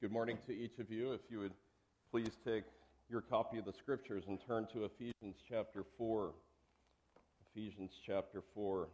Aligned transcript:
Good 0.00 0.12
morning 0.12 0.38
to 0.46 0.56
each 0.56 0.78
of 0.78 0.90
you. 0.90 1.12
If 1.12 1.20
you 1.28 1.40
would 1.40 1.52
please 2.10 2.30
take 2.42 2.64
your 3.10 3.20
copy 3.20 3.58
of 3.58 3.66
the 3.66 3.74
scriptures 3.74 4.24
and 4.28 4.38
turn 4.46 4.66
to 4.72 4.86
Ephesians 4.86 5.36
chapter 5.46 5.84
4. 5.98 6.32
Ephesians 7.54 7.90
chapter 8.06 8.42
4. 8.54 8.88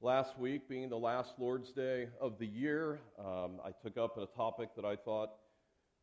Last 0.00 0.38
week, 0.38 0.68
being 0.68 0.88
the 0.88 0.96
last 0.96 1.32
Lord's 1.36 1.72
Day 1.72 2.06
of 2.20 2.38
the 2.38 2.46
year, 2.46 3.00
um, 3.18 3.58
I 3.64 3.72
took 3.82 3.98
up 3.98 4.16
a 4.18 4.26
topic 4.36 4.68
that 4.76 4.84
I 4.84 4.94
thought, 4.94 5.30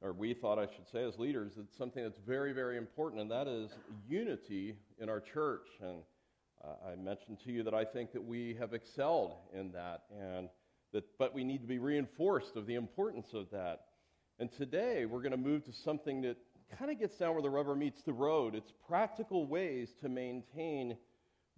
or 0.02 0.12
we 0.12 0.34
thought 0.34 0.60
I 0.60 0.66
should 0.66 0.90
say 0.92 1.06
as 1.06 1.18
leaders, 1.18 1.54
it's 1.58 1.78
something 1.78 2.04
that's 2.04 2.20
very, 2.28 2.52
very 2.52 2.76
important, 2.76 3.22
and 3.22 3.32
that 3.32 3.48
is 3.48 3.72
unity 4.10 4.76
in 5.00 5.08
our 5.08 5.22
church. 5.22 5.68
And 5.82 6.00
uh, 6.62 6.92
I 6.92 6.96
mentioned 6.96 7.38
to 7.46 7.52
you 7.54 7.64
that 7.64 7.74
I 7.74 7.86
think 7.86 8.12
that 8.12 8.26
we 8.26 8.58
have 8.60 8.74
excelled 8.74 9.38
in 9.54 9.72
that, 9.72 10.02
and 10.12 10.50
that, 10.94 11.06
but 11.18 11.34
we 11.34 11.44
need 11.44 11.62
to 11.62 11.68
be 11.68 11.80
reinforced 11.80 12.56
of 12.56 12.66
the 12.66 12.76
importance 12.76 13.28
of 13.34 13.50
that. 13.52 13.82
And 14.40 14.50
today 14.58 15.06
we're 15.06 15.22
going 15.22 15.32
to 15.32 15.38
move 15.38 15.66
to 15.66 15.74
something 15.84 16.22
that 16.22 16.38
kind 16.78 16.92
of 16.92 17.00
gets 17.00 17.18
down 17.18 17.34
where 17.34 17.42
the 17.42 17.50
rubber 17.50 17.76
meets 17.76 18.02
the 18.04 18.14
road. 18.14 18.56
It's 18.56 18.72
practical 18.88 19.46
ways 19.46 19.90
to 20.02 20.10
maintain 20.10 20.98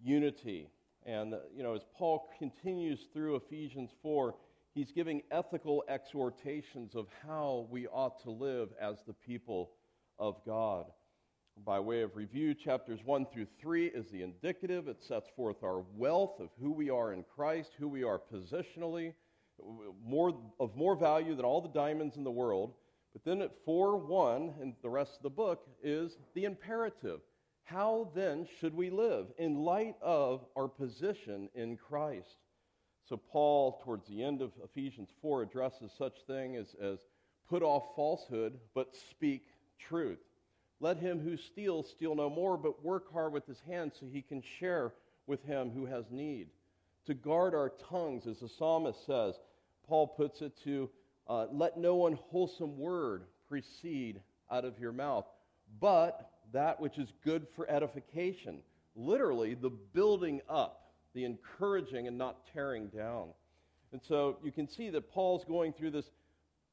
unity. 0.01 0.69
And, 1.05 1.35
you 1.55 1.63
know, 1.63 1.75
as 1.75 1.81
Paul 1.97 2.29
continues 2.37 2.99
through 3.13 3.35
Ephesians 3.37 3.89
4, 4.01 4.35
he's 4.73 4.91
giving 4.91 5.21
ethical 5.31 5.83
exhortations 5.87 6.95
of 6.95 7.07
how 7.27 7.67
we 7.69 7.87
ought 7.87 8.21
to 8.23 8.31
live 8.31 8.69
as 8.81 8.97
the 9.07 9.13
people 9.13 9.71
of 10.17 10.35
God. 10.45 10.85
By 11.65 11.79
way 11.79 12.01
of 12.01 12.15
review, 12.15 12.53
chapters 12.53 13.01
1 13.03 13.25
through 13.27 13.47
3 13.59 13.87
is 13.87 14.09
the 14.09 14.21
indicative. 14.21 14.87
It 14.87 15.03
sets 15.03 15.29
forth 15.35 15.63
our 15.63 15.83
wealth 15.95 16.39
of 16.39 16.49
who 16.61 16.71
we 16.71 16.89
are 16.89 17.11
in 17.11 17.23
Christ, 17.35 17.71
who 17.77 17.87
we 17.87 18.03
are 18.03 18.21
positionally, 18.33 19.13
more, 20.05 20.37
of 20.59 20.75
more 20.75 20.95
value 20.95 21.35
than 21.35 21.45
all 21.45 21.61
the 21.61 21.69
diamonds 21.69 22.15
in 22.15 22.23
the 22.23 22.31
world. 22.31 22.73
But 23.13 23.25
then 23.25 23.41
at 23.41 23.51
4 23.65 23.97
1, 23.97 24.53
and 24.61 24.73
the 24.81 24.89
rest 24.89 25.17
of 25.17 25.23
the 25.23 25.29
book, 25.29 25.67
is 25.83 26.17
the 26.33 26.45
imperative. 26.45 27.19
How 27.63 28.11
then 28.15 28.47
should 28.59 28.73
we 28.73 28.89
live 28.89 29.27
in 29.37 29.63
light 29.63 29.95
of 30.01 30.45
our 30.55 30.67
position 30.67 31.49
in 31.55 31.77
Christ? 31.77 32.37
So, 33.07 33.17
Paul, 33.17 33.81
towards 33.83 34.07
the 34.07 34.23
end 34.23 34.41
of 34.41 34.51
Ephesians 34.63 35.09
4, 35.21 35.43
addresses 35.43 35.91
such 35.97 36.19
thing 36.25 36.55
as, 36.55 36.75
as 36.81 36.99
put 37.49 37.63
off 37.63 37.95
falsehood, 37.95 38.59
but 38.73 38.95
speak 38.95 39.45
truth. 39.77 40.19
Let 40.79 40.97
him 40.97 41.19
who 41.19 41.35
steals 41.35 41.89
steal 41.89 42.15
no 42.15 42.29
more, 42.29 42.57
but 42.57 42.83
work 42.83 43.11
hard 43.11 43.33
with 43.33 43.45
his 43.45 43.59
hands 43.67 43.93
so 43.99 44.05
he 44.11 44.21
can 44.21 44.41
share 44.59 44.93
with 45.27 45.43
him 45.43 45.71
who 45.71 45.85
has 45.85 46.05
need. 46.09 46.47
To 47.07 47.13
guard 47.13 47.53
our 47.53 47.69
tongues, 47.89 48.27
as 48.27 48.39
the 48.39 48.49
psalmist 48.49 49.05
says, 49.05 49.35
Paul 49.87 50.07
puts 50.07 50.41
it 50.41 50.53
to 50.63 50.89
uh, 51.27 51.47
let 51.51 51.77
no 51.77 52.07
unwholesome 52.07 52.77
word 52.77 53.23
proceed 53.47 54.21
out 54.51 54.65
of 54.65 54.79
your 54.79 54.91
mouth, 54.91 55.25
but 55.79 56.31
that 56.53 56.79
which 56.79 56.97
is 56.97 57.11
good 57.23 57.45
for 57.55 57.69
edification. 57.69 58.59
Literally, 58.95 59.53
the 59.53 59.69
building 59.69 60.41
up, 60.49 60.91
the 61.13 61.25
encouraging 61.25 62.07
and 62.07 62.17
not 62.17 62.47
tearing 62.53 62.87
down. 62.87 63.29
And 63.91 64.01
so 64.07 64.37
you 64.43 64.51
can 64.51 64.67
see 64.67 64.89
that 64.91 65.11
Paul's 65.11 65.43
going 65.45 65.73
through 65.73 65.91
this 65.91 66.09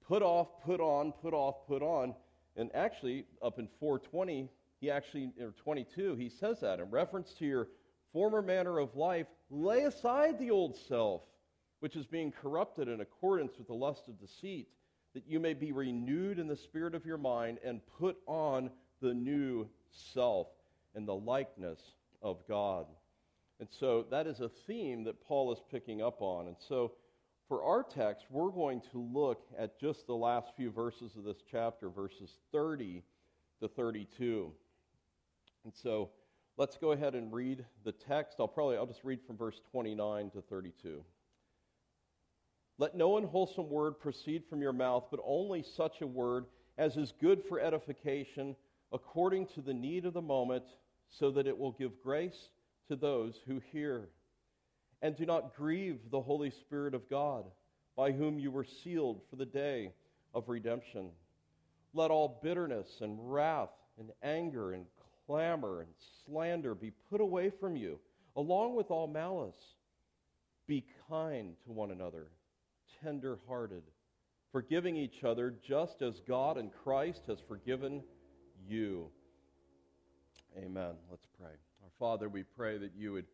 put 0.06 0.22
off, 0.22 0.48
put 0.64 0.80
on, 0.80 1.12
put 1.12 1.34
off, 1.34 1.66
put 1.66 1.82
on 1.82 2.14
and 2.56 2.74
actually, 2.74 3.26
up 3.42 3.58
in 3.58 3.68
420, 3.78 4.48
he 4.80 4.90
actually, 4.90 5.32
or 5.40 5.52
22, 5.62 6.14
he 6.16 6.28
says 6.28 6.60
that 6.60 6.80
in 6.80 6.90
reference 6.90 7.32
to 7.34 7.46
your 7.46 7.68
former 8.12 8.42
manner 8.42 8.78
of 8.78 8.96
life, 8.96 9.26
lay 9.50 9.82
aside 9.82 10.38
the 10.38 10.50
old 10.50 10.76
self, 10.76 11.22
which 11.80 11.96
is 11.96 12.06
being 12.06 12.32
corrupted 12.32 12.88
in 12.88 13.00
accordance 13.00 13.58
with 13.58 13.66
the 13.66 13.74
lust 13.74 14.08
of 14.08 14.18
deceit, 14.18 14.68
that 15.14 15.24
you 15.26 15.38
may 15.38 15.54
be 15.54 15.72
renewed 15.72 16.38
in 16.38 16.46
the 16.46 16.56
spirit 16.56 16.94
of 16.94 17.06
your 17.06 17.18
mind 17.18 17.58
and 17.64 17.80
put 17.98 18.16
on 18.26 18.70
the 19.00 19.12
new 19.12 19.68
self 19.90 20.48
in 20.94 21.04
the 21.04 21.14
likeness 21.14 21.80
of 22.22 22.46
God. 22.48 22.86
And 23.60 23.68
so 23.70 24.04
that 24.10 24.26
is 24.26 24.40
a 24.40 24.50
theme 24.66 25.04
that 25.04 25.24
Paul 25.26 25.52
is 25.52 25.58
picking 25.70 26.02
up 26.02 26.20
on. 26.20 26.46
And 26.48 26.56
so 26.68 26.92
for 27.48 27.62
our 27.62 27.82
text, 27.82 28.26
we're 28.30 28.50
going 28.50 28.80
to 28.92 28.98
look 28.98 29.44
at 29.58 29.78
just 29.80 30.06
the 30.06 30.14
last 30.14 30.52
few 30.56 30.70
verses 30.70 31.16
of 31.16 31.24
this 31.24 31.42
chapter, 31.50 31.88
verses 31.88 32.30
30 32.52 33.02
to 33.60 33.68
32. 33.68 34.52
And 35.64 35.72
so 35.74 36.10
let's 36.56 36.76
go 36.76 36.92
ahead 36.92 37.14
and 37.14 37.32
read 37.32 37.64
the 37.84 37.92
text. 37.92 38.36
I'll 38.40 38.48
probably 38.48 38.76
I'll 38.76 38.86
just 38.86 39.04
read 39.04 39.20
from 39.26 39.36
verse 39.36 39.60
29 39.70 40.30
to 40.30 40.42
32. 40.42 41.04
Let 42.78 42.94
no 42.94 43.16
unwholesome 43.16 43.70
word 43.70 43.98
proceed 43.98 44.44
from 44.48 44.60
your 44.60 44.72
mouth, 44.72 45.06
but 45.10 45.20
only 45.24 45.62
such 45.62 46.02
a 46.02 46.06
word 46.06 46.46
as 46.78 46.96
is 46.96 47.12
good 47.20 47.42
for 47.42 47.58
edification, 47.58 48.54
according 48.92 49.46
to 49.46 49.62
the 49.62 49.72
need 49.72 50.04
of 50.04 50.12
the 50.12 50.20
moment, 50.20 50.64
so 51.08 51.30
that 51.30 51.46
it 51.46 51.56
will 51.56 51.72
give 51.72 52.02
grace 52.02 52.50
to 52.88 52.96
those 52.96 53.40
who 53.46 53.62
hear. 53.72 54.08
And 55.02 55.16
do 55.16 55.26
not 55.26 55.54
grieve 55.54 55.98
the 56.10 56.20
Holy 56.20 56.50
Spirit 56.50 56.94
of 56.94 57.08
God, 57.08 57.44
by 57.96 58.12
whom 58.12 58.38
you 58.38 58.50
were 58.50 58.66
sealed 58.84 59.20
for 59.30 59.36
the 59.36 59.46
day 59.46 59.92
of 60.34 60.48
redemption. 60.48 61.10
Let 61.94 62.10
all 62.10 62.40
bitterness 62.42 62.88
and 63.00 63.18
wrath 63.32 63.70
and 63.98 64.10
anger 64.22 64.72
and 64.72 64.86
clamor 65.26 65.80
and 65.80 65.90
slander 66.24 66.74
be 66.74 66.92
put 67.10 67.20
away 67.20 67.50
from 67.50 67.76
you, 67.76 67.98
along 68.36 68.76
with 68.76 68.90
all 68.90 69.06
malice. 69.06 69.54
Be 70.66 70.84
kind 71.08 71.54
to 71.64 71.72
one 71.72 71.90
another, 71.90 72.26
tender 73.02 73.38
hearted, 73.46 73.82
forgiving 74.52 74.96
each 74.96 75.24
other, 75.24 75.54
just 75.66 76.02
as 76.02 76.20
God 76.26 76.56
and 76.56 76.70
Christ 76.84 77.22
has 77.28 77.38
forgiven 77.46 78.02
you. 78.68 79.08
Amen. 80.58 80.94
Let's 81.10 81.26
pray. 81.38 81.52
Our 81.82 81.90
Father, 81.98 82.28
we 82.28 82.42
pray 82.42 82.78
that 82.78 82.92
you 82.96 83.12
would 83.12 83.26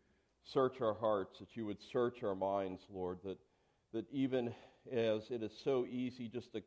search 0.45 0.81
our 0.81 0.95
hearts, 0.95 1.39
that 1.39 1.57
you 1.57 1.67
would 1.67 1.79
search 1.93 2.23
our 2.23 2.35
minds, 2.35 2.83
Lord, 2.93 3.19
that, 3.25 3.39
that 3.93 4.07
even 4.13 4.55
as 4.91 5.23
it 5.31 5.43
is 5.43 5.53
so 5.65 5.87
easy 5.87 6.29
just 6.29 6.53
to 6.53 6.63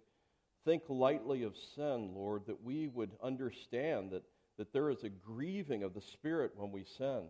think 0.63 0.83
lightly 0.89 1.43
of 1.43 1.53
sin, 1.75 2.11
Lord, 2.13 2.43
that 2.47 2.63
we 2.63 2.87
would 2.87 3.11
understand 3.23 4.11
that, 4.11 4.23
that 4.57 4.73
there 4.73 4.89
is 4.89 5.03
a 5.03 5.09
grieving 5.09 5.83
of 5.83 5.93
the 5.93 6.01
Spirit 6.01 6.51
when 6.55 6.71
we 6.71 6.85
sin, 6.97 7.23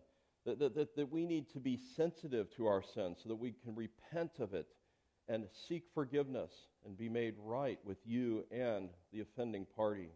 that, 0.46 0.60
that, 0.60 0.76
that, 0.76 0.96
that 0.96 1.12
we 1.12 1.26
need 1.26 1.52
to 1.54 1.60
be 1.60 1.80
sensitive 1.96 2.48
to 2.56 2.68
our 2.68 2.84
sin 2.94 3.16
so 3.22 3.30
that 3.30 3.36
we 3.36 3.54
can 3.64 3.76
repent 3.76 4.32
of 4.40 4.54
it 4.54 4.68
and 5.28 5.46
seek 5.68 5.84
forgiveness 5.94 6.52
and 6.86 6.98
be 6.98 7.10
made 7.10 7.34
right 7.44 7.80
with 7.84 7.98
you 8.06 8.46
and 8.52 8.90
the 9.12 9.22
offending 9.22 9.66
party. 9.76 10.10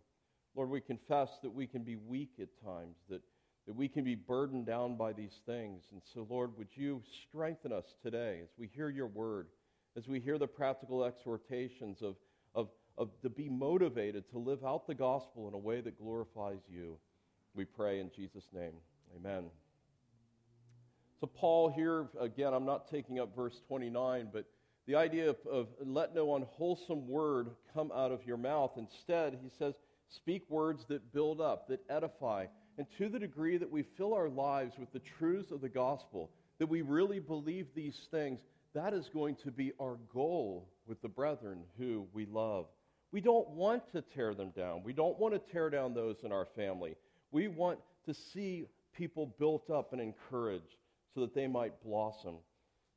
Lord, 0.55 0.69
we 0.69 0.81
confess 0.81 1.29
that 1.41 1.53
we 1.53 1.67
can 1.67 1.83
be 1.83 1.95
weak 1.95 2.33
at 2.39 2.49
times, 2.63 2.95
that 3.09 3.21
that 3.69 3.75
we 3.75 3.87
can 3.87 4.03
be 4.03 4.15
burdened 4.15 4.65
down 4.65 4.95
by 4.95 5.13
these 5.13 5.41
things. 5.45 5.83
And 5.91 6.01
so, 6.11 6.25
Lord, 6.27 6.57
would 6.57 6.69
you 6.73 7.03
strengthen 7.27 7.71
us 7.71 7.85
today 8.01 8.39
as 8.41 8.49
we 8.57 8.67
hear 8.73 8.89
your 8.89 9.05
word, 9.05 9.45
as 9.95 10.07
we 10.07 10.19
hear 10.19 10.39
the 10.39 10.47
practical 10.47 11.05
exhortations 11.05 12.01
of, 12.01 12.15
of, 12.55 12.69
of 12.97 13.09
to 13.21 13.29
be 13.29 13.47
motivated 13.47 14.27
to 14.31 14.39
live 14.39 14.65
out 14.65 14.87
the 14.87 14.95
gospel 14.95 15.47
in 15.47 15.53
a 15.53 15.57
way 15.59 15.81
that 15.81 15.99
glorifies 15.99 16.61
you. 16.67 16.97
We 17.53 17.63
pray 17.63 17.99
in 17.99 18.09
Jesus' 18.09 18.45
name. 18.51 18.73
Amen. 19.15 19.51
So, 21.21 21.27
Paul 21.27 21.69
here, 21.69 22.07
again, 22.19 22.55
I'm 22.55 22.65
not 22.65 22.89
taking 22.89 23.19
up 23.19 23.35
verse 23.35 23.61
29, 23.67 24.29
but 24.33 24.45
the 24.87 24.95
idea 24.95 25.29
of, 25.29 25.35
of 25.47 25.67
let 25.79 26.15
no 26.15 26.35
unwholesome 26.35 27.07
word 27.07 27.49
come 27.75 27.91
out 27.95 28.11
of 28.11 28.25
your 28.25 28.37
mouth. 28.37 28.71
Instead, 28.77 29.37
he 29.43 29.51
says, 29.59 29.75
speak 30.09 30.49
words 30.49 30.85
that 30.89 31.13
build 31.13 31.39
up, 31.39 31.67
that 31.67 31.81
edify, 31.87 32.47
and 32.79 32.87
to 32.97 33.09
the 33.09 33.19
degree 33.19 33.57
that 33.57 33.69
we 33.69 33.83
fill 33.97 34.13
our 34.13 34.29
lives 34.29 34.75
with 34.79 34.89
the 34.93 35.01
truths 35.19 35.51
of 35.51 35.59
the 35.59 35.67
gospel, 35.67 36.31
that 36.59 36.69
we 36.69 36.81
really 36.81 37.19
believe 37.19 37.67
these 37.75 38.07
things, 38.09 38.39
that 38.73 38.93
is 38.93 39.09
going 39.13 39.35
to 39.43 39.51
be 39.51 39.73
our 39.81 39.97
goal 40.13 40.69
with 40.87 41.01
the 41.01 41.09
brethren 41.09 41.59
who 41.77 42.07
we 42.13 42.25
love. 42.25 42.67
We 43.11 43.19
don't 43.19 43.49
want 43.49 43.91
to 43.91 44.01
tear 44.01 44.33
them 44.33 44.51
down. 44.55 44.83
We 44.85 44.93
don't 44.93 45.19
want 45.19 45.33
to 45.33 45.51
tear 45.51 45.69
down 45.69 45.93
those 45.93 46.23
in 46.23 46.31
our 46.31 46.47
family. 46.55 46.95
We 47.31 47.49
want 47.49 47.79
to 48.05 48.13
see 48.13 48.65
people 48.95 49.35
built 49.37 49.69
up 49.69 49.91
and 49.91 50.01
encouraged 50.01 50.77
so 51.13 51.19
that 51.19 51.35
they 51.35 51.47
might 51.47 51.83
blossom. 51.83 52.35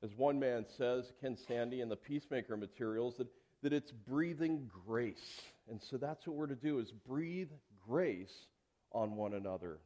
As 0.05 0.11
one 0.17 0.39
man 0.39 0.65
says, 0.79 1.11
Ken 1.21 1.37
Sande, 1.49 1.75
in 1.75 1.89
the 1.89 1.97
Peacemaker 1.97 2.57
materials, 2.57 3.17
that, 3.19 3.27
that 3.65 3.73
it's 3.73 3.91
breathing 3.91 4.71
grace. 4.87 5.41
And 5.69 5.83
so 5.91 5.97
that's 5.97 6.25
what 6.25 6.37
we're 6.37 6.47
to 6.47 6.55
do 6.55 6.79
is 6.79 6.93
breathe 7.05 7.51
grace 7.85 8.47
on 8.93 9.17
one 9.17 9.35
another. 9.35 9.79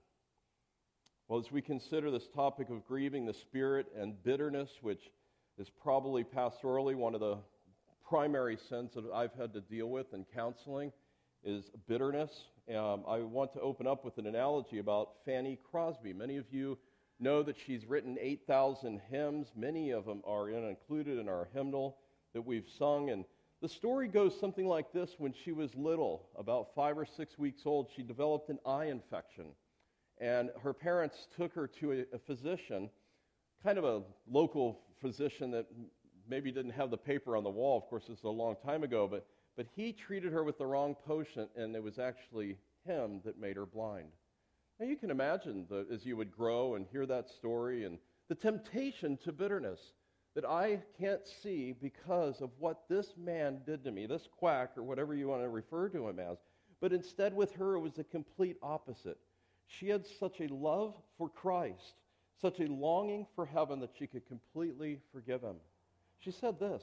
Well, 1.29 1.41
as 1.41 1.51
we 1.51 1.61
consider 1.61 2.11
this 2.11 2.29
topic 2.35 2.71
of 2.71 2.87
grieving 2.87 3.27
the 3.27 3.35
Spirit 3.35 3.87
and 3.99 4.23
bitterness, 4.23 4.71
which 4.81 5.11
is 5.59 5.69
probably 5.83 6.23
pastorally 6.23 6.95
one 6.95 7.15
of 7.15 7.21
the 7.21 7.39
primary 8.09 8.57
sins 8.69 8.93
that 8.95 9.05
I've 9.13 9.35
had 9.35 9.53
to 9.55 9.61
deal 9.61 9.89
with 9.89 10.13
in 10.15 10.25
counseling, 10.35 10.93
is 11.43 11.65
bitterness. 11.89 12.31
Um, 12.69 13.05
I 13.09 13.19
want 13.19 13.53
to 13.55 13.61
open 13.61 13.87
up 13.87 14.05
with 14.05 14.19
an 14.19 14.27
analogy 14.27 14.79
about 14.79 15.11
Fanny 15.25 15.59
Crosby. 15.71 16.13
Many 16.13 16.37
of 16.37 16.45
you 16.51 16.79
know 17.19 17.43
that 17.43 17.57
she's 17.67 17.85
written 17.87 18.19
8,000 18.21 19.01
hymns. 19.11 19.49
Many 19.57 19.91
of 19.91 20.05
them 20.05 20.23
are 20.27 20.51
in, 20.51 20.65
included 20.65 21.19
in 21.19 21.29
our 21.29 21.49
hymnal. 21.55 21.97
that 22.35 22.43
we've 22.43 22.69
sung. 22.79 23.11
And 23.11 23.25
the 23.63 23.69
story 23.69 24.09
goes 24.09 24.39
something 24.39 24.67
like 24.67 24.93
this 24.93 25.11
when 25.19 25.33
she 25.33 25.53
was 25.53 25.75
little, 25.75 26.29
about 26.37 26.75
five 26.75 26.99
or 26.99 27.07
six 27.07 27.39
weeks 27.39 27.63
old, 27.65 27.89
she 27.95 28.03
developed 28.03 28.51
an 28.51 28.59
eye 28.67 28.87
infection. 28.87 29.47
And 30.19 30.51
her 30.63 30.73
parents 30.73 31.29
took 31.37 31.55
her 31.55 31.67
to 31.81 31.93
a, 31.93 32.17
a 32.17 32.19
physician, 32.19 32.91
kind 33.63 33.79
of 33.79 33.85
a 33.85 34.03
local 34.31 34.81
physician 35.01 35.51
that 35.53 35.67
maybe 36.29 36.51
didn't 36.51 36.73
have 36.73 36.91
the 36.91 36.97
paper 36.97 37.37
on 37.37 37.45
the 37.45 37.51
wall. 37.51 37.79
Of 37.79 37.89
course, 37.89 38.05
this 38.09 38.19
is 38.19 38.25
a 38.25 38.29
long 38.29 38.57
time 38.65 38.83
ago, 38.83 39.09
but, 39.11 39.27
but 39.57 39.67
he 39.75 39.93
treated 39.93 40.33
her 40.33 40.45
with 40.45 40.59
the 40.59 40.67
wrong 40.67 40.95
potion, 41.07 41.49
and 41.57 41.75
it 41.75 41.83
was 41.83 41.99
actually 41.99 42.57
him 42.87 43.21
that 43.25 43.41
made 43.41 43.57
her 43.57 43.67
blind. 43.67 44.09
Now, 44.79 44.87
you 44.87 44.97
can 44.97 45.11
imagine 45.11 45.67
the, 45.69 45.87
as 45.93 46.05
you 46.05 46.17
would 46.17 46.31
grow 46.31 46.75
and 46.75 46.87
hear 46.93 47.07
that 47.07 47.31
story 47.31 47.85
and 47.85 47.99
the 48.29 48.35
temptation 48.35 49.19
to 49.25 49.33
bitterness 49.33 49.81
that 50.37 50.45
I 50.45 50.81
can't 51.01 51.27
see 51.43 51.73
because 51.73 52.43
of 52.43 52.51
what 52.59 52.83
this 52.91 53.15
man 53.17 53.63
did 53.65 53.83
to 53.85 53.91
me, 53.91 54.05
this 54.05 54.29
quack, 54.39 54.73
or 54.77 54.83
whatever 54.83 55.15
you 55.15 55.29
want 55.29 55.41
to 55.43 55.49
refer 55.49 55.89
to 55.89 56.07
him 56.07 56.21
as. 56.21 56.37
But 56.79 56.93
instead, 56.93 57.35
with 57.35 57.55
her, 57.55 57.75
it 57.75 57.81
was 57.81 57.95
the 57.95 58.05
complete 58.05 58.59
opposite. 58.63 59.17
She 59.67 59.89
had 59.89 60.07
such 60.07 60.43
a 60.43 60.53
love 60.53 60.95
for 61.17 61.31
Christ, 61.31 61.95
such 62.39 62.61
a 62.61 62.67
longing 62.67 63.27
for 63.35 63.47
heaven 63.47 63.81
that 63.81 63.95
she 63.99 64.07
could 64.07 64.29
completely 64.29 65.01
forgive 65.11 65.41
him. 65.41 65.57
She 66.19 66.31
said 66.31 66.61
this 66.61 66.83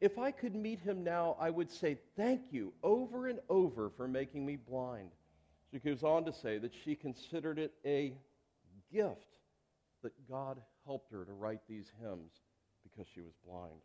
If 0.00 0.18
I 0.18 0.30
could 0.30 0.54
meet 0.54 0.80
him 0.80 1.04
now, 1.04 1.36
I 1.38 1.50
would 1.50 1.70
say 1.70 1.98
thank 2.16 2.40
you 2.50 2.72
over 2.82 3.28
and 3.28 3.40
over 3.50 3.90
for 3.94 4.08
making 4.08 4.46
me 4.46 4.56
blind. 4.56 5.10
She 5.70 5.80
goes 5.80 6.02
on 6.02 6.24
to 6.24 6.32
say 6.32 6.56
that 6.56 6.72
she 6.82 6.94
considered 6.94 7.58
it 7.58 7.74
a 7.84 8.14
gift 8.90 9.36
that 10.02 10.12
God 10.30 10.56
helped 10.88 11.12
her 11.12 11.24
to 11.26 11.32
write 11.32 11.60
these 11.68 11.92
hymns 12.00 12.32
because 12.82 13.06
she 13.14 13.20
was 13.20 13.34
blind. 13.46 13.80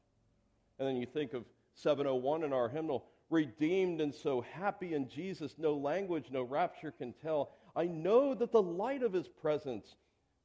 And 0.79 0.87
then 0.87 0.95
you 0.95 1.05
think 1.05 1.33
of 1.33 1.43
701 1.75 2.45
in 2.45 2.53
our 2.53 2.69
hymnal 2.69 3.05
redeemed 3.29 3.99
and 3.99 4.15
so 4.15 4.45
happy 4.53 4.93
in 4.93 5.09
Jesus, 5.09 5.55
no 5.57 5.73
language, 5.73 6.27
no 6.31 6.43
rapture 6.43 6.91
can 6.91 7.13
tell. 7.21 7.51
I 7.75 7.85
know 7.87 8.33
that 8.35 8.53
the 8.53 8.61
light 8.61 9.03
of 9.03 9.11
his 9.11 9.27
presence 9.27 9.95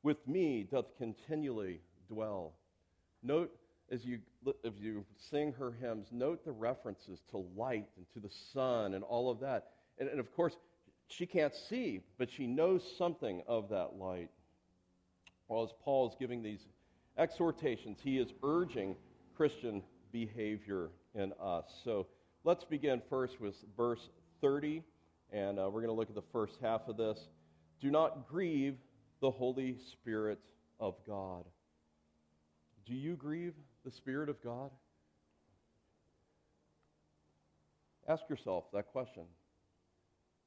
with 0.03 0.27
me 0.27 0.67
doth 0.69 0.97
continually 0.99 1.81
dwell. 2.09 2.55
Note 3.23 3.55
as 3.93 4.05
you, 4.05 4.19
as 4.65 4.73
you 4.79 5.05
sing 5.31 5.53
her 5.53 5.71
hymns, 5.71 6.09
note 6.11 6.45
the 6.45 6.53
references 6.53 7.21
to 7.31 7.47
light 7.57 7.87
and 7.97 8.07
to 8.15 8.21
the 8.21 8.35
sun 8.53 8.95
and 8.95 9.05
all 9.05 9.31
of 9.31 9.39
that. 9.41 9.69
And, 9.99 10.09
and 10.09 10.19
of 10.19 10.35
course, 10.35 10.57
she 11.09 11.25
can't 11.25 11.55
see, 11.55 12.01
but 12.19 12.31
she 12.31 12.47
knows 12.47 12.83
something 12.99 13.43
of 13.47 13.69
that 13.71 13.97
light. 13.97 14.31
Well, 15.49 15.65
as 15.65 15.71
Paul 15.83 16.09
is 16.09 16.15
giving 16.19 16.43
these 16.43 16.67
exhortations, 17.17 17.99
he 18.03 18.19
is 18.19 18.29
urging 18.43 18.95
Christian 19.37 19.83
behavior 20.13 20.91
in 21.15 21.33
us. 21.43 21.65
So 21.85 22.07
let's 22.45 22.65
begin 22.65 23.01
first 23.09 23.41
with 23.41 23.55
verse 23.77 24.11
30, 24.43 24.83
and 25.33 25.59
uh, 25.59 25.63
we're 25.65 25.81
going 25.81 25.87
to 25.87 25.93
look 25.93 26.11
at 26.11 26.15
the 26.15 26.23
first 26.33 26.59
half 26.61 26.87
of 26.89 26.97
this. 26.97 27.19
Do 27.81 27.91
not 27.91 28.29
grieve 28.29 28.77
the 29.21 29.31
Holy 29.31 29.79
Spirit 29.93 30.39
of 30.79 30.95
God. 31.07 31.45
Do 32.87 32.95
you 32.95 33.17
grieve 33.17 33.55
the 33.85 33.91
Spirit 33.91 34.29
of 34.29 34.43
God? 34.43 34.71
Ask 38.07 38.23
yourself 38.29 38.65
that 38.73 38.89
question. 38.89 39.25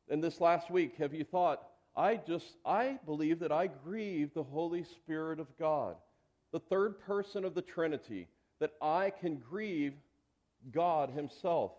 And 0.09 0.23
this 0.23 0.41
last 0.41 0.69
week, 0.71 0.95
have 0.97 1.13
you 1.13 1.23
thought, 1.23 1.61
I 1.95 2.15
just, 2.15 2.57
I 2.65 2.99
believe 3.05 3.39
that 3.39 3.51
I 3.51 3.67
grieve 3.67 4.33
the 4.33 4.43
Holy 4.43 4.83
Spirit 4.83 5.39
of 5.39 5.47
God, 5.59 5.95
the 6.51 6.59
third 6.59 6.99
person 7.01 7.43
of 7.43 7.53
the 7.53 7.61
Trinity, 7.61 8.27
that 8.59 8.73
I 8.81 9.09
can 9.09 9.37
grieve 9.37 9.93
God 10.71 11.09
Himself. 11.09 11.71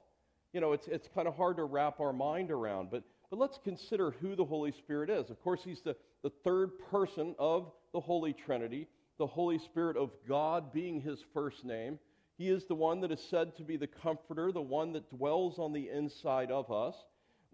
You 0.53 0.61
know, 0.61 0.73
it's, 0.73 0.87
it's 0.89 1.09
kind 1.15 1.27
of 1.27 1.37
hard 1.37 1.57
to 1.57 1.65
wrap 1.65 2.01
our 2.01 2.13
mind 2.13 2.51
around, 2.51 2.91
but, 2.91 3.05
but 3.31 3.39
let's 3.39 3.59
consider 3.65 4.11
who 4.11 4.37
the 4.37 4.45
Holy 4.45 4.73
Spirit 4.73 5.09
is. 5.09 5.31
Of 5.31 5.43
course, 5.43 5.61
He's 5.65 5.81
the, 5.81 5.97
the 6.23 6.33
third 6.45 6.73
person 6.91 7.35
of 7.39 7.73
the 7.95 8.01
Holy 8.01 8.35
Trinity, 8.35 8.89
the 9.19 9.27
Holy 9.27 9.59
Spirit 9.59 9.97
of 9.97 10.11
God 10.29 10.73
being 10.73 11.01
His 11.01 11.21
first 11.33 11.65
name. 11.65 11.99
He 12.37 12.49
is 12.49 12.65
the 12.67 12.75
one 12.75 13.01
that 13.01 13.13
is 13.13 13.21
said 13.21 13.57
to 13.57 13.63
be 13.63 13.77
the 13.77 13.87
comforter, 13.87 14.53
the 14.53 14.61
one 14.61 14.93
that 14.93 15.09
dwells 15.11 15.59
on 15.59 15.73
the 15.73 15.89
inside 15.89 16.51
of 16.51 16.71
us. 16.71 16.97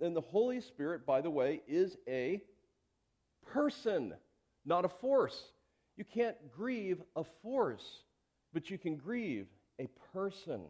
And 0.01 0.15
the 0.15 0.21
Holy 0.21 0.61
Spirit, 0.61 1.05
by 1.05 1.21
the 1.21 1.31
way, 1.31 1.63
is 1.67 1.97
a 2.07 2.41
person, 3.53 4.15
not 4.65 4.85
a 4.85 4.89
force. 4.89 5.43
You 5.97 6.05
can't 6.05 6.37
grieve 6.57 7.03
a 7.17 7.25
force, 7.43 7.85
but 8.53 8.71
you 8.71 8.79
can 8.79 8.97
grieve 8.97 9.47
a 9.81 9.89
person. 10.13 10.61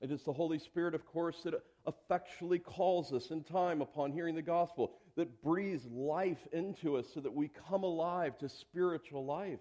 It 0.00 0.10
is 0.10 0.22
the 0.22 0.32
Holy 0.32 0.58
Spirit, 0.58 0.94
of 0.94 1.06
course, 1.06 1.36
that 1.44 1.54
effectually 1.86 2.58
calls 2.58 3.12
us 3.12 3.30
in 3.30 3.44
time 3.44 3.80
upon 3.80 4.12
hearing 4.12 4.34
the 4.34 4.42
gospel, 4.42 4.92
that 5.16 5.42
breathes 5.42 5.86
life 5.86 6.46
into 6.52 6.96
us 6.96 7.06
so 7.14 7.20
that 7.20 7.34
we 7.34 7.50
come 7.68 7.84
alive 7.84 8.36
to 8.38 8.48
spiritual 8.48 9.24
life. 9.24 9.60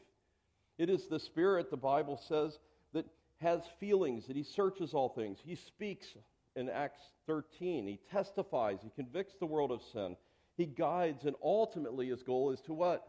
It 0.77 0.89
is 0.89 1.07
the 1.07 1.19
Spirit, 1.19 1.69
the 1.69 1.77
Bible 1.77 2.19
says, 2.27 2.57
that 2.93 3.05
has 3.37 3.61
feelings, 3.79 4.25
that 4.27 4.35
He 4.35 4.43
searches 4.43 4.93
all 4.93 5.09
things. 5.09 5.37
He 5.45 5.55
speaks 5.55 6.07
in 6.55 6.69
Acts 6.69 7.01
13. 7.27 7.87
He 7.87 7.99
testifies, 8.11 8.79
He 8.83 8.91
convicts 8.95 9.35
the 9.39 9.45
world 9.45 9.71
of 9.71 9.81
sin, 9.93 10.15
He 10.57 10.65
guides, 10.65 11.25
and 11.25 11.35
ultimately 11.43 12.09
His 12.09 12.23
goal 12.23 12.51
is 12.51 12.61
to 12.61 12.73
what? 12.73 13.07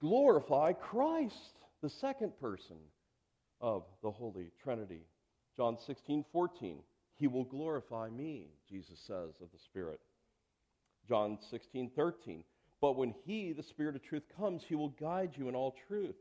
Glorify 0.00 0.72
Christ, 0.72 1.58
the 1.82 1.90
second 1.90 2.38
person 2.40 2.76
of 3.60 3.84
the 4.02 4.10
Holy 4.10 4.50
Trinity. 4.62 5.06
John 5.56 5.78
16, 5.86 6.24
14. 6.32 6.78
He 7.16 7.28
will 7.28 7.44
glorify 7.44 8.10
me, 8.10 8.48
Jesus 8.68 8.98
says 9.06 9.34
of 9.40 9.50
the 9.52 9.58
Spirit. 9.58 10.00
John 11.08 11.38
16, 11.50 11.90
13. 11.94 12.44
But 12.80 12.96
when 12.96 13.14
He, 13.24 13.52
the 13.52 13.62
Spirit 13.62 13.96
of 13.96 14.02
truth, 14.02 14.24
comes, 14.36 14.64
He 14.66 14.74
will 14.74 14.90
guide 14.90 15.34
you 15.36 15.48
in 15.48 15.54
all 15.54 15.76
truth. 15.86 16.16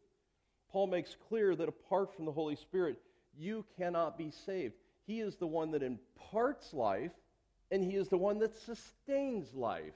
Paul 0.72 0.88
makes 0.88 1.16
clear 1.30 1.56
that 1.56 1.70
apart 1.70 2.16
from 2.16 2.26
the 2.26 2.32
Holy 2.32 2.56
Spirit, 2.56 3.00
you 3.36 3.66
cannot 3.78 4.18
be 4.18 4.32
saved. 4.46 4.76
He 5.06 5.20
is 5.20 5.36
the 5.36 5.48
one 5.48 5.72
that 5.72 5.84
imparts 5.84 6.74
life, 6.74 7.12
and 7.72 7.84
He 7.84 7.96
is 7.96 8.10
the 8.10 8.18
one 8.18 8.40
that 8.40 8.58
sustains 8.58 9.54
life. 9.54 9.94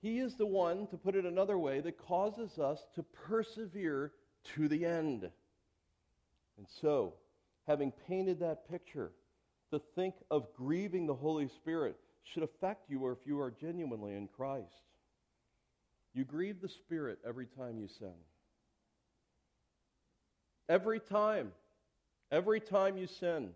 He 0.00 0.18
is 0.18 0.34
the 0.34 0.46
one, 0.46 0.86
to 0.88 0.96
put 0.96 1.16
it 1.16 1.24
another 1.24 1.58
way, 1.58 1.80
that 1.80 1.98
causes 1.98 2.58
us 2.58 2.80
to 2.94 3.02
persevere 3.02 4.12
to 4.54 4.68
the 4.68 4.84
end. 4.84 5.30
And 6.58 6.66
so, 6.80 7.14
having 7.66 7.92
painted 8.06 8.40
that 8.40 8.68
picture, 8.70 9.12
to 9.70 9.80
think 9.96 10.14
of 10.30 10.54
grieving 10.54 11.06
the 11.06 11.14
Holy 11.14 11.48
Spirit 11.48 11.96
should 12.22 12.44
affect 12.44 12.88
you 12.88 13.10
if 13.10 13.18
you 13.26 13.40
are 13.40 13.50
genuinely 13.50 14.14
in 14.14 14.28
Christ. 14.28 14.68
You 16.14 16.24
grieve 16.24 16.60
the 16.60 16.68
Spirit 16.68 17.18
every 17.26 17.46
time 17.46 17.78
you 17.78 17.88
sin. 17.88 18.14
Every 20.68 21.00
time. 21.00 21.50
Every 22.30 22.60
time 22.60 22.96
you 22.96 23.08
sin. 23.08 23.50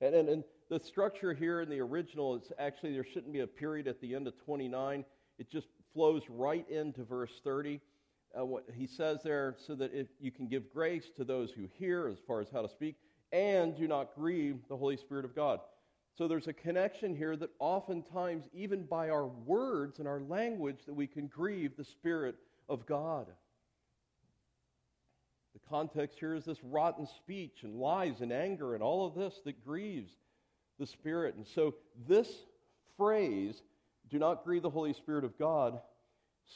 And, 0.00 0.14
and, 0.14 0.28
and 0.28 0.44
the 0.68 0.80
structure 0.80 1.34
here 1.34 1.60
in 1.60 1.68
the 1.68 1.80
original 1.80 2.36
is 2.36 2.52
actually 2.58 2.92
there 2.92 3.04
shouldn't 3.04 3.32
be 3.32 3.40
a 3.40 3.46
period 3.46 3.86
at 3.86 4.00
the 4.00 4.14
end 4.14 4.26
of 4.26 4.34
29. 4.44 5.04
It 5.38 5.50
just 5.50 5.66
flows 5.92 6.22
right 6.28 6.68
into 6.70 7.04
verse 7.04 7.40
30. 7.44 7.80
Uh, 8.38 8.44
what 8.44 8.64
he 8.76 8.86
says 8.86 9.18
there, 9.24 9.56
so 9.58 9.74
that 9.74 9.92
if 9.92 10.06
you 10.20 10.30
can 10.30 10.46
give 10.46 10.72
grace 10.72 11.10
to 11.16 11.24
those 11.24 11.50
who 11.50 11.62
hear 11.78 12.06
as 12.06 12.18
far 12.26 12.40
as 12.40 12.46
how 12.52 12.62
to 12.62 12.68
speak, 12.68 12.94
and 13.32 13.76
do 13.76 13.88
not 13.88 14.14
grieve 14.14 14.58
the 14.68 14.76
Holy 14.76 14.96
Spirit 14.96 15.24
of 15.24 15.34
God. 15.34 15.60
So 16.16 16.28
there's 16.28 16.48
a 16.48 16.52
connection 16.52 17.16
here 17.16 17.36
that 17.36 17.50
oftentimes, 17.58 18.44
even 18.52 18.84
by 18.84 19.10
our 19.10 19.26
words 19.26 19.98
and 19.98 20.06
our 20.06 20.20
language, 20.20 20.78
that 20.86 20.94
we 20.94 21.06
can 21.06 21.26
grieve 21.26 21.76
the 21.76 21.84
Spirit 21.84 22.36
of 22.68 22.86
God. 22.86 23.26
Context 25.70 26.18
here 26.18 26.34
is 26.34 26.44
this 26.44 26.58
rotten 26.64 27.06
speech 27.06 27.62
and 27.62 27.76
lies 27.76 28.20
and 28.20 28.32
anger 28.32 28.74
and 28.74 28.82
all 28.82 29.06
of 29.06 29.14
this 29.14 29.40
that 29.44 29.64
grieves 29.64 30.10
the 30.80 30.86
Spirit. 30.86 31.36
And 31.36 31.46
so 31.46 31.76
this 32.08 32.28
phrase, 32.96 33.62
do 34.10 34.18
not 34.18 34.44
grieve 34.44 34.62
the 34.62 34.70
Holy 34.70 34.92
Spirit 34.92 35.24
of 35.24 35.38
God, 35.38 35.80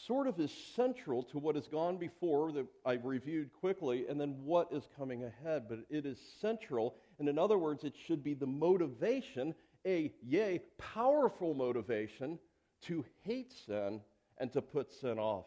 sort 0.07 0.27
of 0.27 0.41
is 0.41 0.53
central 0.75 1.23
to 1.23 1.39
what 1.39 1.55
has 1.55 1.69
gone 1.69 1.97
before 1.97 2.51
that 2.53 2.67
I 2.85 2.95
reviewed 2.95 3.53
quickly 3.53 4.07
and 4.09 4.21
then 4.21 4.35
what 4.43 4.69
is 4.73 4.89
coming 4.97 5.23
ahead. 5.23 5.67
But 5.69 5.81
it 5.89 6.05
is 6.05 6.19
central. 6.41 6.97
And 7.21 7.29
in 7.29 7.39
other 7.39 7.57
words, 7.57 7.85
it 7.85 7.95
should 8.07 8.25
be 8.25 8.35
the 8.35 8.47
motivation, 8.47 9.55
a 9.87 10.13
yea, 10.27 10.61
powerful 10.77 11.55
motivation 11.55 12.41
to 12.83 13.05
hate 13.23 13.53
sin 13.67 14.01
and 14.39 14.53
to 14.53 14.61
put 14.61 14.93
sin 14.93 15.21
off. 15.21 15.47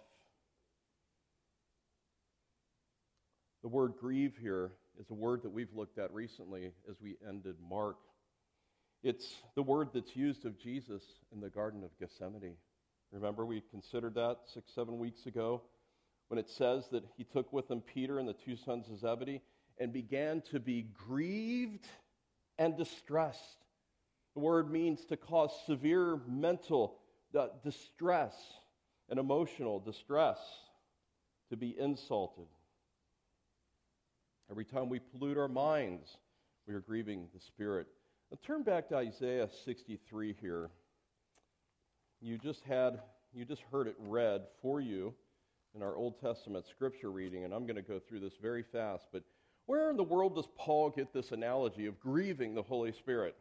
The 3.68 3.74
word 3.74 3.96
grieve 4.00 4.38
here 4.40 4.72
is 4.98 5.10
a 5.10 5.14
word 5.14 5.44
that 5.44 5.50
we've 5.50 5.74
looked 5.76 5.98
at 5.98 6.14
recently 6.14 6.72
as 6.90 7.02
we 7.02 7.18
ended 7.28 7.56
Mark. 7.70 7.98
It's 9.04 9.30
the 9.56 9.62
word 9.62 9.90
that's 9.94 10.16
used 10.16 10.46
of 10.46 10.58
Jesus 10.58 11.04
in 11.34 11.42
the 11.42 11.50
Garden 11.50 11.84
of 11.84 11.90
Gethsemane. 12.00 12.56
Remember, 13.12 13.46
we 13.46 13.62
considered 13.70 14.16
that 14.16 14.38
six, 14.54 14.72
seven 14.74 14.98
weeks 15.00 15.26
ago 15.26 15.64
when 16.30 16.38
it 16.38 16.50
says 16.50 16.86
that 16.94 17.04
he 17.18 17.26
took 17.26 17.52
with 17.52 17.70
him 17.70 17.82
Peter 17.82 18.20
and 18.20 18.30
the 18.30 18.36
two 18.46 18.56
sons 18.56 18.88
of 18.90 19.00
Zebedee. 19.00 19.42
and 19.78 19.92
began 19.92 20.40
to 20.52 20.62
be 20.62 20.84
grieved 21.06 21.88
and 22.58 22.78
distressed. 22.78 23.66
The 24.34 24.40
word 24.40 24.72
means 24.72 25.04
to 25.08 25.18
cause 25.18 25.52
severe 25.66 26.22
mental 26.26 27.00
uh, 27.38 27.48
distress 27.66 28.34
and 29.10 29.20
emotional 29.20 29.78
distress, 29.78 30.40
to 31.50 31.58
be 31.58 31.78
insulted. 31.78 32.48
Every 34.50 34.64
time 34.64 34.88
we 34.88 35.00
pollute 35.00 35.38
our 35.38 35.50
minds, 35.50 36.18
we 36.68 36.74
are 36.74 36.80
grieving 36.80 37.28
the 37.34 37.40
Spirit. 37.40 37.88
Now 38.32 38.38
turn 38.46 38.64
back 38.64 38.88
to 38.90 38.96
Isaiah 38.96 39.50
63 39.66 40.36
here. 40.40 40.70
You 42.22 42.38
just 42.38 42.64
had, 42.64 43.02
you 43.34 43.44
just 43.44 43.62
heard 43.72 43.88
it 43.88 43.96
read 44.00 44.44
for 44.62 44.80
you 44.80 45.14
in 45.76 45.84
our 45.84 45.98
Old 45.98 46.22
Testament 46.22 46.66
scripture 46.66 47.12
reading, 47.12 47.44
and 47.44 47.54
I'm 47.54 47.66
going 47.66 47.76
to 47.76 47.82
go 47.82 48.00
through 48.00 48.22
this 48.22 48.38
very 48.42 48.64
fast. 48.64 49.08
But 49.12 49.24
where 49.66 49.90
in 49.90 49.98
the 49.98 50.04
world 50.04 50.36
does 50.36 50.48
Paul 50.58 50.92
get 50.92 51.12
this 51.14 51.34
analogy 51.34 51.86
of 51.86 52.00
grieving 52.00 52.56
the 52.56 52.64
Holy 52.64 52.94
Spirit? 52.94 53.36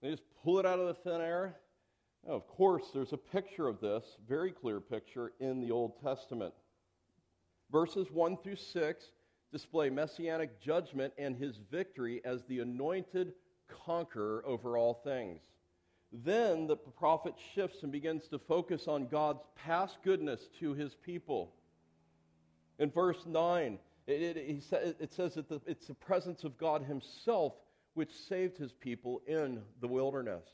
They 0.00 0.10
just 0.10 0.22
pull 0.44 0.60
it 0.60 0.66
out 0.66 0.78
of 0.78 0.86
the 0.86 0.94
thin 0.94 1.20
air? 1.20 1.56
Now, 2.24 2.34
of 2.34 2.46
course, 2.46 2.84
there's 2.94 3.12
a 3.12 3.18
picture 3.18 3.66
of 3.66 3.80
this, 3.80 4.04
very 4.28 4.52
clear 4.52 4.78
picture, 4.78 5.32
in 5.40 5.60
the 5.60 5.72
Old 5.72 6.00
Testament. 6.00 6.54
Verses 7.72 8.06
1 8.12 8.36
through 8.38 8.56
6 8.56 9.04
display 9.52 9.90
messianic 9.90 10.60
judgment 10.60 11.12
and 11.18 11.36
his 11.36 11.58
victory 11.70 12.20
as 12.24 12.44
the 12.44 12.60
anointed 12.60 13.32
conqueror 13.84 14.42
over 14.46 14.76
all 14.76 14.94
things. 14.94 15.40
Then 16.12 16.66
the 16.66 16.76
prophet 16.76 17.34
shifts 17.54 17.82
and 17.82 17.92
begins 17.92 18.28
to 18.28 18.38
focus 18.38 18.88
on 18.88 19.08
God's 19.08 19.42
past 19.56 19.98
goodness 20.02 20.48
to 20.60 20.74
his 20.74 20.94
people. 20.94 21.52
In 22.78 22.90
verse 22.90 23.26
9, 23.26 23.78
it, 24.06 24.36
it, 24.36 24.62
sa- 24.62 24.76
it 24.76 25.12
says 25.12 25.34
that 25.34 25.48
the, 25.48 25.60
it's 25.66 25.86
the 25.86 25.94
presence 25.94 26.44
of 26.44 26.56
God 26.56 26.82
himself 26.82 27.52
which 27.94 28.14
saved 28.14 28.56
his 28.56 28.72
people 28.72 29.20
in 29.26 29.60
the 29.80 29.88
wilderness. 29.88 30.44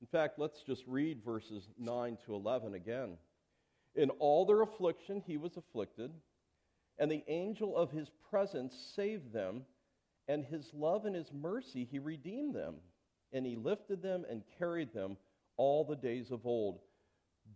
In 0.00 0.06
fact, 0.06 0.38
let's 0.38 0.62
just 0.62 0.82
read 0.86 1.24
verses 1.24 1.68
9 1.78 2.18
to 2.26 2.34
11 2.34 2.74
again. 2.74 3.16
In 3.94 4.10
all 4.10 4.44
their 4.44 4.60
affliction, 4.60 5.22
he 5.26 5.36
was 5.36 5.56
afflicted 5.56 6.10
and 6.98 7.10
the 7.10 7.24
angel 7.28 7.76
of 7.76 7.90
his 7.90 8.10
presence 8.30 8.74
saved 8.94 9.32
them, 9.32 9.62
and 10.28 10.44
his 10.44 10.70
love 10.72 11.04
and 11.04 11.14
his 11.14 11.32
mercy 11.32 11.86
he 11.90 11.98
redeemed 11.98 12.54
them, 12.54 12.76
and 13.32 13.44
he 13.44 13.56
lifted 13.56 14.02
them 14.02 14.24
and 14.28 14.42
carried 14.58 14.92
them 14.92 15.16
all 15.56 15.84
the 15.84 15.96
days 15.96 16.30
of 16.30 16.46
old. 16.46 16.80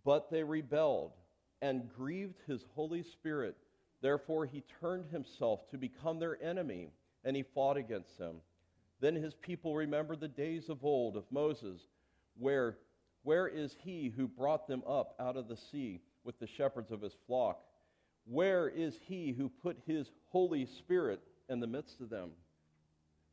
But 0.03 0.29
they 0.29 0.43
rebelled 0.43 1.13
and 1.61 1.89
grieved 1.89 2.39
his 2.47 2.63
Holy 2.75 3.03
Spirit. 3.03 3.55
Therefore 4.01 4.45
he 4.45 4.63
turned 4.79 5.05
himself 5.07 5.67
to 5.71 5.77
become 5.77 6.19
their 6.19 6.41
enemy, 6.41 6.91
and 7.23 7.35
he 7.35 7.43
fought 7.43 7.77
against 7.77 8.17
them. 8.17 8.37
Then 9.01 9.15
his 9.15 9.33
people 9.35 9.75
remembered 9.75 10.19
the 10.19 10.27
days 10.27 10.69
of 10.69 10.83
old 10.83 11.15
of 11.15 11.31
Moses, 11.31 11.81
where 12.37 12.77
where 13.23 13.47
is 13.47 13.75
he 13.83 14.09
who 14.15 14.27
brought 14.27 14.67
them 14.67 14.81
up 14.87 15.15
out 15.19 15.35
of 15.35 15.47
the 15.47 15.57
sea 15.57 16.01
with 16.23 16.39
the 16.39 16.47
shepherds 16.47 16.91
of 16.91 17.01
his 17.01 17.15
flock? 17.27 17.61
Where 18.29 18.69
is 18.69 18.99
he 19.07 19.33
who 19.35 19.49
put 19.49 19.77
his 19.87 20.11
Holy 20.27 20.67
Spirit 20.67 21.19
in 21.49 21.59
the 21.59 21.67
midst 21.67 21.99
of 21.99 22.09
them? 22.09 22.29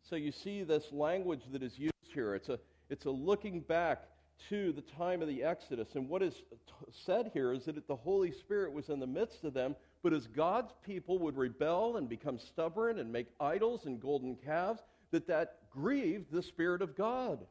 So 0.08 0.16
you 0.16 0.32
see 0.32 0.62
this 0.62 0.84
language 0.90 1.42
that 1.52 1.62
is 1.62 1.78
used 1.78 1.92
here. 2.14 2.34
It's 2.34 2.48
a, 2.48 2.58
it's 2.88 3.04
a 3.04 3.10
looking 3.10 3.60
back 3.60 4.04
to 4.48 4.72
the 4.72 4.82
time 4.82 5.20
of 5.20 5.28
the 5.28 5.42
Exodus. 5.42 5.88
And 5.94 6.08
what 6.08 6.22
is 6.22 6.34
t- 6.34 6.72
said 7.04 7.30
here 7.34 7.52
is 7.52 7.64
that 7.66 7.86
the 7.86 7.96
Holy 7.96 8.32
Spirit 8.32 8.72
was 8.72 8.88
in 8.88 9.00
the 9.00 9.06
midst 9.06 9.44
of 9.44 9.52
them, 9.52 9.76
but 10.02 10.14
as 10.14 10.26
God's 10.26 10.72
people 10.84 11.18
would 11.18 11.36
rebel 11.36 11.96
and 11.96 12.08
become 12.08 12.38
stubborn 12.38 12.98
and 12.98 13.12
make 13.12 13.26
idols 13.38 13.84
and 13.84 14.00
golden 14.00 14.36
calves, 14.36 14.80
that 15.10 15.26
that 15.26 15.58
grieved 15.70 16.30
the 16.30 16.42
Spirit 16.42 16.80
of 16.80 16.96
God. 16.96 17.44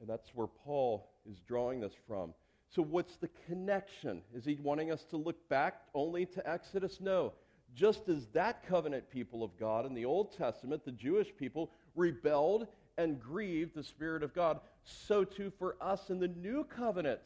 And 0.00 0.08
that's 0.08 0.34
where 0.34 0.48
Paul 0.48 1.08
is 1.30 1.38
drawing 1.46 1.80
this 1.80 1.94
from. 2.08 2.34
So, 2.74 2.82
what's 2.82 3.16
the 3.16 3.30
connection? 3.46 4.22
Is 4.34 4.44
he 4.44 4.58
wanting 4.62 4.90
us 4.90 5.04
to 5.10 5.16
look 5.16 5.48
back 5.48 5.82
only 5.94 6.26
to 6.26 6.48
Exodus? 6.48 7.00
No. 7.00 7.32
Just 7.74 8.08
as 8.08 8.26
that 8.28 8.66
covenant 8.66 9.10
people 9.10 9.42
of 9.42 9.56
God 9.58 9.86
in 9.86 9.94
the 9.94 10.04
Old 10.04 10.36
Testament, 10.36 10.84
the 10.84 10.92
Jewish 10.92 11.28
people, 11.36 11.70
rebelled 11.94 12.66
and 12.98 13.20
grieved 13.20 13.74
the 13.74 13.84
Spirit 13.84 14.22
of 14.22 14.34
God, 14.34 14.60
so 14.84 15.24
too 15.24 15.52
for 15.58 15.76
us 15.80 16.10
in 16.10 16.18
the 16.18 16.28
new 16.28 16.64
covenant. 16.64 17.20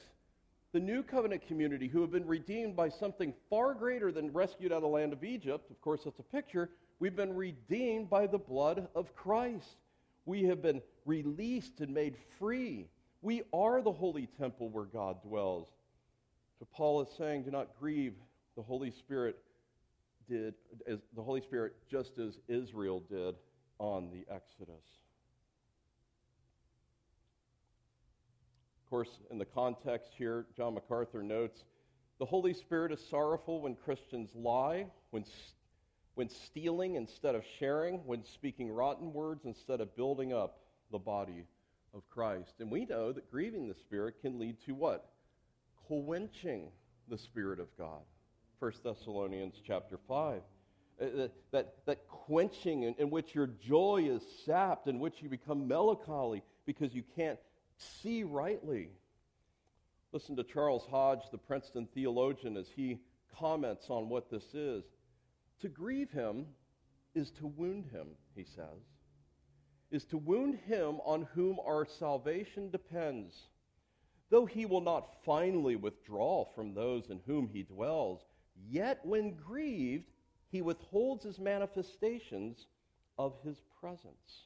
The 0.73 0.81
new 0.81 1.03
covenant 1.03 1.47
community 1.47 1.89
who 1.89 2.01
have 2.01 2.13
been 2.13 2.27
redeemed 2.27 2.77
by 2.77 2.89
something 2.89 3.35
far 3.49 3.75
greater 3.75 4.13
than 4.13 4.33
rescued 4.33 4.73
out 4.73 4.77
of 4.77 4.83
the 4.83 4.89
land 4.89 5.13
of 5.13 5.25
Egypt. 5.25 5.71
Of 5.71 5.81
course, 5.81 6.03
that's 6.05 6.19
a 6.21 6.25
picture. 6.25 6.71
We've 7.01 7.17
been 7.17 7.35
redeemed 7.35 8.09
by 8.09 8.27
the 8.27 8.39
blood 8.39 8.89
of 8.95 9.15
Christ. 9.17 9.77
We 10.27 10.45
have 10.45 10.63
been 10.63 10.81
released 11.07 11.81
and 11.81 11.93
made 11.93 12.17
free 12.39 12.87
we 13.23 13.43
are 13.53 13.83
the 13.83 13.93
holy 13.93 14.27
temple 14.39 14.69
where 14.69 14.85
God 14.85 15.23
dwells. 15.23 15.69
So 16.59 16.67
Paul 16.73 17.03
is 17.03 17.09
saying, 17.17 17.45
do 17.45 17.51
not 17.51 17.69
grieve 17.79 18.15
the 18.57 18.63
Holy 18.63 18.91
Spirit 18.91 19.39
did 20.29 20.55
as 20.87 20.99
the 21.15 21.23
Holy 21.23 21.41
Spirit 21.41 21.75
just 21.91 22.19
as 22.19 22.39
Israel 22.49 23.03
did 23.11 23.35
on 23.79 24.11
the 24.11 24.25
Exodus. 24.33 24.85
Of 28.85 28.91
course, 28.91 29.21
in 29.31 29.39
the 29.39 29.45
context 29.45 30.13
here, 30.17 30.47
John 30.57 30.75
MacArthur 30.75 31.23
notes 31.23 31.65
the 32.19 32.27
Holy 32.27 32.53
Spirit 32.53 32.93
is 32.93 33.01
sorrowful 33.09 33.63
when 33.63 33.75
Christians 33.75 34.31
lie, 34.35 34.87
when, 35.11 35.25
when 36.17 36.29
stealing 36.29 36.97
instead 36.97 37.35
of 37.35 37.43
sharing, 37.59 38.05
when 38.05 38.25
speaking 38.25 38.71
rotten 38.71 39.13
words 39.15 39.47
instead 39.47 39.81
of 39.81 39.97
building 39.97 40.33
up 40.33 40.59
the 40.93 40.99
body 40.99 41.47
of 41.95 42.09
Christ. 42.11 42.55
And 42.61 42.71
we 42.71 42.85
know 42.85 43.13
that 43.13 43.31
grieving 43.31 43.69
the 43.69 43.75
Spirit 43.75 44.17
can 44.21 44.39
lead 44.39 44.57
to 44.67 44.75
what? 44.75 45.11
Quenching 45.87 46.71
the 47.09 47.19
Spirit 47.19 47.61
of 47.61 47.69
God. 47.77 48.03
1 48.59 48.73
Thessalonians 48.85 49.55
chapter 49.67 49.99
5. 50.09 50.43
Uh, 51.01 51.29
that, 51.51 51.75
that, 51.87 52.07
quenching 52.09 52.83
in, 52.83 52.95
in 52.99 53.09
which 53.09 53.35
your 53.35 53.47
joy 53.47 54.07
is 54.07 54.23
sapped, 54.45 54.87
in 54.87 54.99
which 54.99 55.23
you 55.23 55.31
become 55.31 55.67
melancholy 55.67 56.43
because 56.67 56.95
you 56.95 57.03
can't 57.17 57.39
see 57.79 58.23
rightly. 58.23 58.91
Listen 60.13 60.37
to 60.37 60.45
Charles 60.45 60.87
Hodge, 60.91 61.23
the 61.33 61.39
Princeton 61.39 61.89
theologian, 61.95 62.57
as 62.59 62.69
he 62.77 62.99
comments 63.39 63.87
on 63.89 64.11
what 64.11 64.31
this 64.31 64.45
is. 64.53 64.85
To 65.63 65.69
grieve 65.69 66.11
him 66.11 66.47
is 67.15 67.31
to 67.33 67.47
wound 67.47 67.87
him, 67.87 68.09
he 68.35 68.45
says 68.45 68.85
is 69.91 70.05
to 70.07 70.19
wound 70.19 70.59
him 70.67 71.01
on 71.05 71.27
whom 71.35 71.59
our 71.65 71.85
salvation 71.85 72.71
depends. 72.71 73.35
Though 74.31 74.47
he 74.47 74.67
will 74.67 74.81
not 74.81 75.17
finally 75.25 75.77
withdraw 75.77 76.45
from 76.55 76.75
those 76.75 77.11
in 77.11 77.21
whom 77.27 77.49
he 77.53 77.65
dwells, 77.65 78.21
yet 78.69 79.01
when 79.05 79.35
grieved, 79.35 80.11
he 80.51 80.63
withholds 80.63 81.25
his 81.25 81.39
manifestations 81.39 82.67
of 83.19 83.35
his 83.45 83.61
presence. 83.81 84.45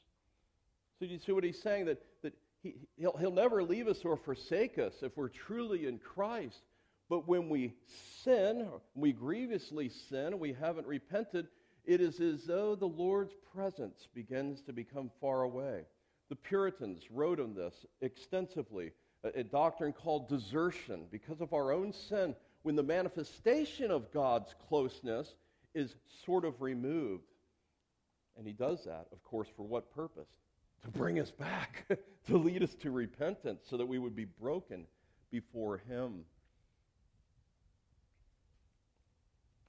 So 0.98 1.06
do 1.06 1.12
you 1.12 1.18
see 1.18 1.32
what 1.32 1.44
he's 1.44 1.60
saying? 1.60 1.86
That, 1.86 2.02
that 2.22 2.34
he, 2.62 2.76
he'll, 2.96 3.16
he'll 3.18 3.30
never 3.30 3.62
leave 3.62 3.88
us 3.88 4.04
or 4.04 4.16
forsake 4.16 4.78
us 4.78 4.94
if 5.02 5.16
we're 5.16 5.28
truly 5.28 5.86
in 5.86 5.98
Christ. 5.98 6.62
But 7.10 7.28
when 7.28 7.48
we 7.48 7.74
sin, 8.22 8.66
we 8.94 9.12
grievously 9.12 9.90
sin, 9.90 10.38
we 10.38 10.54
haven't 10.54 10.86
repented, 10.86 11.48
it 11.84 12.00
is 12.00 12.20
as 12.20 12.44
though 12.44 12.74
the 12.74 12.86
Lord's 12.86 13.34
presence 13.54 14.08
begins 14.14 14.62
to 14.62 14.72
become 14.72 15.10
far 15.20 15.42
away. 15.42 15.82
The 16.28 16.36
Puritans 16.36 17.02
wrote 17.10 17.38
on 17.38 17.54
this 17.54 17.84
extensively, 18.00 18.92
a, 19.22 19.44
doctrine 19.44 19.92
called 19.92 20.28
desertion, 20.28 21.06
because 21.10 21.40
of 21.40 21.52
our 21.52 21.72
own 21.72 21.92
sin, 21.92 22.34
when 22.62 22.76
the 22.76 22.82
manifestation 22.82 23.90
of 23.90 24.10
God's 24.12 24.54
closeness 24.68 25.34
is 25.74 25.94
sort 26.24 26.44
of 26.44 26.62
removed. 26.62 27.28
And 28.36 28.46
he 28.46 28.52
does 28.52 28.84
that, 28.84 29.06
of 29.12 29.22
course, 29.22 29.48
for 29.56 29.62
what 29.64 29.94
purpose? 29.94 30.28
To 30.82 30.90
bring 30.90 31.20
us 31.20 31.30
back, 31.30 31.86
to 32.26 32.36
lead 32.36 32.62
us 32.62 32.74
to 32.76 32.90
repentance, 32.90 33.62
so 33.68 33.76
that 33.76 33.86
we 33.86 33.98
would 33.98 34.16
be 34.16 34.24
broken 34.24 34.86
before 35.30 35.78
him. 35.88 36.24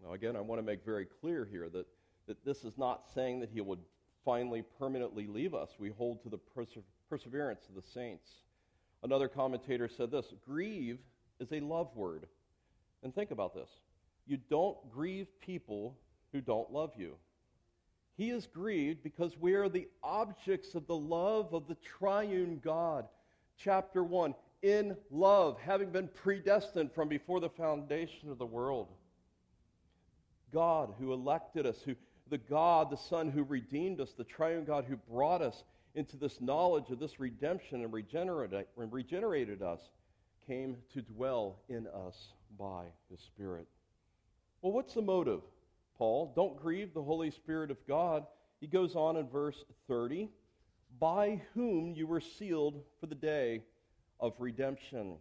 Now, 0.03 0.13
again, 0.13 0.36
I 0.36 0.41
want 0.41 0.60
to 0.60 0.65
make 0.65 0.86
very 0.86 1.05
clear 1.05 1.45
here 1.50 1.67
that 1.69 1.86
that 2.27 2.44
this 2.46 2.63
is 2.63 2.77
not 2.77 3.03
saying 3.13 3.39
that 3.39 3.50
he 3.50 3.62
would 3.62 3.79
finally 4.24 4.63
permanently 4.79 5.27
leave 5.27 5.53
us. 5.53 5.70
We 5.77 5.89
hold 5.89 6.24
to 6.24 6.29
the 6.29 6.38
perse- 6.38 6.77
perseverance 7.10 7.67
of 7.70 7.75
the 7.75 7.88
saints. 7.88 8.29
Another 9.03 9.27
commentator 9.27 9.88
said 9.88 10.12
this 10.12 10.34
grieve 10.46 11.00
is 11.39 11.51
a 11.51 11.60
love 11.60 11.96
word. 11.96 12.27
And 13.03 13.13
think 13.13 13.32
about 13.32 13.53
this 13.53 13.70
you 14.25 14.38
don't 14.50 14.77
grieve 14.91 15.27
people 15.39 15.98
who 16.32 16.41
don't 16.41 16.72
love 16.72 16.91
you. 16.98 17.15
He 18.17 18.32
is 18.32 18.48
grieved 18.48 19.03
because 19.03 19.38
we 19.38 19.53
are 19.53 19.70
the 19.70 19.88
objects 20.01 20.74
of 20.74 20.88
the 20.88 20.96
love 20.96 21.53
of 21.53 21.67
the 21.67 21.75
triune 21.75 22.60
God. 22.63 23.08
Chapter 23.58 24.03
1 24.03 24.34
In 24.63 24.98
love, 25.12 25.60
having 25.60 25.91
been 25.91 26.08
predestined 26.08 26.91
from 26.94 27.10
before 27.10 27.39
the 27.39 27.50
foundation 27.50 28.32
of 28.32 28.38
the 28.38 28.46
world. 28.46 28.88
God, 30.53 30.94
who 30.98 31.12
elected 31.12 31.65
us, 31.65 31.82
who 31.82 31.96
the 32.29 32.38
God, 32.38 32.89
the 32.89 32.98
Son 32.98 33.29
who 33.29 33.44
redeemed 33.44 34.01
us, 34.01 34.13
the 34.13 34.24
triune 34.24 34.65
God 34.65 34.86
who 34.86 34.96
brought 34.96 35.41
us 35.41 35.63
into 35.94 36.17
this 36.17 36.41
knowledge 36.41 36.89
of 36.89 37.00
this 37.00 37.20
redemption 37.20 37.84
and 37.84 37.94
regenerated, 37.94 39.62
us, 39.62 39.79
came 40.48 40.77
to 40.94 41.01
dwell 41.01 41.60
in 41.70 41.88
us 41.88 42.34
by 42.60 42.86
His 43.10 43.20
Spirit. 43.20 43.67
Well, 44.62 44.74
what's 44.74 44.94
the 44.94 45.01
motive, 45.01 45.41
Paul? 45.98 46.34
Don't 46.36 46.62
grieve 46.62 46.94
the 46.94 47.03
Holy 47.03 47.32
Spirit 47.32 47.72
of 47.72 47.77
God. 47.88 48.25
He 48.60 48.67
goes 48.67 48.96
on 48.96 49.17
in 49.17 49.27
verse 49.27 49.63
30 49.88 50.29
by 51.00 51.41
whom 51.53 51.94
you 51.94 52.08
were 52.08 52.22
sealed 52.22 52.82
for 53.00 53.08
the 53.08 53.15
day 53.15 53.62
of 54.20 54.34
redemption. 54.39 55.15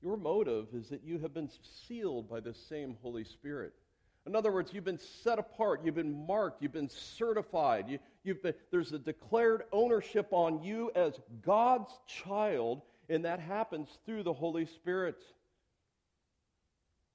Your 0.00 0.16
motive 0.16 0.68
is 0.74 0.88
that 0.90 1.02
you 1.04 1.18
have 1.18 1.34
been 1.34 1.50
sealed 1.86 2.28
by 2.30 2.40
the 2.40 2.54
same 2.54 2.96
Holy 3.02 3.24
Spirit. 3.24 3.72
In 4.26 4.34
other 4.34 4.50
words, 4.50 4.72
you've 4.72 4.84
been 4.84 4.98
set 4.98 5.38
apart, 5.38 5.82
you've 5.84 5.94
been 5.94 6.26
marked, 6.26 6.60
you've 6.60 6.72
been 6.72 6.90
certified. 6.90 7.88
You, 7.88 7.98
have 8.26 8.42
been, 8.42 8.54
there's 8.72 8.92
a 8.92 8.98
declared 8.98 9.62
ownership 9.72 10.28
on 10.32 10.62
you 10.62 10.90
as 10.96 11.20
God's 11.42 11.92
child, 12.06 12.82
and 13.08 13.24
that 13.24 13.38
happens 13.38 13.88
through 14.04 14.24
the 14.24 14.32
Holy 14.32 14.66
Spirit. 14.66 15.22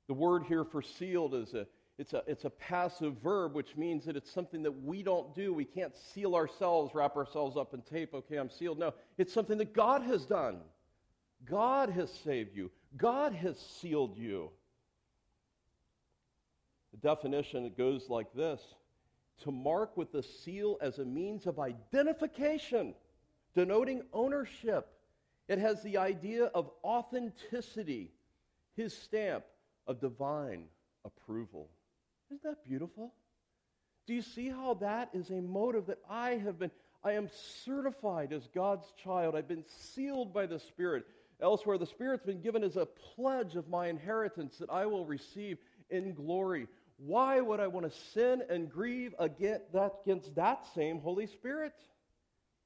The 0.08 0.14
word 0.14 0.44
here 0.44 0.64
for 0.64 0.82
sealed 0.82 1.36
is 1.36 1.54
a 1.54 1.68
it's 1.98 2.14
a, 2.14 2.24
it's 2.26 2.46
a 2.46 2.50
passive 2.50 3.18
verb, 3.22 3.54
which 3.54 3.78
means 3.78 4.06
that 4.06 4.16
it's 4.16 4.32
something 4.32 4.64
that 4.64 4.84
we 4.84 5.04
don't 5.04 5.36
do. 5.36 5.54
We 5.54 5.66
can't 5.66 5.96
seal 5.96 6.34
ourselves, 6.34 6.96
wrap 6.96 7.16
ourselves 7.16 7.58
up 7.58 7.76
in 7.76 7.82
tape, 7.84 8.16
okay, 8.16 8.38
I'm 8.38 8.50
sealed. 8.50 8.80
No, 8.80 8.96
it's 9.20 9.32
something 9.32 9.60
that 9.60 9.74
God 9.74 10.02
has 10.02 10.26
done. 10.26 10.62
God 11.46 11.92
has 11.92 12.12
saved 12.12 12.56
you, 12.56 12.72
God 12.98 13.34
has 13.34 13.60
sealed 13.60 14.18
you. 14.18 14.50
The 16.92 16.98
definition 16.98 17.72
goes 17.78 18.10
like 18.10 18.34
this 18.34 18.62
to 19.44 19.52
mark 19.52 19.98
with 19.98 20.12
the 20.12 20.24
seal 20.24 20.78
as 20.82 21.00
a 21.00 21.06
means 21.06 21.48
of 21.48 21.60
identification, 21.60 22.94
denoting 23.56 24.04
ownership. 24.14 24.88
It 25.48 25.58
has 25.58 25.82
the 25.82 25.98
idea 25.98 26.46
of 26.46 26.70
authenticity, 26.84 28.12
his 28.76 28.96
stamp 28.96 29.44
of 29.88 30.00
divine 30.00 30.66
approval. 31.04 31.70
Isn't 32.30 32.44
that 32.44 32.64
beautiful? 32.68 33.14
Do 34.08 34.14
you 34.14 34.22
see 34.22 34.50
how 34.50 34.76
that 34.76 35.10
is 35.14 35.30
a 35.30 35.42
motive 35.42 35.88
that 35.88 36.00
I 36.10 36.32
have 36.32 36.60
been, 36.60 36.72
I 37.04 37.14
am 37.14 37.30
certified 37.66 38.32
as 38.34 38.48
God's 38.54 38.86
child. 39.04 39.36
I've 39.36 39.48
been 39.48 39.66
sealed 39.68 40.34
by 40.34 40.46
the 40.46 40.60
Spirit. 40.60 41.06
Elsewhere, 41.42 41.78
the 41.78 41.86
Spirit's 41.88 42.26
been 42.26 42.42
given 42.42 42.64
as 42.64 42.78
a 42.78 42.86
pledge 42.86 43.56
of 43.56 43.68
my 43.68 43.88
inheritance 43.88 44.58
that 44.58 44.70
I 44.70 44.86
will 44.86 45.06
receive 45.06 45.58
in 45.90 46.14
glory. 46.14 46.68
Why 47.04 47.42
would 47.42 47.60
I 47.60 47.68
want 47.68 47.92
to 47.92 48.00
sin 48.14 48.44
and 48.48 48.70
grieve 48.70 49.16
against 49.18 49.74
that, 49.74 49.94
against 50.06 50.36
that 50.36 50.66
same 50.76 51.00
Holy 51.00 51.26
Spirit? 51.26 51.74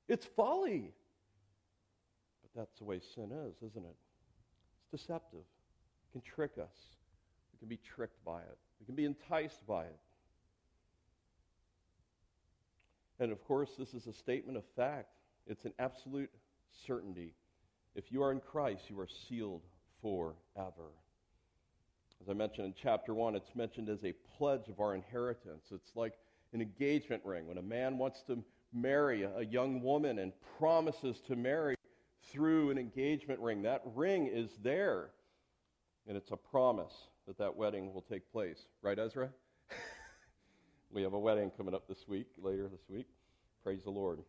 It's 0.09 0.25
folly. 0.25 0.91
But 2.41 2.59
that's 2.59 2.77
the 2.77 2.83
way 2.83 2.99
sin 3.15 3.31
is, 3.31 3.55
isn't 3.71 3.85
it? 3.85 3.95
It's 4.91 5.03
deceptive. 5.03 5.39
It 5.39 6.11
can 6.11 6.21
trick 6.21 6.51
us. 6.61 6.75
We 7.53 7.59
can 7.59 7.69
be 7.69 7.79
tricked 7.95 8.23
by 8.25 8.39
it. 8.39 8.57
We 8.81 8.85
can 8.85 8.95
be 8.95 9.05
enticed 9.05 9.65
by 9.65 9.85
it. 9.85 9.99
And 13.21 13.31
of 13.31 13.41
course, 13.45 13.69
this 13.79 13.93
is 13.93 14.05
a 14.07 14.13
statement 14.13 14.57
of 14.57 14.65
fact. 14.75 15.07
It's 15.47 15.63
an 15.63 15.73
absolute 15.79 16.31
certainty. 16.85 17.33
If 17.95 18.11
you 18.11 18.21
are 18.21 18.33
in 18.33 18.41
Christ, 18.41 18.89
you 18.89 18.99
are 18.99 19.07
sealed 19.29 19.61
forever. 20.01 20.91
As 22.21 22.29
I 22.29 22.33
mentioned 22.33 22.67
in 22.67 22.73
chapter 22.81 23.13
1, 23.13 23.35
it's 23.35 23.55
mentioned 23.55 23.89
as 23.89 24.03
a 24.03 24.13
pledge 24.37 24.67
of 24.67 24.79
our 24.79 24.95
inheritance. 24.95 25.65
It's 25.71 25.95
like 25.95 26.13
an 26.53 26.61
engagement 26.61 27.21
ring. 27.25 27.47
When 27.47 27.57
a 27.57 27.61
man 27.61 27.97
wants 27.97 28.23
to 28.27 28.43
marry 28.73 29.23
a 29.23 29.43
young 29.43 29.81
woman 29.81 30.19
and 30.19 30.31
promises 30.57 31.21
to 31.27 31.35
marry 31.35 31.75
through 32.31 32.71
an 32.71 32.77
engagement 32.77 33.39
ring, 33.39 33.61
that 33.63 33.81
ring 33.93 34.27
is 34.27 34.49
there. 34.63 35.11
And 36.07 36.17
it's 36.17 36.31
a 36.31 36.37
promise 36.37 36.93
that 37.27 37.37
that 37.37 37.55
wedding 37.55 37.93
will 37.93 38.01
take 38.01 38.31
place. 38.31 38.65
Right, 38.81 38.97
Ezra? 38.97 39.29
we 40.91 41.01
have 41.03 41.13
a 41.13 41.19
wedding 41.19 41.51
coming 41.57 41.73
up 41.73 41.87
this 41.87 42.07
week, 42.07 42.27
later 42.37 42.67
this 42.67 42.87
week. 42.89 43.07
Praise 43.63 43.83
the 43.83 43.91
Lord. 43.91 44.19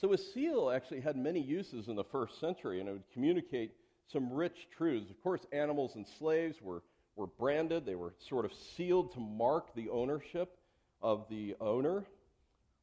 So 0.00 0.12
a 0.12 0.18
seal 0.18 0.70
actually 0.70 1.00
had 1.00 1.16
many 1.16 1.40
uses 1.40 1.88
in 1.88 1.96
the 1.96 2.04
first 2.04 2.40
century, 2.40 2.80
and 2.80 2.88
it 2.88 2.92
would 2.92 3.12
communicate 3.12 3.72
some 4.12 4.32
rich 4.32 4.68
truths. 4.76 5.10
Of 5.10 5.22
course, 5.22 5.42
animals 5.52 5.94
and 5.94 6.06
slaves 6.06 6.60
were, 6.60 6.82
were 7.16 7.26
branded, 7.26 7.86
they 7.86 7.94
were 7.94 8.14
sort 8.18 8.44
of 8.44 8.52
sealed 8.52 9.12
to 9.14 9.20
mark 9.20 9.74
the 9.74 9.88
ownership 9.90 10.56
of 11.02 11.26
the 11.28 11.54
owner. 11.60 12.04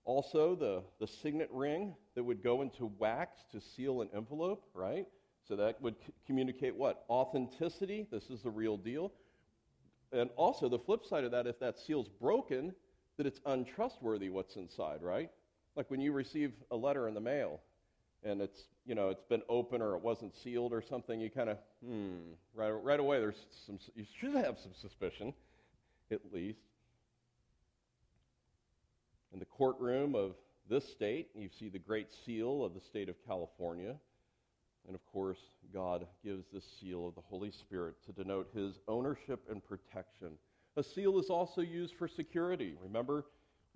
Also, 0.06 0.56
the, 0.56 0.84
the 1.00 1.08
signet 1.08 1.50
ring 1.52 1.94
that 2.16 2.24
would 2.24 2.42
go 2.42 2.62
into 2.62 2.92
wax 2.98 3.40
to 3.52 3.60
seal 3.60 4.02
an 4.02 4.10
envelope, 4.16 4.64
right? 4.74 5.06
So 5.48 5.56
that 5.58 5.82
would 5.82 5.96
c- 6.06 6.14
communicate 6.26 6.76
what? 6.76 7.04
Authenticity. 7.10 8.08
This 8.10 8.30
is 8.30 8.42
the 8.42 8.50
real 8.50 8.78
deal. 8.78 9.12
And 10.14 10.30
also, 10.38 10.70
the 10.70 10.80
flip 10.80 11.06
side 11.06 11.26
of 11.26 11.32
that, 11.32 11.48
if 11.48 11.60
that 11.60 11.78
seal's 11.78 12.08
broken, 12.08 12.74
that 13.18 13.26
it's 13.26 13.42
untrustworthy 13.46 14.30
what's 14.30 14.56
inside, 14.56 15.02
right? 15.02 15.30
Like 15.76 15.92
when 15.92 16.00
you 16.00 16.14
receive 16.14 16.54
a 16.72 16.76
letter 16.76 17.08
in 17.08 17.14
the 17.14 17.22
mail 17.22 17.60
and 18.24 18.42
it's, 18.42 18.64
you 18.86 18.96
know, 18.96 19.10
it's 19.10 19.24
been 19.24 19.42
open 19.50 19.82
or 19.82 19.96
it 19.96 20.02
wasn't 20.02 20.36
sealed 20.36 20.74
or 20.74 20.82
something, 20.82 21.20
you 21.20 21.30
kind 21.30 21.50
of, 21.50 21.58
hmm, 21.86 22.16
right, 22.56 22.70
right 22.70 23.00
away 23.00 23.20
there's 23.20 23.46
some, 23.66 23.80
you 23.96 24.06
should 24.20 24.36
have 24.36 24.58
some 24.60 24.74
suspicion, 24.80 25.34
at 26.12 26.22
least. 26.34 26.60
In 29.34 29.40
the 29.40 29.46
courtroom 29.46 30.16
of 30.16 30.36
this 30.70 30.88
state, 30.90 31.30
you 31.36 31.50
see 31.60 31.70
the 31.70 31.80
great 31.80 32.08
seal 32.26 32.64
of 32.64 32.74
the 32.74 32.82
state 32.82 33.10
of 33.10 33.16
California. 33.26 33.96
And 34.88 34.96
of 34.96 35.06
course, 35.12 35.40
God 35.74 36.08
gives 36.24 36.46
the 36.54 36.62
seal 36.80 37.08
of 37.08 37.16
the 37.16 37.22
Holy 37.22 37.52
Spirit 37.52 37.96
to 38.06 38.14
denote 38.14 38.50
his 38.56 38.80
ownership 38.88 39.42
and 39.50 39.62
protection. 39.64 40.32
A 40.78 40.84
seal 40.84 41.20
is 41.20 41.30
also 41.30 41.62
used 41.62 41.96
for 41.96 42.08
security. 42.08 42.76
Remember, 42.82 43.26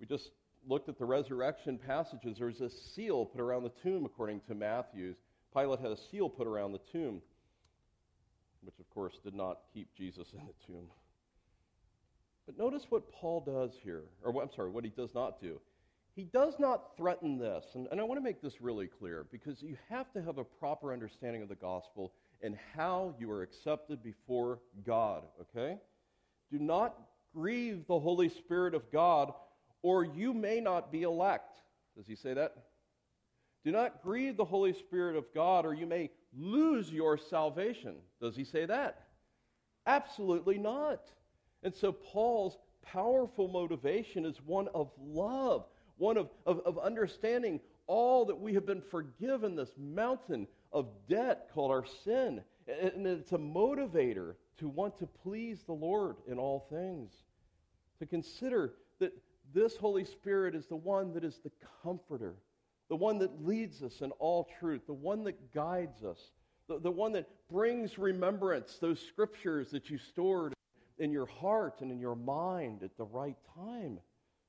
we 0.00 0.06
just 0.06 0.30
looked 0.68 0.88
at 0.88 0.98
the 0.98 1.04
resurrection 1.04 1.78
passages. 1.78 2.36
There's 2.38 2.60
a 2.60 2.70
seal 2.70 3.26
put 3.26 3.40
around 3.40 3.64
the 3.64 3.72
tomb, 3.82 4.04
according 4.04 4.40
to 4.48 4.54
Matthew's. 4.54 5.16
Pilate 5.54 5.80
had 5.80 5.90
a 5.90 5.98
seal 6.10 6.28
put 6.28 6.46
around 6.46 6.72
the 6.72 6.80
tomb, 6.92 7.20
which 8.62 8.78
of 8.78 8.88
course 8.90 9.14
did 9.22 9.34
not 9.34 9.58
keep 9.74 9.88
Jesus 9.96 10.28
in 10.32 10.40
the 10.46 10.66
tomb. 10.66 10.86
But 12.46 12.58
notice 12.58 12.86
what 12.88 13.12
Paul 13.12 13.40
does 13.40 13.72
here, 13.82 14.02
or 14.24 14.42
I'm 14.42 14.50
sorry, 14.54 14.70
what 14.70 14.84
he 14.84 14.90
does 14.90 15.14
not 15.14 15.40
do. 15.40 15.60
He 16.14 16.24
does 16.24 16.54
not 16.58 16.96
threaten 16.96 17.38
this. 17.38 17.64
And, 17.74 17.88
and 17.90 18.00
I 18.00 18.04
want 18.04 18.20
to 18.20 18.24
make 18.24 18.42
this 18.42 18.60
really 18.60 18.86
clear 18.86 19.26
because 19.30 19.62
you 19.62 19.76
have 19.88 20.12
to 20.12 20.22
have 20.22 20.38
a 20.38 20.44
proper 20.44 20.92
understanding 20.92 21.42
of 21.42 21.48
the 21.48 21.54
gospel 21.54 22.12
and 22.42 22.56
how 22.76 23.14
you 23.18 23.30
are 23.30 23.42
accepted 23.42 24.02
before 24.02 24.58
God, 24.84 25.22
okay? 25.40 25.78
Do 26.50 26.58
not 26.58 26.98
grieve 27.34 27.86
the 27.86 27.98
Holy 27.98 28.28
Spirit 28.28 28.74
of 28.74 28.90
God, 28.90 29.32
or 29.82 30.04
you 30.04 30.32
may 30.32 30.60
not 30.60 30.90
be 30.90 31.02
elect. 31.02 31.56
Does 31.96 32.06
he 32.06 32.14
say 32.14 32.34
that? 32.34 32.54
Do 33.64 33.70
not 33.70 34.02
grieve 34.02 34.36
the 34.36 34.44
Holy 34.44 34.72
Spirit 34.72 35.16
of 35.16 35.32
God, 35.34 35.66
or 35.66 35.74
you 35.74 35.86
may 35.86 36.10
lose 36.36 36.90
your 36.90 37.16
salvation. 37.16 37.96
Does 38.20 38.34
he 38.34 38.44
say 38.44 38.66
that? 38.66 39.02
Absolutely 39.86 40.58
not. 40.58 41.10
And 41.62 41.74
so 41.74 41.92
Paul's 41.92 42.58
powerful 42.82 43.48
motivation 43.48 44.24
is 44.24 44.40
one 44.44 44.68
of 44.74 44.90
love 44.98 45.66
one 46.02 46.16
of, 46.16 46.30
of, 46.46 46.60
of 46.66 46.78
understanding 46.78 47.60
all 47.86 48.24
that 48.26 48.38
we 48.38 48.54
have 48.54 48.66
been 48.66 48.80
forgiven, 48.80 49.54
this 49.54 49.72
mountain 49.78 50.48
of 50.72 50.88
debt 51.08 51.48
called 51.54 51.70
our 51.70 51.84
sin. 52.04 52.42
And 52.66 53.06
it's 53.06 53.32
a 53.32 53.38
motivator 53.38 54.34
to 54.58 54.68
want 54.68 54.98
to 54.98 55.06
please 55.06 55.62
the 55.62 55.72
Lord 55.72 56.16
in 56.26 56.38
all 56.38 56.66
things. 56.70 57.12
To 58.00 58.06
consider 58.06 58.74
that 58.98 59.12
this 59.54 59.76
Holy 59.76 60.04
Spirit 60.04 60.54
is 60.54 60.66
the 60.66 60.76
one 60.76 61.12
that 61.14 61.24
is 61.24 61.38
the 61.42 61.50
comforter, 61.82 62.34
the 62.88 62.96
one 62.96 63.18
that 63.18 63.44
leads 63.44 63.82
us 63.82 64.00
in 64.00 64.10
all 64.12 64.48
truth, 64.58 64.82
the 64.86 64.92
one 64.92 65.24
that 65.24 65.52
guides 65.52 66.02
us, 66.04 66.18
the, 66.68 66.78
the 66.78 66.90
one 66.90 67.12
that 67.12 67.28
brings 67.50 67.98
remembrance, 67.98 68.78
those 68.78 69.00
scriptures 69.00 69.70
that 69.70 69.90
you 69.90 69.98
stored 69.98 70.54
in 70.98 71.10
your 71.10 71.26
heart 71.26 71.80
and 71.80 71.90
in 71.90 71.98
your 71.98 72.16
mind 72.16 72.82
at 72.82 72.96
the 72.96 73.04
right 73.04 73.36
time. 73.54 73.98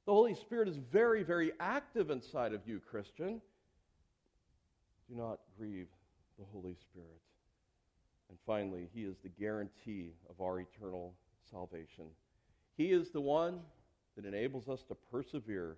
The 0.05 0.13
Holy 0.13 0.35
Spirit 0.35 0.67
is 0.67 0.77
very, 0.77 1.23
very 1.23 1.53
active 1.59 2.09
inside 2.09 2.53
of 2.53 2.61
you, 2.67 2.79
Christian. 2.79 3.41
Do 5.09 5.15
not 5.15 5.39
grieve 5.57 5.87
the 6.37 6.45
Holy 6.51 6.75
Spirit. 6.75 7.21
And 8.29 8.37
finally, 8.45 8.89
He 8.93 9.03
is 9.03 9.15
the 9.23 9.29
guarantee 9.29 10.11
of 10.29 10.41
our 10.41 10.59
eternal 10.59 11.13
salvation. 11.49 12.05
He 12.75 12.91
is 12.91 13.11
the 13.11 13.21
one 13.21 13.59
that 14.15 14.25
enables 14.25 14.67
us 14.69 14.83
to 14.83 14.95
persevere 15.11 15.77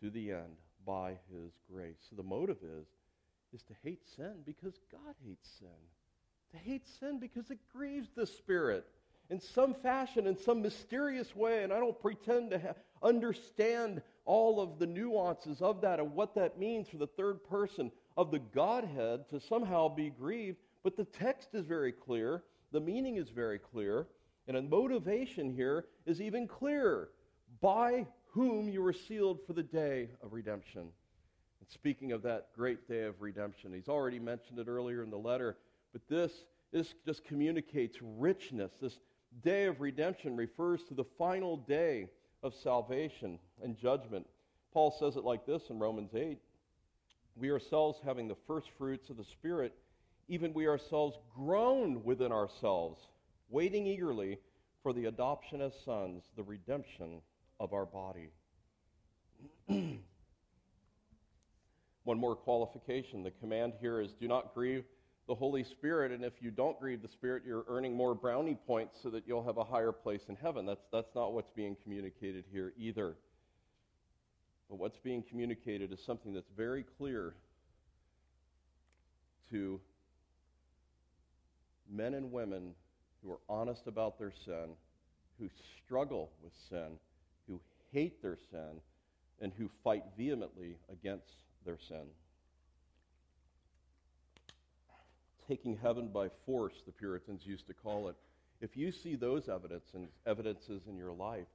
to 0.00 0.10
the 0.10 0.32
end 0.32 0.56
by 0.84 1.16
His 1.30 1.52
grace. 1.72 1.96
So 2.10 2.16
the 2.16 2.22
motive 2.22 2.58
is, 2.62 2.86
is 3.54 3.62
to 3.64 3.74
hate 3.82 4.02
sin 4.16 4.42
because 4.44 4.74
God 4.90 5.14
hates 5.26 5.48
sin. 5.58 5.68
To 6.52 6.58
hate 6.58 6.86
sin 7.00 7.18
because 7.18 7.50
it 7.50 7.58
grieves 7.72 8.08
the 8.14 8.26
Spirit. 8.26 8.86
in 9.30 9.40
some 9.40 9.74
fashion, 9.74 10.26
in 10.26 10.36
some 10.36 10.60
mysterious 10.60 11.34
way, 11.34 11.62
and 11.62 11.72
I 11.72 11.78
don't 11.78 11.98
pretend 12.00 12.50
to 12.50 12.58
ha- 12.58 12.74
understand 13.02 14.02
all 14.24 14.60
of 14.60 14.78
the 14.78 14.86
nuances 14.86 15.62
of 15.62 15.80
that 15.80 15.98
and 15.98 16.14
what 16.14 16.34
that 16.34 16.58
means 16.58 16.88
for 16.88 16.98
the 16.98 17.06
third 17.06 17.42
person 17.48 17.90
of 18.16 18.30
the 18.30 18.38
Godhead 18.38 19.28
to 19.30 19.40
somehow 19.40 19.88
be 19.88 20.10
grieved, 20.10 20.58
but 20.82 20.96
the 20.96 21.04
text 21.04 21.54
is 21.54 21.64
very 21.64 21.92
clear, 21.92 22.42
the 22.72 22.80
meaning 22.80 23.16
is 23.16 23.30
very 23.30 23.58
clear, 23.58 24.06
and 24.46 24.56
a 24.56 24.62
motivation 24.62 25.54
here 25.54 25.86
is 26.04 26.20
even 26.20 26.46
clearer. 26.46 27.08
By 27.62 28.06
whom 28.32 28.68
you 28.68 28.82
were 28.82 28.92
sealed 28.92 29.38
for 29.46 29.52
the 29.52 29.62
day 29.62 30.10
of 30.20 30.32
redemption. 30.32 30.80
And 30.80 31.68
speaking 31.68 32.10
of 32.10 32.22
that 32.22 32.48
great 32.56 32.88
day 32.88 33.04
of 33.04 33.22
redemption, 33.22 33.72
he's 33.72 33.88
already 33.88 34.18
mentioned 34.18 34.58
it 34.58 34.66
earlier 34.66 35.04
in 35.04 35.10
the 35.10 35.16
letter, 35.16 35.56
but 35.92 36.02
this, 36.08 36.32
this 36.72 36.92
just 37.06 37.24
communicates 37.24 37.98
richness. 38.02 38.72
This 38.80 38.98
day 39.44 39.66
of 39.66 39.80
redemption 39.80 40.36
refers 40.36 40.82
to 40.84 40.94
the 40.94 41.04
final 41.16 41.56
day 41.56 42.08
of 42.42 42.52
salvation 42.52 43.38
and 43.62 43.78
judgment. 43.78 44.26
Paul 44.72 44.90
says 44.90 45.16
it 45.16 45.24
like 45.24 45.46
this 45.46 45.70
in 45.70 45.78
Romans 45.78 46.16
8 46.16 46.38
We 47.36 47.52
ourselves, 47.52 48.00
having 48.04 48.26
the 48.26 48.36
first 48.48 48.70
fruits 48.76 49.08
of 49.08 49.16
the 49.16 49.24
Spirit, 49.24 49.72
even 50.26 50.52
we 50.52 50.66
ourselves 50.66 51.16
groan 51.32 52.02
within 52.02 52.32
ourselves, 52.32 53.06
waiting 53.50 53.86
eagerly 53.86 54.38
for 54.82 54.92
the 54.92 55.04
adoption 55.04 55.60
as 55.60 55.74
sons, 55.84 56.24
the 56.34 56.42
redemption 56.42 57.20
of 57.60 57.72
our 57.72 57.86
body. 57.86 58.30
One 62.04 62.18
more 62.18 62.34
qualification. 62.34 63.22
The 63.22 63.30
command 63.30 63.74
here 63.80 64.00
is 64.00 64.12
do 64.20 64.26
not 64.26 64.54
grieve 64.54 64.84
the 65.28 65.34
Holy 65.34 65.62
Spirit, 65.62 66.10
and 66.10 66.24
if 66.24 66.32
you 66.40 66.50
don't 66.50 66.78
grieve 66.80 67.00
the 67.00 67.08
Spirit, 67.08 67.44
you're 67.46 67.64
earning 67.68 67.94
more 67.94 68.14
brownie 68.14 68.58
points 68.66 68.98
so 69.02 69.10
that 69.10 69.22
you'll 69.26 69.44
have 69.44 69.56
a 69.56 69.64
higher 69.64 69.92
place 69.92 70.22
in 70.28 70.36
heaven. 70.36 70.66
That's, 70.66 70.84
that's 70.92 71.14
not 71.14 71.32
what's 71.32 71.50
being 71.54 71.76
communicated 71.82 72.44
here 72.50 72.72
either. 72.76 73.14
But 74.68 74.78
what's 74.78 74.98
being 74.98 75.22
communicated 75.22 75.92
is 75.92 76.00
something 76.04 76.34
that's 76.34 76.50
very 76.56 76.84
clear 76.98 77.34
to 79.50 79.80
men 81.90 82.14
and 82.14 82.32
women 82.32 82.74
who 83.22 83.30
are 83.32 83.40
honest 83.48 83.86
about 83.86 84.18
their 84.18 84.32
sin, 84.44 84.70
who 85.38 85.48
struggle 85.84 86.30
with 86.42 86.52
sin, 86.68 86.98
hate 87.92 88.22
their 88.22 88.38
sin 88.50 88.80
and 89.40 89.52
who 89.56 89.68
fight 89.84 90.04
vehemently 90.16 90.76
against 90.90 91.44
their 91.64 91.78
sin. 91.78 92.06
Taking 95.48 95.76
heaven 95.76 96.08
by 96.08 96.28
force, 96.46 96.74
the 96.86 96.92
Puritans 96.92 97.44
used 97.44 97.66
to 97.66 97.74
call 97.74 98.08
it. 98.08 98.16
If 98.60 98.76
you 98.76 98.92
see 98.92 99.16
those 99.16 99.48
evidence 99.48 99.90
and 99.94 100.08
evidences 100.26 100.82
in 100.88 100.96
your 100.96 101.12
life, 101.12 101.46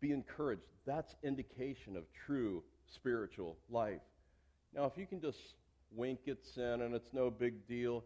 be 0.00 0.12
encouraged. 0.12 0.62
That's 0.84 1.14
indication 1.22 1.96
of 1.96 2.04
true 2.26 2.62
spiritual 2.92 3.56
life. 3.70 4.00
Now, 4.74 4.84
if 4.84 4.92
you 4.96 5.06
can 5.06 5.20
just 5.20 5.38
wink 5.94 6.20
at 6.28 6.44
sin 6.44 6.82
and 6.82 6.94
it's 6.94 7.12
no 7.12 7.30
big 7.30 7.66
deal, 7.68 8.04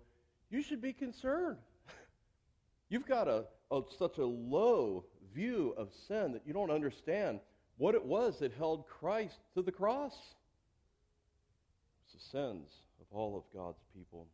you 0.51 0.63
should 0.63 0.83
be 0.83 0.93
concerned. 0.93 1.57
You've 2.89 3.07
got 3.07 3.27
a, 3.27 3.45
a, 3.71 3.81
such 3.99 4.19
a 4.19 4.27
low 4.27 5.05
view 5.35 5.75
of 5.77 5.89
sin 6.07 6.33
that 6.33 6.43
you 6.45 6.53
don't 6.53 6.71
understand 6.71 7.41
what 7.81 7.95
it 7.95 8.05
was 8.05 8.39
that 8.41 8.53
held 8.53 8.85
Christ 8.87 9.39
to 9.55 9.63
the 9.63 9.73
cross. 9.73 10.13
It's 12.05 12.13
the 12.13 12.39
sins 12.39 12.69
of 13.01 13.07
all 13.11 13.39
of 13.39 13.59
God's 13.59 13.81
people. 13.97 14.27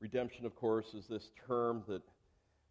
Redemption, 0.00 0.46
of 0.46 0.56
course, 0.56 0.86
is 0.94 1.04
this 1.06 1.28
term 1.46 1.82
that 1.88 2.00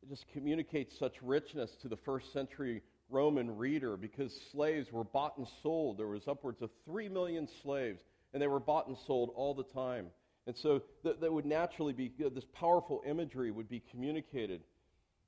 just 0.09 0.25
communicates 0.33 0.97
such 0.97 1.13
richness 1.21 1.69
to 1.83 1.87
the 1.87 1.97
first 1.97 2.33
century 2.33 2.81
Roman 3.11 3.55
reader 3.55 3.95
because 3.95 4.35
slaves 4.51 4.91
were 4.91 5.03
bought 5.03 5.37
and 5.37 5.45
sold. 5.61 5.99
There 5.99 6.07
was 6.07 6.27
upwards 6.27 6.63
of 6.63 6.71
three 6.85 7.09
million 7.09 7.47
slaves, 7.61 7.99
and 8.33 8.41
they 8.41 8.47
were 8.47 8.59
bought 8.59 8.87
and 8.87 8.97
sold 9.05 9.29
all 9.35 9.53
the 9.53 9.63
time. 9.75 10.07
And 10.47 10.55
so 10.57 10.81
that, 11.03 11.21
that 11.21 11.31
would 11.31 11.45
naturally 11.45 11.93
be, 11.93 12.11
this 12.17 12.45
powerful 12.53 13.03
imagery 13.07 13.51
would 13.51 13.69
be 13.69 13.83
communicated. 13.91 14.61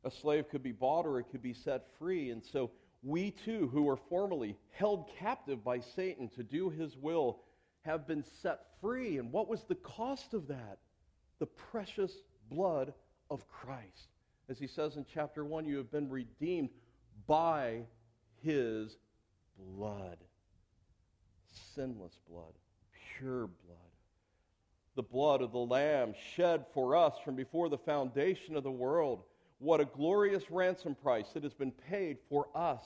A 0.03 0.11
slave 0.11 0.49
could 0.49 0.63
be 0.63 0.71
bought 0.71 1.05
or 1.05 1.19
it 1.19 1.25
could 1.31 1.41
be 1.41 1.53
set 1.53 1.87
free. 1.97 2.29
And 2.29 2.43
so 2.43 2.71
we 3.03 3.31
too, 3.31 3.69
who 3.71 3.83
were 3.83 3.97
formerly 3.97 4.55
held 4.71 5.09
captive 5.17 5.63
by 5.63 5.79
Satan 5.79 6.29
to 6.35 6.43
do 6.43 6.69
his 6.69 6.95
will, 6.95 7.39
have 7.81 8.07
been 8.07 8.23
set 8.41 8.65
free. 8.81 9.17
And 9.17 9.31
what 9.31 9.49
was 9.49 9.63
the 9.63 9.75
cost 9.75 10.33
of 10.33 10.47
that? 10.47 10.77
The 11.39 11.45
precious 11.45 12.13
blood 12.49 12.93
of 13.29 13.47
Christ. 13.47 14.09
As 14.49 14.57
he 14.57 14.67
says 14.67 14.95
in 14.95 15.05
chapter 15.13 15.45
1, 15.45 15.65
you 15.65 15.77
have 15.77 15.91
been 15.91 16.09
redeemed 16.09 16.69
by 17.27 17.83
his 18.41 18.97
blood. 19.57 20.17
Sinless 21.75 22.17
blood, 22.29 22.53
pure 23.17 23.47
blood. 23.47 23.77
The 24.95 25.03
blood 25.03 25.41
of 25.41 25.51
the 25.51 25.59
Lamb 25.59 26.13
shed 26.35 26.65
for 26.73 26.95
us 26.95 27.13
from 27.23 27.35
before 27.35 27.69
the 27.69 27.77
foundation 27.77 28.55
of 28.55 28.63
the 28.63 28.71
world 28.71 29.23
what 29.59 29.81
a 29.81 29.85
glorious 29.85 30.49
ransom 30.49 30.95
price 30.95 31.27
it 31.35 31.43
has 31.43 31.53
been 31.53 31.71
paid 31.71 32.17
for 32.29 32.47
us 32.55 32.83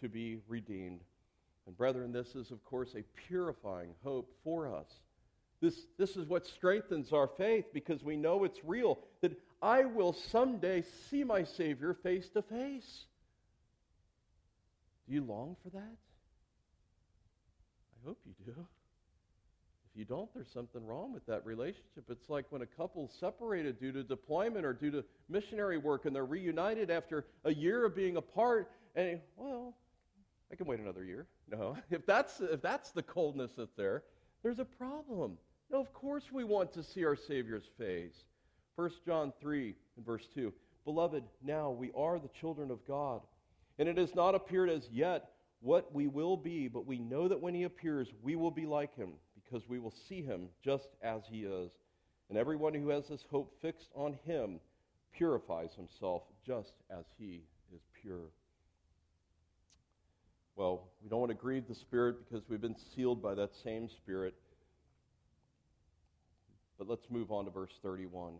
to 0.00 0.08
be 0.08 0.38
redeemed. 0.48 1.00
And, 1.66 1.76
brethren, 1.76 2.12
this 2.12 2.34
is, 2.34 2.50
of 2.50 2.62
course, 2.62 2.94
a 2.94 3.02
purifying 3.26 3.94
hope 4.04 4.30
for 4.44 4.68
us. 4.68 4.86
This, 5.60 5.86
this 5.96 6.16
is 6.16 6.26
what 6.26 6.46
strengthens 6.46 7.12
our 7.12 7.26
faith 7.26 7.66
because 7.72 8.04
we 8.04 8.16
know 8.16 8.44
it's 8.44 8.62
real, 8.64 8.98
that 9.22 9.32
I 9.62 9.84
will 9.84 10.12
someday 10.12 10.84
see 11.08 11.24
my 11.24 11.44
Savior 11.44 11.94
face 11.94 12.28
to 12.30 12.42
face. 12.42 13.06
Do 15.06 15.14
you 15.14 15.24
long 15.24 15.56
for 15.62 15.70
that? 15.70 15.96
I 17.94 18.06
hope 18.06 18.18
you 18.26 18.34
do. 18.44 18.66
If 19.94 19.98
you 20.00 20.04
don't, 20.04 20.28
there's 20.34 20.50
something 20.52 20.84
wrong 20.84 21.12
with 21.12 21.24
that 21.26 21.46
relationship. 21.46 22.06
It's 22.08 22.28
like 22.28 22.46
when 22.50 22.62
a 22.62 22.66
couple's 22.66 23.14
separated 23.20 23.78
due 23.78 23.92
to 23.92 24.02
deployment 24.02 24.66
or 24.66 24.72
due 24.72 24.90
to 24.90 25.04
missionary 25.28 25.78
work 25.78 26.04
and 26.04 26.14
they're 26.14 26.24
reunited 26.24 26.90
after 26.90 27.26
a 27.44 27.54
year 27.54 27.84
of 27.84 27.94
being 27.94 28.16
apart, 28.16 28.72
and, 28.96 29.20
well, 29.36 29.76
I 30.50 30.56
can 30.56 30.66
wait 30.66 30.80
another 30.80 31.04
year. 31.04 31.26
No. 31.48 31.76
If 31.92 32.06
that's, 32.06 32.40
if 32.40 32.60
that's 32.60 32.90
the 32.90 33.04
coldness 33.04 33.52
that's 33.56 33.74
there, 33.76 34.02
there's 34.42 34.58
a 34.58 34.64
problem. 34.64 35.38
No, 35.70 35.80
of 35.80 35.94
course 35.94 36.24
we 36.32 36.42
want 36.42 36.72
to 36.72 36.82
see 36.82 37.04
our 37.04 37.14
Savior's 37.14 37.68
face. 37.78 38.24
1 38.74 38.90
John 39.06 39.32
3 39.40 39.76
and 39.96 40.04
verse 40.04 40.26
2. 40.34 40.52
Beloved, 40.84 41.22
now 41.40 41.70
we 41.70 41.92
are 41.96 42.18
the 42.18 42.30
children 42.40 42.72
of 42.72 42.84
God, 42.84 43.20
and 43.78 43.88
it 43.88 43.96
has 43.96 44.12
not 44.16 44.34
appeared 44.34 44.70
as 44.70 44.88
yet 44.90 45.30
what 45.60 45.94
we 45.94 46.08
will 46.08 46.36
be, 46.36 46.66
but 46.66 46.84
we 46.84 46.98
know 46.98 47.28
that 47.28 47.40
when 47.40 47.54
he 47.54 47.62
appears, 47.62 48.08
we 48.22 48.34
will 48.34 48.50
be 48.50 48.66
like 48.66 48.96
him 48.96 49.12
because 49.44 49.68
we 49.68 49.78
will 49.78 49.94
see 50.08 50.22
him 50.22 50.48
just 50.64 50.88
as 51.02 51.22
he 51.30 51.40
is. 51.40 51.70
And 52.28 52.38
everyone 52.38 52.74
who 52.74 52.88
has 52.88 53.08
this 53.08 53.24
hope 53.30 53.52
fixed 53.60 53.88
on 53.94 54.18
him 54.24 54.60
purifies 55.16 55.70
himself 55.76 56.22
just 56.46 56.72
as 56.90 57.04
he 57.18 57.42
is 57.74 57.80
pure. 58.02 58.30
Well, 60.56 60.88
we 61.02 61.08
don't 61.08 61.20
want 61.20 61.30
to 61.30 61.36
grieve 61.36 61.66
the 61.68 61.74
Spirit 61.74 62.16
because 62.24 62.48
we've 62.48 62.60
been 62.60 62.76
sealed 62.94 63.22
by 63.22 63.34
that 63.34 63.50
same 63.64 63.88
Spirit. 63.88 64.34
But 66.78 66.88
let's 66.88 67.10
move 67.10 67.30
on 67.32 67.44
to 67.44 67.50
verse 67.50 67.72
31. 67.82 68.34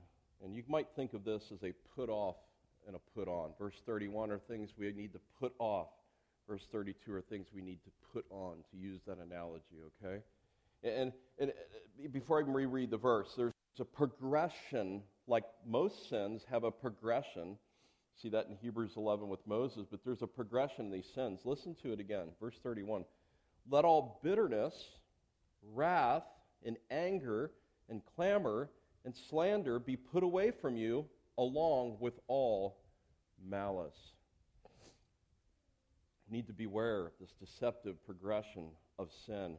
And 0.44 0.54
you 0.54 0.62
might 0.68 0.88
think 0.96 1.12
of 1.12 1.24
this 1.24 1.42
as 1.52 1.62
a 1.62 1.72
put 1.96 2.08
off 2.08 2.36
and 2.86 2.96
a 2.96 3.00
put 3.18 3.28
on. 3.28 3.50
Verse 3.58 3.74
31 3.86 4.30
are 4.30 4.38
things 4.38 4.70
we 4.78 4.92
need 4.92 5.12
to 5.12 5.20
put 5.40 5.52
off. 5.58 5.88
Verse 6.48 6.62
32 6.70 7.12
are 7.12 7.22
things 7.22 7.46
we 7.54 7.62
need 7.62 7.78
to 7.84 7.90
put 8.12 8.26
on, 8.30 8.56
to 8.70 8.76
use 8.76 9.00
that 9.06 9.18
analogy, 9.18 9.80
okay? 10.04 10.22
And, 10.84 11.12
and 11.38 11.50
uh, 11.50 12.08
before 12.12 12.38
I 12.38 12.42
reread 12.42 12.90
the 12.90 12.98
verse, 12.98 13.28
there's 13.36 13.52
a 13.80 13.84
progression, 13.84 15.02
like 15.26 15.44
most 15.66 16.08
sins 16.10 16.42
have 16.50 16.64
a 16.64 16.70
progression. 16.70 17.56
See 18.22 18.28
that 18.28 18.46
in 18.46 18.56
Hebrews 18.56 18.92
11 18.96 19.28
with 19.28 19.44
Moses, 19.46 19.86
but 19.90 20.00
there's 20.04 20.22
a 20.22 20.26
progression 20.26 20.86
in 20.86 20.90
these 20.92 21.08
sins. 21.14 21.40
Listen 21.44 21.74
to 21.82 21.92
it 21.92 22.00
again. 22.00 22.28
Verse 22.40 22.54
31. 22.62 23.04
Let 23.70 23.84
all 23.84 24.20
bitterness, 24.22 24.74
wrath, 25.72 26.22
and 26.64 26.76
anger, 26.90 27.50
and 27.88 28.02
clamor, 28.14 28.68
and 29.04 29.14
slander 29.30 29.78
be 29.78 29.96
put 29.96 30.22
away 30.22 30.52
from 30.60 30.76
you, 30.76 31.06
along 31.38 31.96
with 31.98 32.14
all 32.28 32.76
malice. 33.42 34.12
Need 36.30 36.46
to 36.46 36.52
beware 36.52 37.06
of 37.06 37.12
this 37.20 37.32
deceptive 37.40 38.04
progression 38.06 38.68
of 38.98 39.08
sin. 39.26 39.56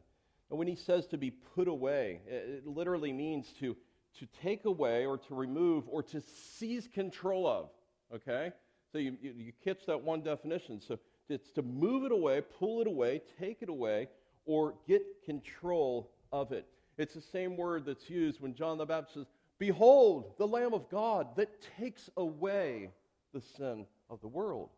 And 0.50 0.58
when 0.58 0.68
he 0.68 0.76
says 0.76 1.06
to 1.08 1.18
be 1.18 1.30
put 1.30 1.68
away, 1.68 2.20
it 2.26 2.66
literally 2.66 3.12
means 3.12 3.52
to, 3.60 3.76
to 4.18 4.26
take 4.42 4.64
away 4.64 5.04
or 5.06 5.18
to 5.18 5.34
remove 5.34 5.84
or 5.88 6.02
to 6.04 6.20
seize 6.20 6.88
control 6.92 7.46
of. 7.46 7.70
Okay? 8.14 8.52
So 8.92 8.98
you, 8.98 9.16
you, 9.20 9.34
you 9.36 9.52
catch 9.64 9.86
that 9.86 10.00
one 10.00 10.22
definition. 10.22 10.80
So 10.80 10.98
it's 11.28 11.50
to 11.52 11.62
move 11.62 12.04
it 12.04 12.12
away, 12.12 12.40
pull 12.58 12.80
it 12.80 12.86
away, 12.86 13.22
take 13.38 13.58
it 13.62 13.68
away, 13.68 14.08
or 14.44 14.74
get 14.86 15.02
control 15.24 16.12
of 16.32 16.52
it. 16.52 16.66
It's 16.98 17.14
the 17.14 17.20
same 17.20 17.56
word 17.56 17.84
that's 17.84 18.08
used 18.08 18.40
when 18.40 18.54
John 18.54 18.78
the 18.78 18.86
Baptist 18.86 19.14
says, 19.14 19.26
Behold, 19.58 20.34
the 20.38 20.46
Lamb 20.46 20.74
of 20.74 20.88
God 20.88 21.34
that 21.36 21.48
takes 21.78 22.10
away 22.16 22.90
the 23.32 23.40
sin 23.40 23.86
of 24.08 24.20
the 24.20 24.28
world. 24.28 24.70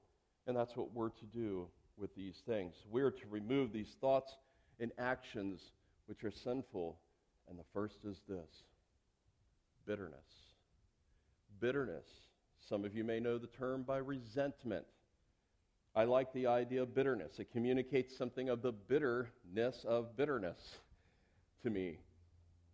And 0.46 0.57
that's 0.57 0.76
what 0.76 0.92
we're 0.94 1.11
to 1.11 1.24
do 1.26 1.66
with 1.96 2.14
these 2.14 2.42
things. 2.46 2.74
We're 2.90 3.11
to 3.11 3.26
remove 3.28 3.72
these 3.72 3.96
thoughts 4.00 4.37
and 4.81 4.93
actions 4.99 5.61
which 6.07 6.25
are 6.25 6.31
sinful. 6.31 6.99
And 7.49 7.59
the 7.59 7.64
first 7.73 7.97
is 8.05 8.19
this 8.29 8.51
bitterness. 9.87 10.19
Bitterness. 11.61 12.07
Some 12.69 12.85
of 12.85 12.95
you 12.95 13.05
may 13.05 13.21
know 13.21 13.38
the 13.38 13.47
term 13.47 13.83
by 13.83 13.99
resentment. 13.99 14.85
I 15.97 16.05
like 16.05 16.33
the 16.33 16.47
idea 16.47 16.83
of 16.83 16.95
bitterness. 16.95 17.38
It 17.38 17.51
communicates 17.51 18.17
something 18.17 18.51
of 18.51 18.62
the 18.62 18.73
bitterness 18.73 19.85
of 19.87 20.17
bitterness 20.17 20.59
to 21.62 21.71
me. 21.71 21.99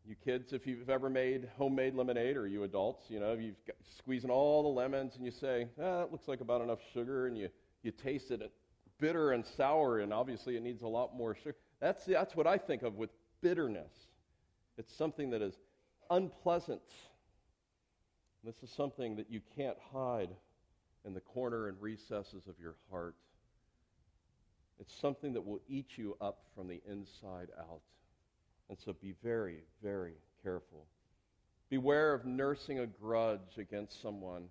You 0.07 0.17
kids, 0.23 0.53
if 0.53 0.67
you've 0.67 0.91
ever 0.91 1.09
made 1.09 1.49
homemade 1.57 1.95
lemonade, 1.95 2.37
or 2.37 2.47
you 2.47 2.65
adults, 2.65 3.05
you 3.09 3.21
know, 3.21 3.33
you've 3.33 3.65
got, 3.67 3.77
squeezing 3.99 4.29
all 4.29 4.63
the 4.63 4.69
lemons 4.69 5.15
and 5.17 5.25
you 5.25 5.31
say, 5.31 5.69
ah, 5.81 6.01
that 6.01 6.13
looks 6.13 6.29
like 6.29 6.43
about 6.43 6.61
enough 6.61 6.81
sugar, 6.93 7.27
and 7.27 7.39
you, 7.39 7.49
you 7.83 7.91
taste 7.91 8.31
it 8.31 8.53
bitter 9.01 9.33
and 9.33 9.45
sour, 9.57 10.01
and 10.01 10.13
obviously 10.13 10.57
it 10.57 10.63
needs 10.63 10.83
a 10.83 10.89
lot 10.89 11.17
more 11.17 11.35
sugar. 11.35 11.57
That's, 11.81 12.05
that's 12.05 12.35
what 12.35 12.47
I 12.47 12.59
think 12.59 12.83
of 12.83 12.97
with 12.97 13.11
bitterness. 13.41 13.93
It's 14.79 14.95
something 14.95 15.31
that 15.31 15.43
is 15.43 15.55
unpleasant. 16.11 16.81
This 18.43 18.63
is 18.63 18.71
something 18.71 19.17
that 19.17 19.31
you 19.31 19.41
can't 19.57 19.77
hide 19.93 20.31
in 21.05 21.15
the 21.15 21.21
corner 21.21 21.69
and 21.69 21.81
recesses 21.81 22.47
of 22.49 22.55
your 22.61 22.75
heart. 22.91 23.15
It's 24.81 24.95
something 24.95 25.33
that 25.35 25.47
will 25.47 25.61
eat 25.69 25.97
you 25.97 26.17
up 26.21 26.45
from 26.55 26.69
the 26.69 26.81
inside 26.91 27.49
out. 27.59 27.81
And 28.69 28.79
so 28.79 28.93
be 28.93 29.15
very, 29.23 29.63
very 29.83 30.15
careful. 30.43 30.87
Beware 31.71 32.13
of 32.13 32.25
nursing 32.25 32.81
a 32.81 32.87
grudge 32.87 33.59
against 33.59 34.01
someone. 34.01 34.47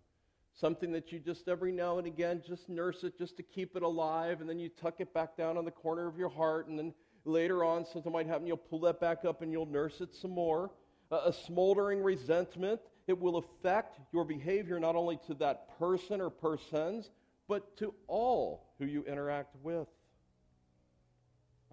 Something 0.55 0.91
that 0.91 1.11
you 1.11 1.19
just 1.19 1.47
every 1.47 1.71
now 1.71 1.97
and 1.97 2.05
again 2.05 2.43
just 2.47 2.69
nurse 2.69 3.03
it 3.03 3.17
just 3.17 3.37
to 3.37 3.43
keep 3.43 3.75
it 3.75 3.81
alive, 3.81 4.39
and 4.39 4.49
then 4.49 4.59
you 4.59 4.69
tuck 4.69 4.95
it 4.99 5.13
back 5.13 5.35
down 5.35 5.57
on 5.57 5.65
the 5.65 5.71
corner 5.71 6.07
of 6.07 6.17
your 6.17 6.29
heart, 6.29 6.67
and 6.67 6.77
then 6.77 6.93
later 7.25 7.63
on 7.63 7.85
something 7.85 8.11
might 8.11 8.27
happen, 8.27 8.47
you'll 8.47 8.57
pull 8.57 8.79
that 8.81 8.99
back 8.99 9.25
up 9.25 9.41
and 9.41 9.51
you'll 9.51 9.65
nurse 9.65 10.01
it 10.01 10.13
some 10.15 10.31
more. 10.31 10.71
a 11.11 11.31
smoldering 11.31 12.01
resentment, 12.01 12.81
it 13.05 13.19
will 13.19 13.37
affect 13.37 13.99
your 14.11 14.25
behavior 14.25 14.79
not 14.79 14.95
only 14.95 15.19
to 15.27 15.33
that 15.35 15.77
person 15.77 16.19
or 16.19 16.29
persons, 16.29 17.11
but 17.47 17.77
to 17.77 17.93
all 18.07 18.73
who 18.79 18.85
you 18.85 19.03
interact 19.05 19.55
with. 19.61 19.87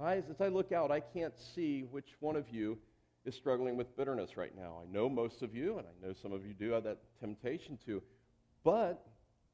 Eyes, 0.00 0.24
as 0.30 0.40
I 0.40 0.48
look 0.48 0.72
out, 0.72 0.90
I 0.90 1.00
can't 1.00 1.34
see 1.54 1.82
which 1.82 2.08
one 2.20 2.36
of 2.36 2.48
you 2.50 2.78
is 3.24 3.34
struggling 3.34 3.76
with 3.76 3.96
bitterness 3.96 4.36
right 4.36 4.56
now. 4.56 4.80
I 4.82 4.90
know 4.90 5.08
most 5.08 5.42
of 5.42 5.54
you, 5.54 5.78
and 5.78 5.86
I 5.86 6.06
know 6.06 6.14
some 6.14 6.32
of 6.32 6.44
you 6.44 6.54
do 6.54 6.70
have 6.70 6.84
that 6.84 6.98
temptation 7.20 7.78
to. 7.86 8.02
But 8.64 9.06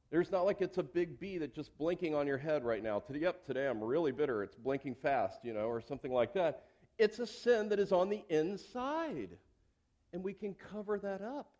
there's 0.09 0.31
not 0.31 0.45
like 0.45 0.61
it's 0.61 0.77
a 0.77 0.83
big 0.83 1.19
bee 1.19 1.37
that's 1.37 1.55
just 1.55 1.77
blinking 1.77 2.15
on 2.15 2.27
your 2.27 2.37
head 2.37 2.63
right 2.63 2.81
now. 2.81 2.99
Today, 2.99 3.19
yep, 3.19 3.45
today 3.45 3.67
I'm 3.67 3.83
really 3.83 4.11
bitter. 4.11 4.43
It's 4.43 4.55
blinking 4.55 4.95
fast, 4.95 5.39
you 5.43 5.53
know, 5.53 5.67
or 5.67 5.81
something 5.81 6.11
like 6.11 6.33
that. 6.33 6.63
It's 6.97 7.19
a 7.19 7.27
sin 7.27 7.69
that 7.69 7.79
is 7.79 7.91
on 7.91 8.09
the 8.09 8.23
inside. 8.29 9.37
And 10.13 10.23
we 10.23 10.33
can 10.33 10.53
cover 10.53 10.97
that 10.99 11.21
up. 11.21 11.51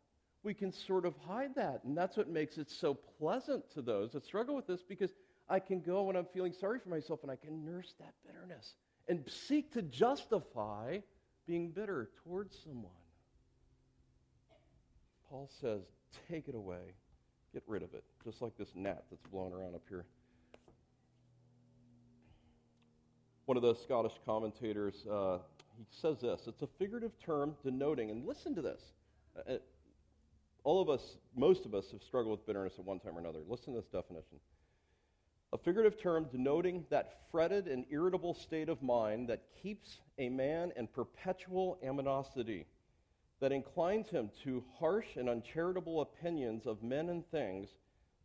We 0.44 0.54
can 0.54 0.72
sort 0.72 1.06
of 1.06 1.16
hide 1.28 1.56
that. 1.56 1.82
And 1.84 1.98
that's 1.98 2.16
what 2.16 2.30
makes 2.30 2.58
it 2.58 2.70
so 2.70 2.94
pleasant 2.94 3.70
to 3.74 3.82
those 3.82 4.14
that 4.14 4.24
struggle 4.24 4.56
with 4.56 4.66
this 4.66 4.82
because 4.82 5.12
I 5.50 5.60
can 5.60 5.82
go 5.82 6.04
when 6.04 6.16
I'm 6.16 6.28
feeling 6.34 6.54
sorry 6.54 6.80
for 6.80 6.90
myself 6.90 7.24
and 7.24 7.32
I 7.32 7.36
can 7.36 7.66
nurse 7.66 7.94
that 8.00 8.14
bitterness 8.26 8.76
and 9.10 9.24
seek 9.28 9.74
to 9.74 9.82
justify 9.82 11.00
being 11.46 11.72
bitter 11.72 12.10
towards 12.24 12.58
someone. 12.64 12.92
Paul 15.30 15.50
says, 15.62 15.82
take 16.30 16.48
it 16.48 16.56
away. 16.56 16.94
Get 17.54 17.64
rid 17.68 17.84
of 17.84 17.94
it, 17.94 18.04
just 18.24 18.42
like 18.42 18.58
this 18.58 18.70
gnat 18.76 19.06
that's 19.10 19.24
blowing 19.32 19.54
around 19.54 19.76
up 19.76 19.84
here. 19.88 20.06
One 23.46 23.58
of 23.58 23.64
the 23.64 23.76
Scottish 23.76 24.14
commentators, 24.26 25.06
uh, 25.10 25.38
he 25.78 25.86
says 25.90 26.20
this 26.22 26.42
it's 26.48 26.62
a 26.62 26.68
figurative 26.78 27.12
term 27.24 27.56
denoting, 27.64 28.12
and 28.12 28.26
listen 28.26 28.54
to 28.56 28.62
this. 28.62 28.82
Uh, 29.38 29.54
uh 29.54 29.58
all 30.64 30.82
of 30.82 30.90
us, 30.90 31.16
most 31.34 31.66
of 31.66 31.74
us, 31.74 31.92
have 31.92 32.04
struggled 32.04 32.38
with 32.38 32.46
bitterness 32.46 32.74
at 32.78 32.84
one 32.84 33.00
time 33.00 33.16
or 33.16 33.20
another. 33.20 33.40
Listen 33.48 33.74
to 33.74 33.80
this 33.80 33.88
definition 33.88 34.38
a 35.54 35.58
figurative 35.58 36.00
term 36.00 36.28
denoting 36.32 36.86
that 36.90 37.22
fretted 37.32 37.68
and 37.68 37.86
irritable 37.90 38.34
state 38.34 38.70
of 38.70 38.82
mind 38.82 39.30
that 39.30 39.44
keeps 39.62 40.00
a 40.20 40.30
man 40.30 40.72
in 40.76 40.88
perpetual 40.88 41.78
animosity, 41.84 42.66
that 43.40 43.52
inclines 43.52 44.10
him 44.10 44.30
to 44.44 44.64
harsh 44.80 45.16
and 45.16 45.30
uncharitable 45.30 46.02
opinions 46.02 46.66
of 46.66 46.82
men 46.82 47.10
and 47.10 47.30
things, 47.30 47.70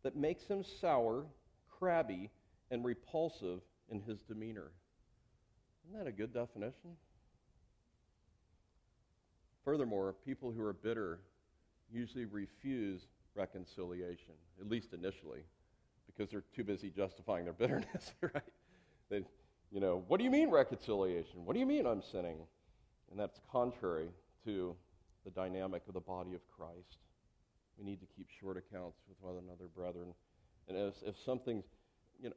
that 0.03 0.15
makes 0.15 0.45
him 0.45 0.63
sour, 0.63 1.25
crabby, 1.69 2.29
and 2.71 2.83
repulsive 2.83 3.61
in 3.89 4.01
his 4.01 4.21
demeanor. 4.21 4.71
Isn't 5.85 5.97
that 5.99 6.07
a 6.07 6.11
good 6.11 6.33
definition? 6.33 6.97
Furthermore, 9.63 10.15
people 10.25 10.51
who 10.51 10.61
are 10.61 10.73
bitter 10.73 11.19
usually 11.91 12.25
refuse 12.25 13.01
reconciliation, 13.35 14.33
at 14.59 14.67
least 14.67 14.93
initially 14.93 15.43
because 16.05 16.29
they're 16.29 16.43
too 16.55 16.63
busy 16.63 16.89
justifying 16.89 17.45
their 17.45 17.53
bitterness, 17.53 18.13
right? 18.21 18.43
They, 19.09 19.23
you 19.71 19.79
know, 19.79 20.03
what 20.07 20.17
do 20.17 20.23
you 20.23 20.31
mean 20.31 20.49
reconciliation? 20.49 21.45
What 21.45 21.53
do 21.53 21.59
you 21.59 21.65
mean 21.65 21.85
I'm 21.85 22.01
sinning? 22.01 22.37
And 23.11 23.19
that's 23.19 23.39
contrary 23.51 24.09
to 24.45 24.75
the 25.23 25.31
dynamic 25.31 25.83
of 25.87 25.93
the 25.93 25.99
body 25.99 26.33
of 26.33 26.41
Christ. 26.49 26.97
We 27.77 27.85
need 27.85 27.99
to 28.01 28.07
keep 28.15 28.27
short 28.39 28.57
accounts 28.57 28.97
with 29.07 29.17
one 29.19 29.35
another, 29.43 29.65
brethren. 29.75 30.13
And 30.67 30.77
if, 30.77 30.95
if 31.05 31.15
something's, 31.25 31.65
you 32.21 32.29
know, 32.29 32.35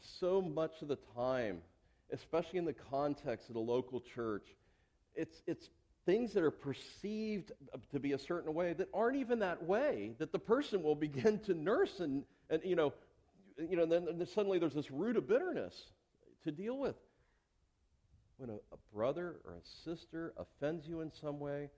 so 0.00 0.42
much 0.42 0.82
of 0.82 0.88
the 0.88 0.98
time, 1.16 1.58
especially 2.12 2.58
in 2.58 2.64
the 2.64 2.72
context 2.72 3.48
of 3.48 3.54
the 3.54 3.60
local 3.60 4.00
church, 4.00 4.46
it's, 5.14 5.42
it's 5.46 5.70
things 6.04 6.32
that 6.32 6.42
are 6.42 6.50
perceived 6.50 7.52
to 7.92 8.00
be 8.00 8.12
a 8.12 8.18
certain 8.18 8.52
way 8.54 8.72
that 8.72 8.88
aren't 8.92 9.16
even 9.16 9.38
that 9.38 9.62
way, 9.62 10.12
that 10.18 10.32
the 10.32 10.38
person 10.38 10.82
will 10.82 10.96
begin 10.96 11.38
to 11.40 11.54
nurse 11.54 12.00
and, 12.00 12.24
and 12.50 12.62
you 12.64 12.76
know, 12.76 12.92
you 13.58 13.76
know, 13.76 13.86
then, 13.86 14.06
then 14.06 14.26
suddenly 14.26 14.58
there's 14.58 14.74
this 14.74 14.90
root 14.90 15.16
of 15.16 15.28
bitterness 15.28 15.74
to 16.44 16.50
deal 16.50 16.78
with. 16.78 16.96
When 18.38 18.50
a, 18.50 18.54
a 18.54 18.78
brother 18.92 19.36
or 19.44 19.52
a 19.52 19.64
sister 19.84 20.32
offends 20.36 20.88
you 20.88 21.00
in 21.00 21.12
some 21.12 21.38
way, 21.38 21.68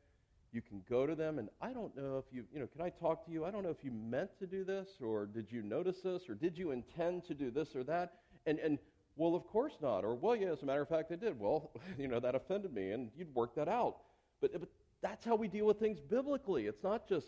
you 0.54 0.62
can 0.62 0.82
go 0.88 1.06
to 1.06 1.14
them 1.14 1.38
and 1.38 1.48
I 1.60 1.72
don't 1.72 1.94
know 1.96 2.16
if 2.16 2.32
you, 2.32 2.44
you 2.52 2.60
know, 2.60 2.66
can 2.68 2.80
I 2.80 2.90
talk 2.90 3.26
to 3.26 3.32
you? 3.32 3.44
I 3.44 3.50
don't 3.50 3.64
know 3.64 3.70
if 3.70 3.82
you 3.82 3.90
meant 3.90 4.30
to 4.38 4.46
do 4.46 4.64
this 4.64 4.88
or 5.04 5.26
did 5.26 5.50
you 5.50 5.62
notice 5.62 6.00
this 6.02 6.28
or 6.28 6.34
did 6.34 6.56
you 6.56 6.70
intend 6.70 7.24
to 7.26 7.34
do 7.34 7.50
this 7.50 7.74
or 7.74 7.82
that? 7.84 8.14
And, 8.46 8.60
and 8.60 8.78
well, 9.16 9.34
of 9.34 9.46
course 9.46 9.74
not. 9.82 10.04
Or, 10.04 10.14
well, 10.14 10.36
yeah, 10.36 10.52
as 10.52 10.62
a 10.62 10.66
matter 10.66 10.82
of 10.82 10.88
fact, 10.88 11.10
I 11.10 11.16
did. 11.16 11.38
Well, 11.38 11.72
you 11.98 12.06
know, 12.06 12.20
that 12.20 12.34
offended 12.36 12.72
me 12.72 12.92
and 12.92 13.10
you'd 13.16 13.34
work 13.34 13.56
that 13.56 13.68
out. 13.68 13.96
But, 14.40 14.52
but 14.60 14.68
that's 15.02 15.24
how 15.24 15.34
we 15.34 15.48
deal 15.48 15.66
with 15.66 15.78
things 15.78 15.98
biblically. 15.98 16.66
It's 16.66 16.84
not 16.84 17.08
just 17.08 17.26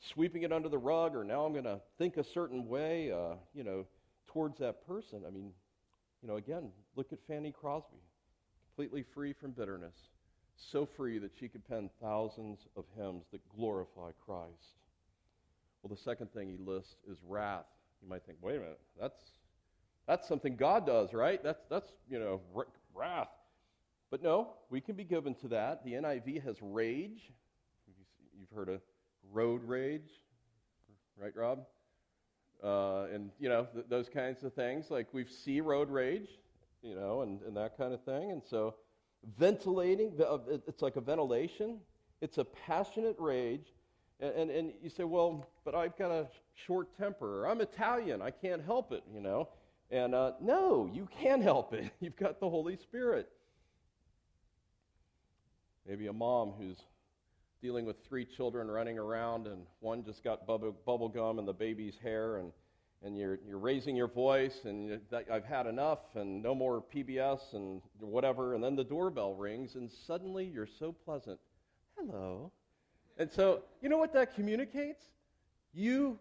sweeping 0.00 0.42
it 0.42 0.52
under 0.52 0.70
the 0.70 0.78
rug 0.78 1.14
or 1.14 1.22
now 1.22 1.44
I'm 1.44 1.52
going 1.52 1.64
to 1.64 1.80
think 1.98 2.16
a 2.16 2.24
certain 2.24 2.66
way, 2.66 3.12
uh, 3.12 3.34
you 3.52 3.62
know, 3.62 3.84
towards 4.26 4.58
that 4.58 4.86
person. 4.86 5.22
I 5.26 5.30
mean, 5.30 5.52
you 6.22 6.28
know, 6.28 6.36
again, 6.36 6.70
look 6.96 7.12
at 7.12 7.18
Fanny 7.28 7.52
Crosby, 7.52 8.00
completely 8.74 9.02
free 9.02 9.34
from 9.34 9.50
bitterness, 9.50 9.94
so 10.56 10.86
free 10.86 11.18
that 11.18 11.32
she 11.38 11.48
could 11.48 11.66
pen 11.68 11.90
thousands 12.00 12.60
of 12.76 12.84
hymns 12.96 13.24
that 13.32 13.40
glorify 13.56 14.10
Christ. 14.24 14.78
Well, 15.82 15.94
the 15.94 16.00
second 16.00 16.32
thing 16.32 16.48
he 16.48 16.56
lists 16.56 16.96
is 17.10 17.18
wrath. 17.26 17.66
You 18.02 18.08
might 18.08 18.24
think, 18.24 18.38
wait 18.40 18.56
a 18.56 18.60
minute, 18.60 18.80
that's 19.00 19.20
that's 20.06 20.28
something 20.28 20.56
God 20.56 20.86
does, 20.86 21.12
right? 21.12 21.42
That's 21.42 21.64
that's 21.68 21.90
you 22.08 22.18
know 22.18 22.40
wrath. 22.94 23.28
But 24.10 24.22
no, 24.22 24.54
we 24.70 24.80
can 24.80 24.94
be 24.94 25.04
given 25.04 25.34
to 25.36 25.48
that. 25.48 25.84
The 25.84 25.94
NIV 25.94 26.44
has 26.44 26.56
rage. 26.62 27.32
You've 28.38 28.50
heard 28.54 28.68
of 28.68 28.80
road 29.32 29.62
rage, 29.64 30.08
right, 31.16 31.34
Rob? 31.34 31.64
Uh, 32.62 33.06
and, 33.12 33.30
you 33.38 33.48
know, 33.48 33.66
th- 33.72 33.86
those 33.88 34.08
kinds 34.08 34.44
of 34.44 34.54
things. 34.54 34.90
Like 34.90 35.08
we 35.12 35.24
see 35.24 35.60
road 35.60 35.90
rage, 35.90 36.28
you 36.82 36.94
know, 36.94 37.22
and, 37.22 37.42
and 37.42 37.56
that 37.56 37.76
kind 37.76 37.92
of 37.92 38.02
thing. 38.04 38.30
And 38.30 38.42
so 38.42 38.76
ventilating, 39.38 40.12
uh, 40.20 40.38
it's 40.66 40.82
like 40.82 40.96
a 40.96 41.00
ventilation. 41.00 41.78
It's 42.20 42.38
a 42.38 42.44
passionate 42.44 43.16
rage. 43.18 43.72
And, 44.20 44.34
and, 44.34 44.50
and 44.50 44.72
you 44.82 44.90
say, 44.90 45.04
well, 45.04 45.46
but 45.64 45.74
I've 45.74 45.96
got 45.96 46.10
a 46.10 46.28
short 46.66 46.96
temper. 46.96 47.46
I'm 47.46 47.60
Italian. 47.60 48.22
I 48.22 48.30
can't 48.30 48.64
help 48.64 48.92
it, 48.92 49.02
you 49.12 49.20
know. 49.20 49.48
And 49.90 50.14
uh, 50.14 50.32
no, 50.40 50.88
you 50.92 51.08
can 51.20 51.40
help 51.40 51.72
it. 51.72 51.92
You've 52.00 52.16
got 52.16 52.40
the 52.40 52.48
Holy 52.48 52.76
Spirit. 52.76 53.30
Maybe 55.86 56.06
a 56.06 56.12
mom 56.12 56.52
who's 56.58 56.78
dealing 57.60 57.84
with 57.84 57.96
three 58.06 58.24
children 58.24 58.70
running 58.70 58.98
around, 58.98 59.46
and 59.46 59.62
one 59.80 60.04
just 60.04 60.24
got 60.24 60.46
bubble, 60.46 60.74
bubble 60.86 61.08
gum 61.08 61.38
in 61.38 61.44
the 61.44 61.52
baby's 61.52 61.96
hair, 62.02 62.36
and, 62.36 62.52
and 63.04 63.18
you're, 63.18 63.38
you're 63.46 63.58
raising 63.58 63.94
your 63.94 64.08
voice, 64.08 64.60
and 64.64 64.98
I've 65.30 65.44
had 65.44 65.66
enough, 65.66 66.00
and 66.14 66.42
no 66.42 66.54
more 66.54 66.82
PBS, 66.82 67.52
and 67.52 67.82
whatever. 68.00 68.54
And 68.54 68.64
then 68.64 68.76
the 68.76 68.84
doorbell 68.84 69.34
rings, 69.34 69.74
and 69.74 69.90
suddenly 70.06 70.46
you're 70.46 70.68
so 70.78 70.92
pleasant. 70.92 71.38
Hello. 71.98 72.50
And 73.18 73.30
so, 73.30 73.62
you 73.82 73.88
know 73.90 73.98
what 73.98 74.14
that 74.14 74.34
communicates? 74.34 75.04
You 75.74 76.18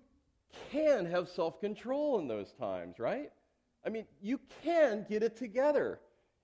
can 0.72 1.06
have 1.06 1.30
self 1.30 1.62
control 1.62 2.20
in 2.20 2.28
those 2.28 2.52
times, 2.60 3.00
right? 3.00 3.32
I 3.86 3.90
mean, 3.90 4.06
you 4.22 4.40
can 4.64 5.06
get 5.10 5.24
it 5.24 5.38
together. 5.38 6.00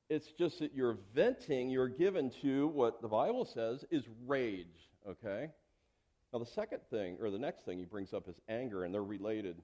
It's 0.09 0.31
just 0.37 0.59
that 0.59 0.73
you're 0.73 0.97
venting, 1.13 1.69
you're 1.69 1.89
given 1.89 2.31
to 2.41 2.69
what 2.69 3.01
the 3.01 3.07
Bible 3.07 3.45
says 3.45 3.85
is 3.91 4.03
rage, 4.25 4.89
okay? 5.07 5.49
Now, 6.33 6.39
the 6.39 6.45
second 6.45 6.79
thing, 6.89 7.17
or 7.21 7.29
the 7.29 7.37
next 7.37 7.65
thing 7.65 7.77
he 7.77 7.85
brings 7.85 8.13
up 8.13 8.27
is 8.27 8.35
anger, 8.47 8.85
and 8.85 8.93
they're 8.93 9.03
related. 9.03 9.61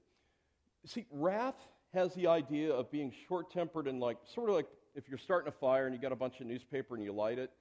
See, 0.86 1.06
wrath 1.12 1.56
has 1.94 2.14
the 2.14 2.28
idea 2.28 2.72
of 2.72 2.92
being 2.92 3.12
short 3.28 3.52
tempered 3.52 3.88
and 3.88 4.00
like, 4.00 4.18
sort 4.34 4.50
of 4.50 4.56
like 4.56 4.68
if 4.96 5.10
you're 5.10 5.18
starting 5.18 5.50
a 5.50 5.52
fire 5.52 5.86
and 5.86 5.96
you 5.96 6.02
got 6.02 6.12
a 6.12 6.16
bunch 6.16 6.40
of 6.40 6.48
newspaper 6.48 6.96
and 6.96 7.04
you 7.04 7.12
light 7.12 7.40
it, 7.40 7.52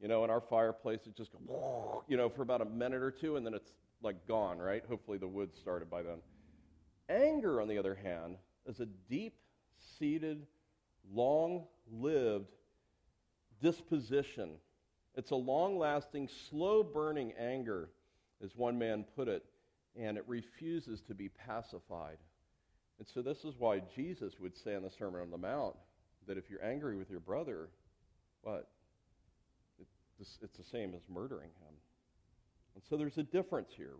you 0.00 0.08
know, 0.08 0.24
in 0.24 0.30
our 0.30 0.40
fireplace, 0.40 1.00
it 1.06 1.16
just 1.16 1.32
goes, 1.32 2.02
you 2.08 2.16
know, 2.16 2.28
for 2.28 2.42
about 2.42 2.60
a 2.60 2.66
minute 2.66 3.02
or 3.02 3.10
two, 3.10 3.36
and 3.36 3.46
then 3.46 3.54
it's 3.54 3.72
like 4.02 4.26
gone, 4.26 4.58
right? 4.58 4.84
Hopefully 4.88 5.18
the 5.18 5.28
wood 5.28 5.50
started 5.56 5.90
by 5.90 6.02
then. 6.02 6.18
Anger, 7.08 7.60
on 7.60 7.68
the 7.68 7.78
other 7.78 7.94
hand, 7.94 8.36
is 8.66 8.80
a 8.80 8.86
deep 9.08 9.34
seated, 9.98 10.46
long 11.12 11.64
lived 11.90 12.52
disposition. 13.62 14.50
It's 15.14 15.30
a 15.30 15.36
long 15.36 15.78
lasting, 15.78 16.28
slow 16.50 16.82
burning 16.82 17.32
anger, 17.38 17.88
as 18.42 18.56
one 18.56 18.78
man 18.78 19.04
put 19.16 19.28
it, 19.28 19.44
and 19.96 20.16
it 20.16 20.24
refuses 20.26 21.00
to 21.02 21.14
be 21.14 21.28
pacified. 21.28 22.18
And 22.98 23.08
so, 23.12 23.22
this 23.22 23.44
is 23.44 23.54
why 23.58 23.80
Jesus 23.94 24.34
would 24.40 24.56
say 24.56 24.74
in 24.74 24.82
the 24.82 24.90
Sermon 24.90 25.20
on 25.20 25.30
the 25.30 25.38
Mount 25.38 25.74
that 26.26 26.38
if 26.38 26.48
you're 26.48 26.64
angry 26.64 26.96
with 26.96 27.10
your 27.10 27.20
brother, 27.20 27.68
what? 28.42 28.68
It's 30.20 30.56
the 30.56 30.64
same 30.64 30.94
as 30.94 31.02
murdering 31.08 31.50
him. 31.50 31.74
And 32.74 32.84
so, 32.88 32.96
there's 32.96 33.18
a 33.18 33.22
difference 33.22 33.70
here. 33.76 33.94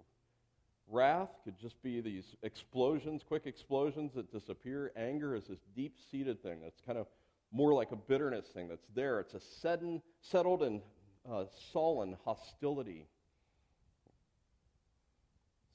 Wrath 0.89 1.31
could 1.45 1.59
just 1.59 1.83
be 1.83 2.01
these 2.01 2.37
explosions, 2.43 3.23
quick 3.27 3.47
explosions 3.47 4.13
that 4.15 4.31
disappear. 4.31 4.93
Anger 4.97 5.35
is 5.35 5.45
this 5.45 5.61
deep 5.75 5.97
seated 6.11 6.43
thing 6.43 6.61
that's 6.63 6.81
kind 6.85 6.99
of 6.99 7.07
more 7.53 7.73
like 7.73 7.93
a 7.93 7.97
bitterness 7.97 8.47
thing 8.47 8.69
that's 8.69 8.87
there. 8.95 9.21
It's 9.21 9.35
a 9.35 9.41
sudden, 9.41 10.03
settled 10.21 10.63
and 10.63 10.83
uh, 11.31 11.45
sullen 11.73 12.17
hostility. 12.25 13.07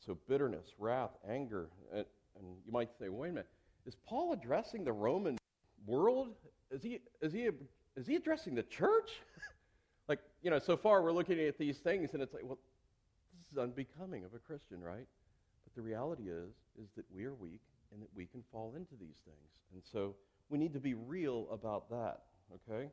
So, 0.05 0.17
bitterness, 0.27 0.65
wrath, 0.77 1.11
anger. 1.27 1.69
And 2.39 2.47
you 2.65 2.71
might 2.71 2.89
say, 2.99 3.09
wait 3.09 3.29
a 3.29 3.33
minute, 3.33 3.47
is 3.85 3.95
Paul 4.07 4.33
addressing 4.33 4.83
the 4.83 4.91
Roman 4.93 5.37
world? 5.85 6.29
Is 6.71 6.83
he, 6.83 6.99
is 7.21 7.33
he, 7.33 7.49
is 7.95 8.07
he 8.07 8.15
addressing 8.15 8.55
the 8.55 8.63
church? 8.63 9.11
like, 10.07 10.19
you 10.41 10.49
know, 10.49 10.59
so 10.59 10.77
far 10.77 11.01
we're 11.01 11.11
looking 11.11 11.39
at 11.39 11.57
these 11.57 11.77
things 11.77 12.11
and 12.13 12.21
it's 12.21 12.33
like, 12.33 12.43
well, 12.43 12.59
this 13.37 13.51
is 13.51 13.57
unbecoming 13.57 14.25
of 14.25 14.33
a 14.33 14.39
Christian, 14.39 14.81
right? 14.81 15.07
But 15.63 15.75
the 15.75 15.81
reality 15.81 16.29
is, 16.29 16.51
is 16.81 16.89
that 16.95 17.05
we 17.13 17.25
are 17.25 17.33
weak 17.33 17.61
and 17.91 18.01
that 18.01 18.09
we 18.15 18.25
can 18.25 18.43
fall 18.51 18.73
into 18.75 18.95
these 18.99 19.17
things. 19.25 19.49
And 19.73 19.81
so 19.91 20.15
we 20.49 20.57
need 20.57 20.73
to 20.73 20.79
be 20.79 20.93
real 20.93 21.47
about 21.51 21.89
that, 21.89 22.21
okay? 22.53 22.89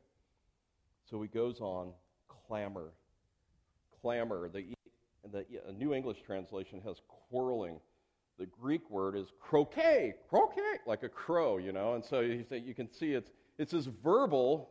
So 1.09 1.21
he 1.21 1.27
goes 1.27 1.59
on, 1.59 1.91
clamor. 2.47 2.91
Clamor. 4.01 4.49
The, 4.49 4.65
the 5.31 5.45
New 5.77 5.93
English 5.93 6.17
translation 6.25 6.81
has 6.85 6.97
quarreling. 7.29 7.79
The 8.39 8.45
Greek 8.45 8.89
word 8.89 9.15
is 9.15 9.27
kraugē, 9.43 10.13
kraugē, 10.31 10.77
like 10.85 11.03
a 11.03 11.09
crow, 11.09 11.57
you 11.57 11.71
know. 11.71 11.95
And 11.95 12.05
so 12.05 12.19
you, 12.19 12.45
you 12.51 12.75
can 12.75 12.91
see 12.91 13.13
it's, 13.13 13.31
it's 13.57 13.71
this 13.71 13.85
verbal 13.85 14.69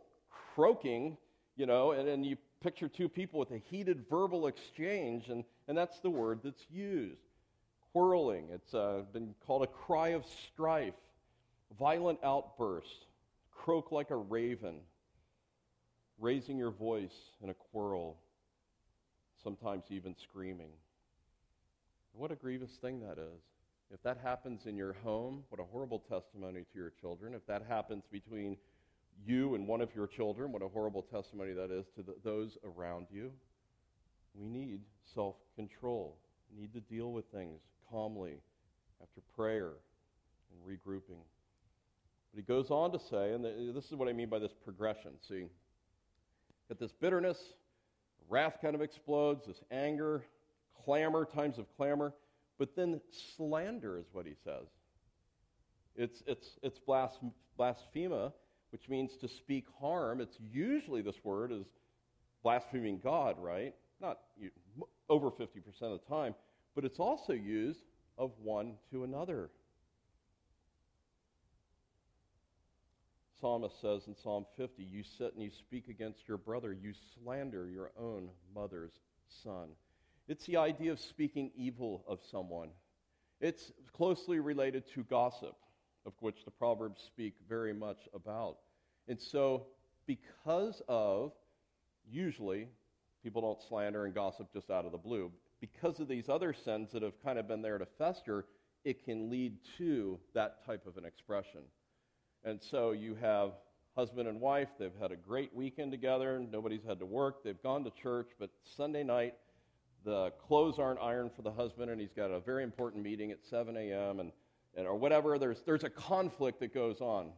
croaking, 0.54 1.16
you 1.56 1.66
know, 1.66 1.92
and, 1.92 2.08
and 2.08 2.24
you 2.24 2.36
picture 2.62 2.88
two 2.88 3.08
people 3.08 3.40
with 3.40 3.50
a 3.50 3.58
heated 3.58 4.04
verbal 4.08 4.46
exchange, 4.46 5.28
and, 5.28 5.44
and 5.68 5.76
that's 5.76 5.98
the 6.00 6.10
word 6.10 6.40
that's 6.44 6.64
used. 6.70 7.20
Quarreling. 7.92 8.48
It's 8.52 8.74
uh, 8.74 9.02
been 9.12 9.34
called 9.46 9.62
a 9.62 9.66
cry 9.66 10.08
of 10.08 10.24
strife 10.26 10.94
violent 11.78 12.18
outburst, 12.22 13.06
croak 13.50 13.92
like 13.92 14.10
a 14.10 14.16
raven, 14.16 14.76
raising 16.18 16.56
your 16.56 16.70
voice 16.70 17.14
in 17.42 17.50
a 17.50 17.54
quarrel, 17.54 18.16
sometimes 19.42 19.84
even 19.90 20.14
screaming. 20.16 20.70
What 22.12 22.30
a 22.30 22.36
grievous 22.36 22.70
thing 22.80 23.00
that 23.00 23.18
is. 23.18 23.42
If 23.92 24.02
that 24.02 24.18
happens 24.22 24.66
in 24.66 24.76
your 24.76 24.94
home, 25.04 25.44
what 25.48 25.60
a 25.60 25.64
horrible 25.64 26.00
testimony 26.00 26.64
to 26.72 26.78
your 26.78 26.92
children. 27.00 27.34
If 27.34 27.46
that 27.46 27.62
happens 27.68 28.04
between 28.10 28.56
you 29.24 29.54
and 29.54 29.66
one 29.66 29.80
of 29.80 29.94
your 29.94 30.06
children, 30.06 30.52
what 30.52 30.62
a 30.62 30.68
horrible 30.68 31.02
testimony 31.02 31.52
that 31.52 31.70
is 31.70 31.86
to 31.96 32.02
the, 32.02 32.14
those 32.24 32.58
around 32.64 33.06
you. 33.10 33.30
We 34.34 34.44
need 34.44 34.80
self 35.14 35.36
control. 35.54 36.16
Need 36.58 36.72
to 36.74 36.80
deal 36.80 37.12
with 37.12 37.26
things 37.26 37.60
calmly 37.90 38.34
after 39.02 39.20
prayer 39.34 39.72
and 40.50 40.60
regrouping. 40.66 41.20
But 42.32 42.36
he 42.36 42.42
goes 42.42 42.70
on 42.70 42.92
to 42.92 42.98
say, 42.98 43.32
and 43.32 43.44
this 43.74 43.86
is 43.86 43.92
what 43.92 44.08
I 44.08 44.12
mean 44.12 44.28
by 44.28 44.38
this 44.38 44.52
progression. 44.64 45.12
See, 45.28 45.44
that 46.68 46.78
this 46.78 46.92
bitterness, 46.92 47.38
wrath 48.28 48.58
kind 48.60 48.74
of 48.74 48.82
explodes, 48.82 49.46
this 49.46 49.60
anger, 49.70 50.24
clamor, 50.84 51.24
times 51.24 51.58
of 51.58 51.66
clamor, 51.76 52.12
but 52.58 52.74
then 52.76 53.00
slander 53.36 53.98
is 53.98 54.06
what 54.12 54.26
he 54.26 54.34
says. 54.44 54.66
It's, 55.94 56.22
it's, 56.26 56.58
it's 56.62 56.78
blasphema, 57.58 58.32
which 58.70 58.88
means 58.88 59.16
to 59.20 59.28
speak 59.28 59.66
harm. 59.80 60.20
It's 60.20 60.36
usually 60.40 61.02
this 61.02 61.24
word 61.24 61.52
is 61.52 61.66
blaspheming 62.42 63.00
God, 63.02 63.36
right? 63.38 63.74
Not 64.00 64.18
over 65.08 65.30
50% 65.30 65.38
of 65.82 66.00
the 66.00 66.06
time, 66.08 66.34
but 66.74 66.84
it's 66.84 66.98
also 66.98 67.32
used 67.32 67.80
of 68.18 68.32
one 68.42 68.74
to 68.90 69.04
another. 69.04 69.50
psalmist 73.40 73.80
says 73.80 74.02
in 74.06 74.16
Psalm 74.16 74.46
50, 74.56 74.82
You 74.82 75.02
sit 75.18 75.34
and 75.34 75.42
you 75.42 75.50
speak 75.50 75.88
against 75.88 76.26
your 76.26 76.38
brother, 76.38 76.72
you 76.72 76.92
slander 77.14 77.68
your 77.68 77.92
own 77.98 78.28
mother's 78.54 78.92
son. 79.44 79.68
It's 80.28 80.44
the 80.46 80.56
idea 80.56 80.92
of 80.92 80.98
speaking 80.98 81.52
evil 81.56 82.04
of 82.08 82.18
someone. 82.30 82.70
It's 83.40 83.72
closely 83.92 84.40
related 84.40 84.84
to 84.94 85.04
gossip, 85.04 85.54
of 86.04 86.12
which 86.20 86.44
the 86.44 86.50
Proverbs 86.50 87.02
speak 87.06 87.34
very 87.48 87.72
much 87.72 88.08
about. 88.12 88.58
And 89.08 89.20
so, 89.20 89.66
because 90.06 90.82
of, 90.88 91.32
usually, 92.10 92.68
people 93.22 93.42
don't 93.42 93.62
slander 93.68 94.04
and 94.04 94.14
gossip 94.14 94.52
just 94.52 94.70
out 94.70 94.84
of 94.84 94.92
the 94.92 94.98
blue, 94.98 95.30
because 95.60 96.00
of 96.00 96.08
these 96.08 96.28
other 96.28 96.52
sins 96.52 96.90
that 96.92 97.02
have 97.02 97.22
kind 97.22 97.38
of 97.38 97.46
been 97.46 97.62
there 97.62 97.78
to 97.78 97.86
fester, 97.98 98.46
it 98.84 99.04
can 99.04 99.30
lead 99.30 99.56
to 99.78 100.18
that 100.34 100.64
type 100.66 100.86
of 100.86 100.96
an 100.96 101.04
expression. 101.04 101.60
And 102.44 102.60
so 102.62 102.92
you 102.92 103.16
have 103.20 103.52
husband 103.96 104.28
and 104.28 104.40
wife, 104.40 104.68
they've 104.78 104.90
had 105.00 105.10
a 105.10 105.16
great 105.16 105.54
weekend 105.54 105.90
together, 105.90 106.40
nobody's 106.50 106.84
had 106.86 106.98
to 106.98 107.06
work, 107.06 107.42
they've 107.42 107.62
gone 107.62 107.82
to 107.84 107.90
church, 107.90 108.28
but 108.38 108.50
Sunday 108.76 109.02
night, 109.02 109.34
the 110.06 110.30
clothes 110.46 110.78
aren't 110.78 111.00
ironed 111.00 111.32
for 111.34 111.42
the 111.42 111.50
husband, 111.50 111.90
and 111.90 112.00
he's 112.00 112.12
got 112.14 112.30
a 112.30 112.38
very 112.38 112.62
important 112.62 113.02
meeting 113.02 113.32
at 113.32 113.44
7 113.50 113.76
a.m., 113.76 114.20
and, 114.20 114.30
and, 114.76 114.86
or 114.86 114.94
whatever. 114.94 115.36
There's, 115.36 115.62
there's 115.66 115.82
a 115.82 115.90
conflict 115.90 116.60
that 116.60 116.72
goes 116.72 117.00
on. 117.00 117.30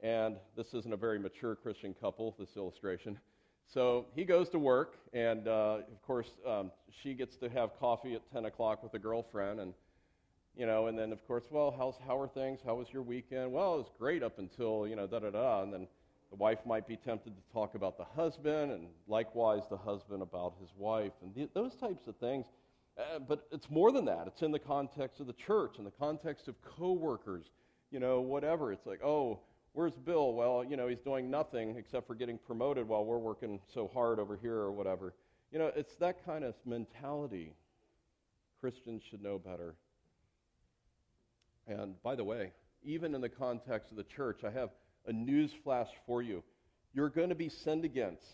And 0.00 0.36
this 0.56 0.74
isn't 0.74 0.92
a 0.92 0.96
very 0.96 1.18
mature 1.18 1.56
Christian 1.56 1.92
couple, 2.00 2.36
this 2.38 2.56
illustration. 2.56 3.18
So 3.66 4.06
he 4.14 4.24
goes 4.24 4.48
to 4.50 4.60
work, 4.60 4.94
and 5.12 5.48
uh, 5.48 5.78
of 5.90 6.02
course, 6.02 6.28
um, 6.46 6.70
she 7.02 7.14
gets 7.14 7.36
to 7.38 7.48
have 7.48 7.78
coffee 7.80 8.14
at 8.14 8.22
10 8.32 8.44
o'clock 8.44 8.82
with 8.84 8.94
a 8.94 8.98
girlfriend, 8.98 9.58
and 9.60 9.74
you 10.56 10.66
know, 10.66 10.86
and 10.86 10.98
then 10.98 11.12
of 11.12 11.26
course, 11.26 11.44
well, 11.50 11.74
how's 11.76 11.94
how 12.06 12.18
are 12.18 12.28
things? 12.28 12.60
How 12.64 12.74
was 12.74 12.88
your 12.92 13.02
weekend? 13.02 13.50
Well, 13.50 13.74
it 13.74 13.78
was 13.78 13.90
great 13.98 14.22
up 14.22 14.38
until 14.38 14.86
you 14.86 14.96
know 14.96 15.06
da 15.06 15.20
da 15.20 15.30
da, 15.30 15.62
and 15.62 15.72
then 15.72 15.86
the 16.32 16.36
wife 16.36 16.60
might 16.64 16.88
be 16.88 16.96
tempted 16.96 17.36
to 17.36 17.52
talk 17.52 17.74
about 17.74 17.98
the 17.98 18.06
husband, 18.16 18.72
and 18.72 18.86
likewise 19.06 19.64
the 19.68 19.76
husband 19.76 20.22
about 20.22 20.54
his 20.58 20.70
wife, 20.78 21.12
and 21.20 21.48
those 21.52 21.74
types 21.74 22.06
of 22.06 22.16
things. 22.16 22.46
Uh, 22.98 23.18
but 23.18 23.46
it's 23.52 23.68
more 23.68 23.92
than 23.92 24.06
that. 24.06 24.24
It's 24.26 24.40
in 24.40 24.50
the 24.50 24.58
context 24.58 25.20
of 25.20 25.26
the 25.26 25.34
church, 25.34 25.76
in 25.76 25.84
the 25.84 25.90
context 25.90 26.48
of 26.48 26.54
coworkers, 26.62 27.50
you 27.90 28.00
know, 28.00 28.22
whatever. 28.22 28.72
It's 28.72 28.86
like, 28.86 29.04
oh, 29.04 29.40
where's 29.74 29.92
Bill? 29.92 30.32
Well, 30.32 30.64
you 30.64 30.78
know, 30.78 30.88
he's 30.88 31.00
doing 31.00 31.30
nothing 31.30 31.76
except 31.76 32.06
for 32.06 32.14
getting 32.14 32.38
promoted 32.38 32.88
while 32.88 33.04
we're 33.04 33.18
working 33.18 33.60
so 33.72 33.90
hard 33.92 34.18
over 34.18 34.38
here 34.40 34.56
or 34.56 34.72
whatever. 34.72 35.12
You 35.52 35.58
know, 35.58 35.70
it's 35.76 35.96
that 35.96 36.24
kind 36.24 36.44
of 36.44 36.54
mentality. 36.64 37.52
Christians 38.58 39.02
should 39.08 39.22
know 39.22 39.38
better. 39.38 39.74
And 41.66 42.02
by 42.02 42.14
the 42.14 42.24
way, 42.24 42.52
even 42.82 43.14
in 43.14 43.20
the 43.20 43.28
context 43.28 43.90
of 43.90 43.98
the 43.98 44.04
church, 44.04 44.44
I 44.44 44.50
have 44.50 44.70
a 45.06 45.12
news 45.12 45.50
flash 45.64 45.88
for 46.06 46.22
you. 46.22 46.42
You're 46.94 47.08
going 47.08 47.30
to 47.30 47.34
be 47.34 47.48
sinned 47.48 47.84
against. 47.84 48.26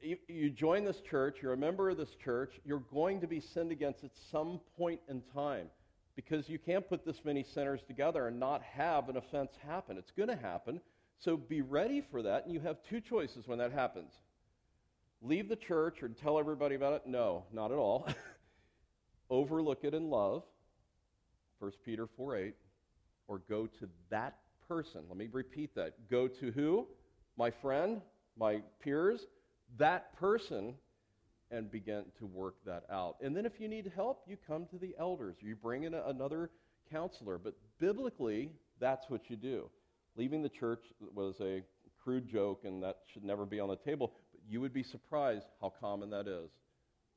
You, 0.00 0.16
you 0.26 0.50
join 0.50 0.84
this 0.84 1.00
church, 1.08 1.36
you're 1.40 1.52
a 1.52 1.56
member 1.56 1.90
of 1.90 1.96
this 1.96 2.14
church, 2.24 2.52
you're 2.64 2.82
going 2.92 3.20
to 3.20 3.26
be 3.26 3.40
sinned 3.40 3.70
against 3.70 4.02
at 4.02 4.10
some 4.30 4.60
point 4.76 5.00
in 5.08 5.22
time 5.32 5.68
because 6.16 6.48
you 6.48 6.58
can't 6.58 6.88
put 6.88 7.04
this 7.04 7.24
many 7.24 7.44
sinners 7.54 7.80
together 7.86 8.26
and 8.26 8.38
not 8.38 8.62
have 8.62 9.08
an 9.08 9.16
offense 9.16 9.52
happen. 9.66 9.96
It's 9.96 10.10
going 10.10 10.28
to 10.28 10.36
happen. 10.36 10.80
So 11.18 11.36
be 11.36 11.62
ready 11.62 12.02
for 12.10 12.22
that, 12.22 12.44
and 12.44 12.52
you 12.52 12.60
have 12.60 12.78
two 12.88 13.00
choices 13.00 13.46
when 13.46 13.58
that 13.58 13.72
happens. 13.72 14.12
leave 15.22 15.48
the 15.48 15.56
church 15.56 16.02
or 16.02 16.08
tell 16.08 16.38
everybody 16.38 16.74
about 16.74 16.94
it? 16.94 17.02
No, 17.06 17.44
not 17.52 17.70
at 17.70 17.78
all. 17.78 18.08
Overlook 19.30 19.84
it 19.84 19.94
in 19.94 20.10
love, 20.10 20.42
1 21.60 21.70
Peter 21.84 22.08
4 22.16 22.36
8, 22.36 22.54
or 23.28 23.38
go 23.48 23.66
to 23.66 23.88
that 24.10 24.36
person. 24.72 25.02
Let 25.08 25.18
me 25.18 25.28
repeat 25.30 25.74
that. 25.74 26.08
Go 26.10 26.28
to 26.28 26.50
who? 26.50 26.86
My 27.36 27.50
friend, 27.50 28.00
my 28.38 28.62
peers, 28.82 29.26
that 29.78 30.16
person, 30.18 30.74
and 31.50 31.70
begin 31.70 32.04
to 32.18 32.24
work 32.26 32.54
that 32.64 32.84
out. 32.90 33.16
And 33.20 33.36
then 33.36 33.44
if 33.44 33.60
you 33.60 33.68
need 33.68 33.92
help, 33.94 34.24
you 34.26 34.38
come 34.46 34.64
to 34.70 34.78
the 34.78 34.94
elders, 34.98 35.36
you 35.40 35.54
bring 35.56 35.82
in 35.82 35.92
a, 35.92 36.02
another 36.06 36.50
counselor. 36.90 37.36
But 37.36 37.54
biblically, 37.80 38.52
that's 38.80 39.10
what 39.10 39.28
you 39.28 39.36
do. 39.36 39.68
Leaving 40.16 40.42
the 40.42 40.48
church 40.48 40.84
was 41.14 41.34
a 41.42 41.62
crude 42.02 42.26
joke, 42.26 42.62
and 42.64 42.82
that 42.82 43.00
should 43.12 43.24
never 43.24 43.44
be 43.44 43.60
on 43.60 43.68
the 43.68 43.76
table. 43.76 44.14
But 44.32 44.40
you 44.48 44.62
would 44.62 44.72
be 44.72 44.82
surprised 44.82 45.46
how 45.60 45.74
common 45.80 46.08
that 46.10 46.26
is. 46.26 46.48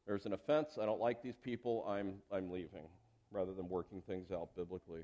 There's 0.05 0.25
an 0.25 0.33
offense. 0.33 0.71
I 0.81 0.85
don't 0.85 0.99
like 0.99 1.23
these 1.23 1.37
people. 1.41 1.85
I'm, 1.87 2.15
I'm 2.33 2.51
leaving, 2.51 2.87
rather 3.31 3.53
than 3.53 3.69
working 3.69 4.01
things 4.05 4.29
out 4.31 4.49
biblically. 4.57 5.03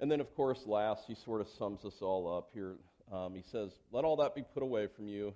And 0.00 0.10
then, 0.10 0.20
of 0.20 0.34
course, 0.34 0.60
last, 0.66 1.04
he 1.06 1.14
sort 1.14 1.40
of 1.40 1.48
sums 1.48 1.84
us 1.84 1.94
all 2.00 2.36
up 2.36 2.50
here. 2.52 2.76
Um, 3.12 3.34
he 3.34 3.42
says, 3.42 3.70
Let 3.92 4.04
all 4.04 4.16
that 4.16 4.34
be 4.34 4.42
put 4.42 4.62
away 4.62 4.88
from 4.94 5.08
you, 5.08 5.34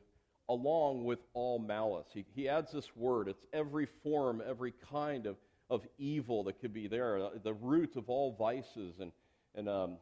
along 0.48 1.04
with 1.04 1.20
all 1.34 1.58
malice. 1.58 2.08
He, 2.12 2.24
he 2.34 2.48
adds 2.48 2.72
this 2.72 2.96
word. 2.96 3.28
It's 3.28 3.46
every 3.52 3.86
form, 4.02 4.42
every 4.46 4.74
kind 4.90 5.26
of, 5.26 5.36
of 5.70 5.82
evil 5.98 6.44
that 6.44 6.60
could 6.60 6.72
be 6.72 6.88
there, 6.88 7.18
uh, 7.18 7.30
the 7.42 7.54
root 7.54 7.96
of 7.96 8.08
all 8.08 8.34
vices. 8.38 8.94
And, 9.00 9.12
and 9.54 9.68
um, 9.68 9.96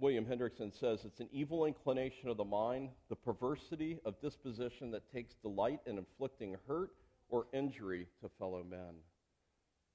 William 0.00 0.24
Hendriksen 0.24 0.72
says 0.78 1.00
it's 1.04 1.20
an 1.20 1.28
evil 1.32 1.66
inclination 1.66 2.28
of 2.28 2.36
the 2.36 2.44
mind, 2.44 2.90
the 3.08 3.16
perversity 3.16 3.98
of 4.04 4.20
disposition 4.20 4.90
that 4.92 5.12
takes 5.12 5.34
delight 5.42 5.80
in 5.86 5.98
inflicting 5.98 6.56
hurt 6.66 6.92
or 7.28 7.46
injury 7.52 8.06
to 8.22 8.30
fellow 8.38 8.64
men. 8.68 8.94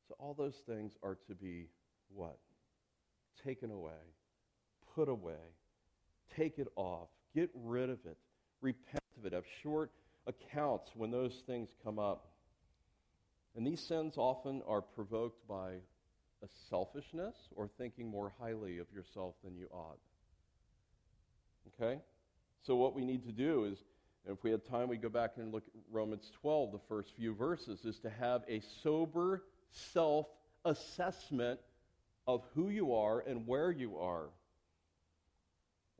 So 0.08 0.16
all 0.20 0.34
those 0.34 0.62
things 0.68 0.94
are 1.02 1.18
to 1.28 1.34
be 1.34 1.68
what? 2.14 2.38
Taken 3.46 3.72
away, 3.72 3.92
put 4.96 5.10
away, 5.10 5.54
take 6.36 6.60
it 6.60 6.68
off, 6.76 7.10
get 7.36 7.50
rid 7.54 7.90
of 7.90 8.00
it, 8.06 8.18
repent 8.62 9.04
of 9.18 9.26
it, 9.26 9.34
have 9.34 9.46
short 9.62 9.92
accounts 10.28 10.92
when 10.96 11.12
those 11.12 11.44
things 11.46 11.70
come 11.84 12.00
up. 12.00 12.28
And 13.56 13.66
these 13.66 13.82
sins 13.82 14.16
often 14.18 14.62
are 14.68 14.82
provoked 14.82 15.48
by 15.48 15.74
a 16.44 16.48
selfishness 16.70 17.36
or 17.56 17.68
thinking 17.78 18.10
more 18.10 18.34
highly 18.40 18.80
of 18.80 18.88
yourself 18.94 19.36
than 19.44 19.56
you 19.56 19.68
ought. 19.72 20.00
Okay? 21.68 22.00
So, 22.66 22.76
what 22.76 22.96
we 22.96 23.06
need 23.06 23.26
to 23.26 23.32
do 23.32 23.66
is, 23.66 23.78
if 24.26 24.44
we 24.44 24.52
had 24.52 24.66
time, 24.66 24.88
we 24.88 24.98
go 24.98 25.10
back 25.10 25.34
and 25.38 25.52
look 25.52 25.64
at 25.68 25.82
Romans 25.92 26.32
12, 26.42 26.72
the 26.72 26.80
first 26.88 27.16
few 27.16 27.34
verses, 27.34 27.84
is 27.86 28.00
to 28.00 28.10
have 28.10 28.44
a 28.48 28.62
sober 28.82 29.44
self 29.72 30.28
assessment 30.66 31.60
of 32.28 32.44
who 32.54 32.70
you 32.70 32.94
are 32.94 33.20
and 33.22 33.48
where 33.48 33.72
you 33.72 33.98
are. 33.98 34.30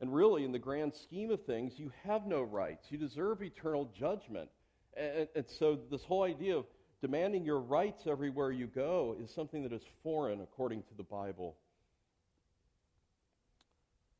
And 0.00 0.14
really, 0.14 0.44
in 0.44 0.52
the 0.52 0.58
grand 0.58 0.94
scheme 0.94 1.30
of 1.30 1.44
things, 1.44 1.78
you 1.78 1.92
have 2.04 2.26
no 2.26 2.42
rights. 2.42 2.86
You 2.90 2.98
deserve 2.98 3.42
eternal 3.42 3.90
judgment. 3.98 4.48
And, 4.96 5.28
and 5.34 5.44
so, 5.58 5.78
this 5.90 6.02
whole 6.02 6.24
idea 6.24 6.56
of 6.56 6.66
demanding 7.00 7.44
your 7.44 7.60
rights 7.60 8.06
everywhere 8.06 8.50
you 8.50 8.66
go 8.66 9.16
is 9.22 9.30
something 9.30 9.62
that 9.62 9.72
is 9.72 9.82
foreign 10.02 10.40
according 10.40 10.82
to 10.84 10.94
the 10.96 11.02
Bible. 11.02 11.56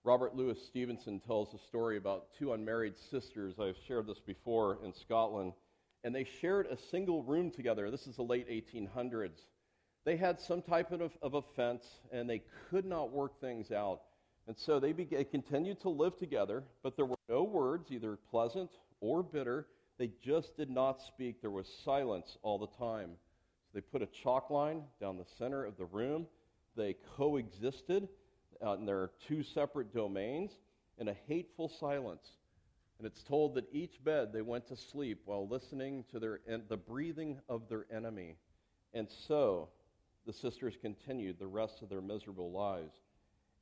Robert 0.04 0.36
Louis 0.36 0.58
Stevenson 0.66 1.18
tells 1.18 1.54
a 1.54 1.58
story 1.66 1.96
about 1.96 2.26
two 2.38 2.52
unmarried 2.52 2.94
sisters. 3.10 3.54
I've 3.58 3.78
shared 3.88 4.06
this 4.06 4.20
before 4.20 4.78
in 4.84 4.92
Scotland. 4.92 5.54
And 6.04 6.14
they 6.14 6.24
shared 6.24 6.66
a 6.66 6.76
single 6.90 7.22
room 7.22 7.50
together. 7.50 7.90
This 7.90 8.06
is 8.06 8.16
the 8.16 8.22
late 8.22 8.46
1800s. 8.48 9.40
They 10.04 10.16
had 10.16 10.40
some 10.40 10.62
type 10.62 10.92
of, 10.92 11.12
of 11.22 11.34
offense, 11.34 11.86
and 12.12 12.28
they 12.28 12.42
could 12.70 12.84
not 12.84 13.10
work 13.10 13.40
things 13.40 13.72
out. 13.72 14.02
And 14.46 14.56
so 14.58 14.78
they 14.78 14.92
began, 14.92 15.24
continued 15.24 15.80
to 15.80 15.88
live 15.88 16.18
together, 16.18 16.62
but 16.82 16.96
there 16.96 17.06
were 17.06 17.16
no 17.28 17.42
words, 17.42 17.90
either 17.90 18.18
pleasant 18.30 18.70
or 19.00 19.22
bitter, 19.22 19.66
they 19.98 20.10
just 20.22 20.56
did 20.56 20.70
not 20.70 21.00
speak. 21.00 21.40
There 21.40 21.50
was 21.50 21.68
silence 21.84 22.36
all 22.42 22.58
the 22.58 22.66
time. 22.78 23.10
So 23.66 23.70
they 23.74 23.80
put 23.80 24.02
a 24.02 24.06
chalk 24.06 24.50
line 24.50 24.82
down 25.00 25.16
the 25.16 25.26
center 25.38 25.64
of 25.64 25.76
the 25.76 25.84
room. 25.86 26.26
They 26.76 26.96
coexisted 27.16 28.08
uh, 28.64 28.74
in 28.74 28.86
their 28.86 29.10
two 29.28 29.42
separate 29.42 29.94
domains 29.94 30.50
in 30.98 31.08
a 31.08 31.14
hateful 31.28 31.68
silence. 31.68 32.26
And 32.98 33.06
it's 33.06 33.22
told 33.22 33.54
that 33.54 33.66
each 33.72 34.02
bed 34.04 34.32
they 34.32 34.42
went 34.42 34.66
to 34.68 34.76
sleep 34.76 35.22
while 35.26 35.46
listening 35.46 36.04
to 36.10 36.18
their, 36.18 36.40
the 36.68 36.76
breathing 36.76 37.40
of 37.48 37.68
their 37.68 37.86
enemy. 37.92 38.36
And 38.92 39.08
so 39.28 39.68
the 40.26 40.32
sisters 40.32 40.74
continued 40.80 41.38
the 41.38 41.46
rest 41.46 41.82
of 41.82 41.88
their 41.88 42.00
miserable 42.00 42.50
lives. 42.50 42.94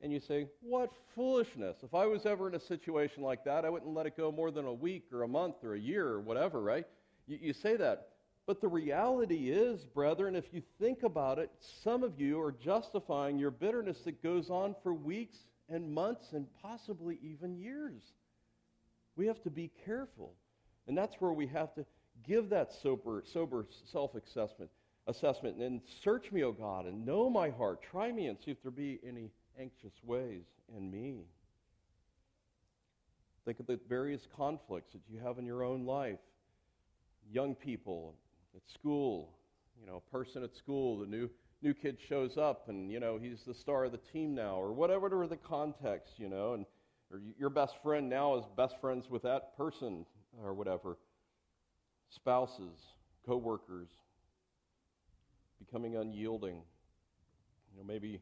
And 0.01 0.11
you 0.11 0.19
say, 0.19 0.47
What 0.61 0.91
foolishness. 1.15 1.77
If 1.83 1.93
I 1.93 2.05
was 2.05 2.25
ever 2.25 2.47
in 2.47 2.55
a 2.55 2.59
situation 2.59 3.23
like 3.23 3.43
that, 3.45 3.65
I 3.65 3.69
wouldn't 3.69 3.93
let 3.93 4.05
it 4.05 4.17
go 4.17 4.31
more 4.31 4.51
than 4.51 4.65
a 4.65 4.73
week 4.73 5.05
or 5.13 5.23
a 5.23 5.27
month 5.27 5.55
or 5.63 5.75
a 5.75 5.79
year 5.79 6.07
or 6.07 6.19
whatever, 6.19 6.61
right? 6.61 6.85
You, 7.27 7.37
you 7.41 7.53
say 7.53 7.77
that. 7.77 8.09
But 8.45 8.59
the 8.59 8.67
reality 8.67 9.51
is, 9.51 9.85
brethren, 9.85 10.35
if 10.35 10.45
you 10.51 10.61
think 10.79 11.03
about 11.03 11.39
it, 11.39 11.49
some 11.83 12.03
of 12.03 12.19
you 12.19 12.41
are 12.41 12.51
justifying 12.51 13.37
your 13.37 13.51
bitterness 13.51 13.99
that 14.03 14.21
goes 14.21 14.49
on 14.49 14.75
for 14.83 14.93
weeks 14.93 15.37
and 15.69 15.89
months 15.89 16.33
and 16.33 16.45
possibly 16.61 17.19
even 17.23 17.57
years. 17.57 18.01
We 19.15 19.27
have 19.27 19.41
to 19.43 19.49
be 19.49 19.71
careful. 19.85 20.33
And 20.87 20.97
that's 20.97 21.15
where 21.19 21.31
we 21.31 21.47
have 21.47 21.73
to 21.75 21.85
give 22.27 22.49
that 22.49 22.73
sober, 22.81 23.23
sober 23.31 23.65
self 23.91 24.15
assessment 24.15 24.69
assessment 25.07 25.57
and 25.57 25.81
search 26.03 26.31
me, 26.31 26.43
O 26.43 26.51
God, 26.51 26.85
and 26.85 27.05
know 27.05 27.29
my 27.29 27.49
heart. 27.49 27.81
Try 27.81 28.11
me 28.11 28.27
and 28.27 28.37
see 28.43 28.51
if 28.51 28.61
there 28.61 28.71
be 28.71 28.99
any 29.07 29.31
anxious 29.59 29.93
ways 30.03 30.43
in 30.75 30.89
me. 30.89 31.25
Think 33.45 33.59
of 33.59 33.67
the 33.67 33.79
various 33.89 34.21
conflicts 34.35 34.93
that 34.93 35.01
you 35.09 35.19
have 35.19 35.37
in 35.37 35.45
your 35.45 35.63
own 35.63 35.85
life. 35.85 36.19
Young 37.31 37.55
people 37.55 38.15
at 38.55 38.61
school, 38.73 39.33
you 39.79 39.85
know, 39.85 40.01
a 40.07 40.11
person 40.11 40.43
at 40.43 40.55
school, 40.55 40.99
the 40.99 41.05
new 41.05 41.29
new 41.63 41.73
kid 41.73 41.97
shows 42.09 42.37
up 42.37 42.67
and 42.67 42.91
you 42.91 42.99
know 42.99 43.17
he's 43.17 43.39
the 43.47 43.53
star 43.53 43.85
of 43.85 43.93
the 43.93 43.99
team 44.11 44.35
now 44.35 44.55
or 44.55 44.73
whatever 44.73 45.25
the 45.25 45.37
context 45.37 46.15
you 46.17 46.27
know 46.27 46.55
and 46.55 46.65
or 47.09 47.21
your 47.39 47.49
best 47.49 47.75
friend 47.81 48.09
now 48.09 48.35
is 48.35 48.43
best 48.57 48.75
friends 48.81 49.09
with 49.09 49.21
that 49.21 49.55
person 49.55 50.05
or 50.43 50.53
whatever 50.53 50.97
spouses 52.09 52.77
co-workers 53.25 53.87
becoming 55.59 55.95
unyielding 55.95 56.61
you 57.71 57.77
know 57.77 57.83
maybe 57.85 58.21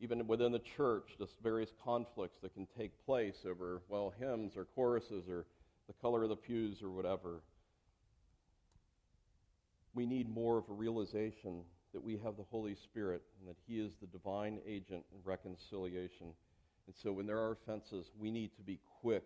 even 0.00 0.26
within 0.26 0.52
the 0.52 0.58
church, 0.76 1.08
just 1.18 1.32
various 1.42 1.70
conflicts 1.82 2.38
that 2.42 2.52
can 2.54 2.66
take 2.78 2.92
place 3.06 3.46
over, 3.48 3.82
well, 3.88 4.12
hymns 4.18 4.56
or 4.56 4.66
choruses 4.74 5.28
or 5.28 5.46
the 5.86 5.94
color 5.94 6.22
of 6.22 6.28
the 6.28 6.36
pews 6.36 6.82
or 6.82 6.90
whatever. 6.90 7.40
We 9.94 10.04
need 10.04 10.28
more 10.28 10.58
of 10.58 10.68
a 10.68 10.74
realization 10.74 11.62
that 11.94 12.04
we 12.04 12.18
have 12.22 12.36
the 12.36 12.42
Holy 12.50 12.74
Spirit 12.74 13.22
and 13.40 13.48
that 13.48 13.56
He 13.66 13.80
is 13.80 13.92
the 14.00 14.06
divine 14.06 14.58
agent 14.66 15.04
in 15.12 15.20
reconciliation. 15.24 16.26
And 16.86 16.94
so 16.94 17.12
when 17.12 17.26
there 17.26 17.38
are 17.38 17.52
offenses, 17.52 18.10
we 18.18 18.30
need 18.30 18.54
to 18.56 18.62
be 18.62 18.78
quick 19.00 19.24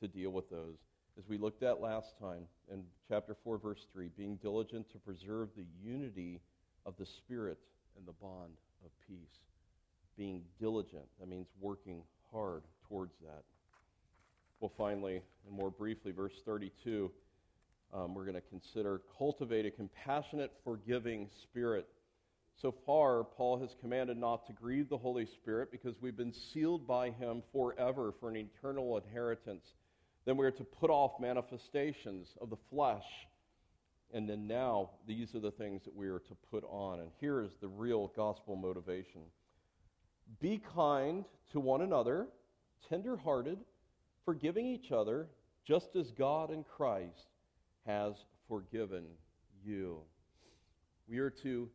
to 0.00 0.08
deal 0.08 0.30
with 0.30 0.50
those. 0.50 0.78
As 1.20 1.28
we 1.28 1.36
looked 1.36 1.62
at 1.62 1.82
last 1.82 2.18
time 2.18 2.44
in 2.72 2.82
chapter 3.06 3.36
4, 3.44 3.58
verse 3.58 3.84
3, 3.92 4.08
being 4.16 4.36
diligent 4.36 4.90
to 4.92 4.98
preserve 4.98 5.50
the 5.54 5.66
unity 5.84 6.40
of 6.86 6.94
the 6.98 7.04
Spirit 7.04 7.58
and 7.98 8.06
the 8.06 8.12
bond 8.12 8.54
of 8.82 8.90
peace 9.06 9.40
being 10.16 10.40
diligent. 10.58 11.04
That 11.18 11.28
means 11.28 11.48
working 11.60 12.04
hard 12.32 12.62
towards 12.88 13.12
that. 13.20 13.42
Well, 14.60 14.72
finally, 14.78 15.20
and 15.46 15.54
more 15.54 15.70
briefly, 15.70 16.10
verse 16.10 16.32
32, 16.46 17.10
um, 17.92 18.14
we're 18.14 18.24
going 18.24 18.34
to 18.36 18.40
consider 18.40 19.02
cultivate 19.18 19.66
a 19.66 19.70
compassionate, 19.70 20.52
forgiving 20.64 21.28
spirit. 21.42 21.86
So 22.62 22.74
far, 22.86 23.24
Paul 23.24 23.60
has 23.60 23.76
commanded 23.82 24.16
not 24.16 24.46
to 24.46 24.54
grieve 24.54 24.88
the 24.88 24.96
Holy 24.96 25.26
Spirit 25.26 25.70
because 25.70 25.96
we've 26.00 26.16
been 26.16 26.32
sealed 26.32 26.86
by 26.86 27.10
him 27.10 27.42
forever 27.52 28.14
for 28.18 28.30
an 28.30 28.36
eternal 28.36 28.96
inheritance. 28.96 29.66
Then 30.24 30.36
we 30.36 30.46
are 30.46 30.50
to 30.50 30.64
put 30.64 30.90
off 30.90 31.12
manifestations 31.20 32.28
of 32.40 32.50
the 32.50 32.56
flesh. 32.70 33.04
And 34.12 34.28
then 34.28 34.46
now, 34.46 34.90
these 35.06 35.34
are 35.34 35.40
the 35.40 35.52
things 35.52 35.82
that 35.84 35.94
we 35.94 36.08
are 36.08 36.18
to 36.18 36.34
put 36.50 36.64
on. 36.68 37.00
And 37.00 37.10
here 37.20 37.40
is 37.40 37.52
the 37.60 37.68
real 37.68 38.12
gospel 38.16 38.56
motivation. 38.56 39.22
Be 40.40 40.60
kind 40.74 41.24
to 41.52 41.60
one 41.60 41.80
another, 41.80 42.28
tenderhearted, 42.88 43.58
forgiving 44.24 44.66
each 44.66 44.92
other, 44.92 45.28
just 45.66 45.96
as 45.96 46.10
God 46.10 46.50
in 46.50 46.64
Christ 46.64 47.28
has 47.86 48.14
forgiven 48.48 49.04
you. 49.64 50.00
We 51.08 51.18
are 51.18 51.30
to, 51.42 51.68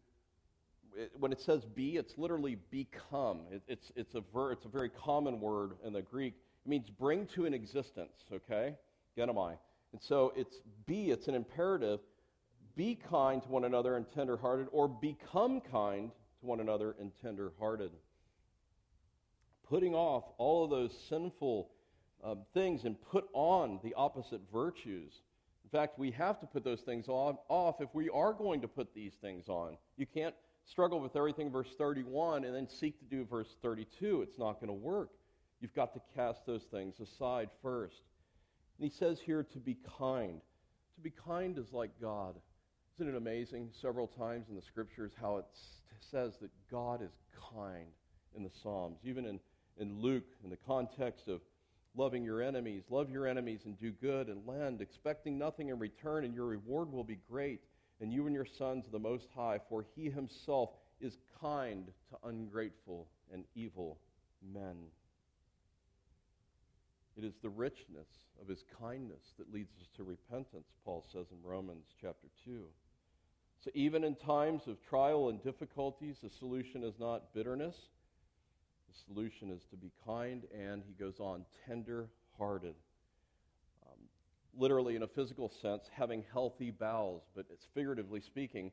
when 1.17 1.31
it 1.31 1.41
says 1.41 1.65
be, 1.65 1.97
it's 1.97 2.17
literally 2.17 2.57
become. 2.71 3.41
It, 3.51 3.61
it's, 3.67 3.91
it's, 3.95 4.15
a 4.15 4.21
ver, 4.33 4.51
it's 4.51 4.65
a 4.65 4.69
very 4.69 4.89
common 4.89 5.39
word 5.39 5.73
in 5.85 5.93
the 5.93 6.01
Greek. 6.01 6.35
It 6.65 6.69
means 6.69 6.89
bring 6.89 7.27
to 7.27 7.45
an 7.45 7.53
existence, 7.53 8.23
okay? 8.33 8.75
Ginomai. 9.17 9.57
And 9.91 10.01
so 10.01 10.33
it's 10.35 10.57
be, 10.85 11.11
it's 11.11 11.27
an 11.27 11.35
imperative. 11.35 11.99
Be 12.75 12.95
kind 12.95 13.41
to 13.43 13.49
one 13.49 13.65
another 13.65 13.95
and 13.95 14.05
tenderhearted, 14.13 14.67
or 14.71 14.87
become 14.87 15.61
kind 15.61 16.11
to 16.39 16.45
one 16.45 16.59
another 16.59 16.95
and 16.99 17.11
tenderhearted. 17.21 17.91
Putting 19.69 19.95
off 19.95 20.23
all 20.37 20.63
of 20.63 20.69
those 20.69 20.91
sinful 21.07 21.69
uh, 22.23 22.35
things 22.53 22.83
and 22.83 22.99
put 23.01 23.25
on 23.33 23.79
the 23.83 23.93
opposite 23.93 24.41
virtues. 24.51 25.21
In 25.63 25.69
fact, 25.69 25.99
we 25.99 26.11
have 26.11 26.39
to 26.39 26.45
put 26.45 26.63
those 26.63 26.81
things 26.81 27.07
on, 27.07 27.37
off 27.47 27.79
if 27.79 27.89
we 27.93 28.09
are 28.09 28.33
going 28.33 28.61
to 28.61 28.67
put 28.67 28.93
these 28.93 29.13
things 29.21 29.49
on. 29.49 29.77
You 29.97 30.05
can't 30.05 30.35
struggle 30.65 30.99
with 30.99 31.15
everything, 31.15 31.51
verse 31.51 31.69
31, 31.77 32.43
and 32.43 32.55
then 32.55 32.67
seek 32.67 32.99
to 32.99 33.05
do 33.05 33.23
verse 33.23 33.55
32. 33.61 34.23
It's 34.23 34.37
not 34.37 34.59
going 34.59 34.67
to 34.67 34.73
work. 34.73 35.09
You've 35.65 35.73
got 35.73 35.95
to 35.95 36.01
cast 36.15 36.45
those 36.45 36.61
things 36.69 36.93
aside 36.99 37.49
first. 37.63 38.03
And 38.77 38.87
he 38.87 38.95
says 38.95 39.17
here 39.25 39.41
to 39.41 39.57
be 39.57 39.75
kind. 39.97 40.39
To 40.93 41.01
be 41.01 41.09
kind 41.09 41.57
is 41.57 41.73
like 41.73 41.89
God. 41.99 42.35
Isn't 42.95 43.11
it 43.11 43.17
amazing 43.17 43.71
several 43.81 44.05
times 44.05 44.45
in 44.47 44.55
the 44.55 44.61
scriptures 44.61 45.13
how 45.19 45.37
it 45.37 45.45
says 46.11 46.33
that 46.41 46.51
God 46.69 47.01
is 47.01 47.09
kind 47.51 47.87
in 48.37 48.43
the 48.43 48.51
Psalms? 48.61 48.99
Even 49.03 49.25
in, 49.25 49.39
in 49.79 49.99
Luke, 49.99 50.27
in 50.43 50.51
the 50.51 50.59
context 50.67 51.27
of 51.27 51.41
loving 51.97 52.23
your 52.23 52.43
enemies, 52.43 52.83
love 52.91 53.09
your 53.09 53.25
enemies 53.25 53.61
and 53.65 53.75
do 53.79 53.89
good 53.89 54.27
and 54.27 54.45
lend, 54.45 54.81
expecting 54.81 55.39
nothing 55.39 55.69
in 55.69 55.79
return, 55.79 56.25
and 56.25 56.35
your 56.35 56.45
reward 56.45 56.91
will 56.91 57.03
be 57.03 57.17
great. 57.27 57.61
And 58.01 58.13
you 58.13 58.27
and 58.27 58.35
your 58.35 58.45
sons 58.45 58.85
the 58.91 58.99
Most 58.99 59.29
High, 59.35 59.59
for 59.67 59.83
he 59.95 60.11
himself 60.11 60.69
is 61.01 61.17
kind 61.41 61.87
to 62.11 62.27
ungrateful 62.29 63.07
and 63.33 63.45
evil 63.55 63.97
men. 64.53 64.75
It 67.17 67.23
is 67.23 67.35
the 67.41 67.49
richness 67.49 68.07
of 68.41 68.47
his 68.47 68.63
kindness 68.79 69.33
that 69.37 69.53
leads 69.53 69.71
us 69.79 69.87
to 69.95 70.03
repentance, 70.03 70.67
Paul 70.83 71.05
says 71.11 71.27
in 71.31 71.37
Romans 71.47 71.85
chapter 72.01 72.27
2. 72.43 72.65
So 73.63 73.71
even 73.73 74.03
in 74.03 74.15
times 74.15 74.67
of 74.67 74.81
trial 74.81 75.29
and 75.29 75.41
difficulties, 75.41 76.17
the 76.21 76.29
solution 76.29 76.83
is 76.83 76.99
not 76.99 77.33
bitterness. 77.33 77.75
The 78.89 79.13
solution 79.13 79.49
is 79.49 79.63
to 79.71 79.77
be 79.77 79.91
kind, 80.05 80.43
and 80.53 80.83
he 80.85 80.93
goes 80.93 81.19
on, 81.19 81.45
tender 81.65 82.09
hearted. 82.37 82.75
Um, 83.85 83.97
literally, 84.57 84.95
in 84.95 85.03
a 85.03 85.07
physical 85.07 85.49
sense, 85.49 85.89
having 85.91 86.23
healthy 86.33 86.69
bowels, 86.69 87.23
but 87.33 87.45
it's 87.49 87.65
figuratively 87.73 88.19
speaking, 88.19 88.71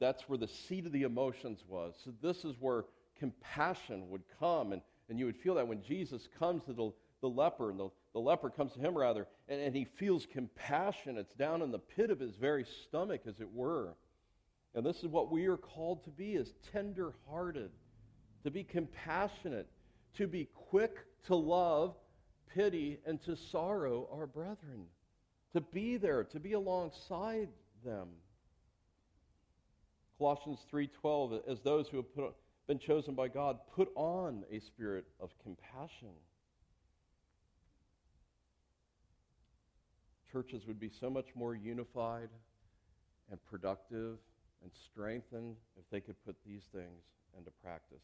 that's 0.00 0.28
where 0.28 0.38
the 0.38 0.48
seat 0.48 0.84
of 0.84 0.92
the 0.92 1.04
emotions 1.04 1.64
was. 1.68 1.94
So 2.04 2.12
this 2.20 2.44
is 2.44 2.56
where 2.58 2.84
compassion 3.18 4.10
would 4.10 4.24
come, 4.40 4.72
and, 4.72 4.82
and 5.08 5.18
you 5.18 5.26
would 5.26 5.36
feel 5.36 5.54
that 5.54 5.68
when 5.68 5.82
Jesus 5.82 6.28
comes 6.38 6.64
to 6.64 6.72
the 6.72 6.90
the 7.24 7.30
leper, 7.30 7.70
and 7.70 7.80
the, 7.80 7.88
the 8.12 8.20
leper 8.20 8.50
comes 8.50 8.74
to 8.74 8.78
him 8.78 8.94
rather, 8.94 9.26
and, 9.48 9.58
and 9.58 9.74
he 9.74 9.84
feels 9.84 10.26
compassion. 10.30 11.16
It's 11.16 11.32
down 11.32 11.62
in 11.62 11.70
the 11.70 11.78
pit 11.78 12.10
of 12.10 12.20
his 12.20 12.36
very 12.36 12.66
stomach, 12.84 13.22
as 13.26 13.40
it 13.40 13.50
were. 13.50 13.94
And 14.74 14.84
this 14.84 14.98
is 14.98 15.06
what 15.06 15.32
we 15.32 15.46
are 15.46 15.56
called 15.56 16.04
to 16.04 16.10
be 16.10 16.34
is 16.34 16.52
tender-hearted, 16.70 17.70
to 18.44 18.50
be 18.50 18.62
compassionate, 18.62 19.66
to 20.18 20.26
be 20.26 20.50
quick 20.54 20.98
to 21.26 21.34
love, 21.34 21.94
pity, 22.54 22.98
and 23.06 23.22
to 23.22 23.36
sorrow 23.36 24.06
our 24.12 24.26
brethren, 24.26 24.84
to 25.54 25.62
be 25.62 25.96
there, 25.96 26.24
to 26.24 26.38
be 26.38 26.52
alongside 26.52 27.48
them. 27.82 28.08
Colossians 30.18 30.58
3:12 30.70 31.42
as 31.48 31.60
those 31.62 31.88
who 31.88 31.96
have 31.96 32.14
put, 32.14 32.34
been 32.66 32.78
chosen 32.78 33.14
by 33.14 33.28
God 33.28 33.60
put 33.74 33.90
on 33.94 34.44
a 34.50 34.60
spirit 34.60 35.06
of 35.20 35.30
compassion. 35.42 36.12
Churches 40.34 40.66
would 40.66 40.80
be 40.80 40.90
so 40.90 41.08
much 41.08 41.28
more 41.36 41.54
unified 41.54 42.28
and 43.30 43.38
productive 43.44 44.18
and 44.62 44.72
strengthened 44.90 45.54
if 45.78 45.88
they 45.90 46.00
could 46.00 46.16
put 46.24 46.34
these 46.44 46.64
things 46.72 47.04
into 47.38 47.52
practice. 47.62 48.02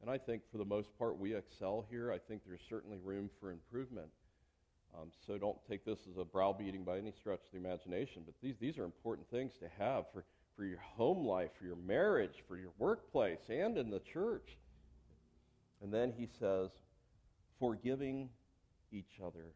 And 0.00 0.08
I 0.08 0.18
think 0.18 0.42
for 0.52 0.58
the 0.58 0.64
most 0.64 0.96
part, 0.96 1.18
we 1.18 1.34
excel 1.34 1.84
here. 1.90 2.12
I 2.12 2.18
think 2.18 2.42
there's 2.46 2.60
certainly 2.68 2.98
room 3.02 3.28
for 3.40 3.50
improvement. 3.50 4.06
Um, 4.96 5.08
so 5.26 5.36
don't 5.36 5.58
take 5.68 5.84
this 5.84 5.98
as 6.08 6.16
a 6.16 6.24
browbeating 6.24 6.84
by 6.84 6.98
any 6.98 7.10
stretch 7.10 7.40
of 7.40 7.50
the 7.52 7.58
imagination, 7.58 8.22
but 8.24 8.34
these, 8.40 8.54
these 8.60 8.78
are 8.78 8.84
important 8.84 9.28
things 9.28 9.54
to 9.58 9.68
have 9.78 10.04
for, 10.12 10.24
for 10.56 10.64
your 10.64 10.78
home 10.78 11.26
life, 11.26 11.50
for 11.58 11.66
your 11.66 11.76
marriage, 11.76 12.44
for 12.46 12.56
your 12.56 12.70
workplace, 12.78 13.40
and 13.48 13.76
in 13.76 13.90
the 13.90 14.00
church. 14.12 14.56
And 15.82 15.92
then 15.92 16.12
he 16.16 16.28
says, 16.38 16.70
forgiving 17.58 18.28
each 18.92 19.18
other. 19.24 19.46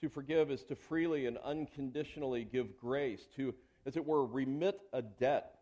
To 0.00 0.08
forgive 0.08 0.50
is 0.50 0.62
to 0.64 0.76
freely 0.76 1.26
and 1.26 1.38
unconditionally 1.38 2.44
give 2.44 2.78
grace, 2.78 3.26
to, 3.36 3.54
as 3.84 3.96
it 3.96 4.06
were, 4.06 4.24
remit 4.24 4.80
a 4.92 5.02
debt, 5.02 5.54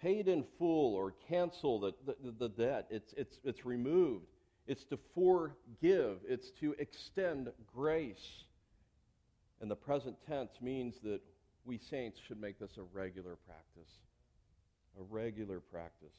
paid 0.00 0.28
in 0.28 0.44
full 0.58 0.94
or 0.94 1.14
cancel 1.28 1.80
the, 1.80 1.92
the, 2.06 2.32
the 2.38 2.48
debt. 2.48 2.86
It's, 2.90 3.12
it's, 3.16 3.38
it's 3.44 3.66
removed. 3.66 4.26
It's 4.66 4.84
to 4.84 4.98
forgive, 5.14 6.18
it's 6.28 6.50
to 6.60 6.76
extend 6.78 7.50
grace. 7.74 8.44
And 9.60 9.70
the 9.70 9.76
present 9.76 10.16
tense 10.26 10.52
means 10.60 10.94
that 11.02 11.20
we 11.64 11.78
saints 11.78 12.20
should 12.26 12.40
make 12.40 12.58
this 12.58 12.76
a 12.78 12.82
regular 12.96 13.36
practice. 13.46 13.92
A 14.98 15.02
regular 15.02 15.60
practice. 15.60 16.14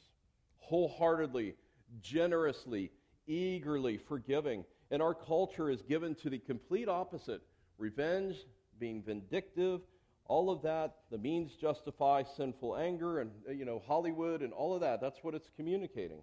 Wholeheartedly, 0.57 1.55
generously, 2.01 2.91
eagerly 3.25 3.97
forgiving. 3.97 4.65
And 4.91 5.01
our 5.01 5.13
culture 5.13 5.69
is 5.69 5.81
given 5.81 6.15
to 6.15 6.29
the 6.29 6.39
complete 6.39 6.89
opposite 6.89 7.41
revenge, 7.81 8.35
being 8.79 9.01
vindictive, 9.01 9.81
all 10.25 10.49
of 10.49 10.61
that, 10.61 10.95
the 11.09 11.17
means 11.17 11.51
justify 11.59 12.23
sinful 12.37 12.77
anger 12.77 13.19
and, 13.19 13.31
uh, 13.49 13.51
you 13.51 13.65
know, 13.65 13.81
Hollywood 13.85 14.41
and 14.41 14.53
all 14.53 14.73
of 14.73 14.81
that. 14.81 15.01
That's 15.01 15.19
what 15.23 15.33
it's 15.33 15.49
communicating. 15.57 16.21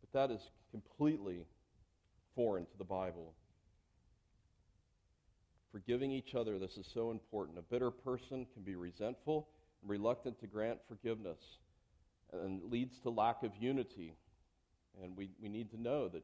But 0.00 0.18
that 0.18 0.34
is 0.34 0.40
completely 0.70 1.44
foreign 2.34 2.64
to 2.64 2.78
the 2.78 2.84
Bible. 2.84 3.34
Forgiving 5.72 6.12
each 6.12 6.34
other, 6.34 6.58
this 6.58 6.76
is 6.76 6.86
so 6.94 7.10
important. 7.10 7.58
A 7.58 7.62
bitter 7.62 7.90
person 7.90 8.46
can 8.54 8.62
be 8.62 8.76
resentful 8.76 9.48
and 9.82 9.90
reluctant 9.90 10.38
to 10.40 10.46
grant 10.46 10.78
forgiveness 10.88 11.38
and 12.32 12.62
leads 12.70 12.98
to 13.00 13.10
lack 13.10 13.42
of 13.42 13.50
unity. 13.58 14.14
And 15.02 15.16
we, 15.16 15.30
we 15.42 15.48
need 15.48 15.70
to 15.72 15.80
know 15.80 16.08
that 16.08 16.22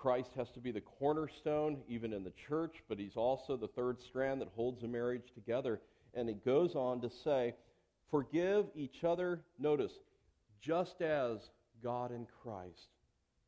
Christ 0.00 0.30
has 0.36 0.50
to 0.52 0.60
be 0.60 0.70
the 0.70 0.80
cornerstone, 0.80 1.78
even 1.86 2.14
in 2.14 2.24
the 2.24 2.32
church, 2.48 2.76
but 2.88 2.98
he's 2.98 3.16
also 3.16 3.56
the 3.56 3.68
third 3.68 4.00
strand 4.00 4.40
that 4.40 4.48
holds 4.56 4.82
a 4.82 4.88
marriage 4.88 5.34
together. 5.34 5.80
And 6.14 6.26
he 6.26 6.34
goes 6.34 6.74
on 6.74 7.02
to 7.02 7.10
say, 7.22 7.54
Forgive 8.10 8.66
each 8.74 9.04
other, 9.04 9.42
notice, 9.58 9.92
just 10.62 11.02
as 11.02 11.50
God 11.82 12.12
in 12.12 12.26
Christ 12.42 12.88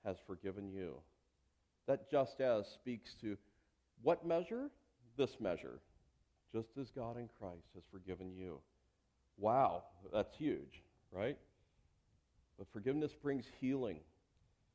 has 0.04 0.16
forgiven 0.26 0.70
you. 0.70 0.96
That 1.86 2.10
just 2.10 2.40
as 2.40 2.66
speaks 2.66 3.14
to 3.22 3.36
what 4.02 4.26
measure? 4.26 4.70
This 5.16 5.40
measure. 5.40 5.80
Just 6.52 6.68
as 6.78 6.90
God 6.94 7.16
in 7.16 7.28
Christ 7.38 7.66
has 7.74 7.82
forgiven 7.90 8.30
you. 8.36 8.58
Wow, 9.38 9.84
that's 10.12 10.36
huge, 10.36 10.82
right? 11.10 11.38
But 12.58 12.66
forgiveness 12.74 13.12
brings 13.20 13.46
healing, 13.58 14.00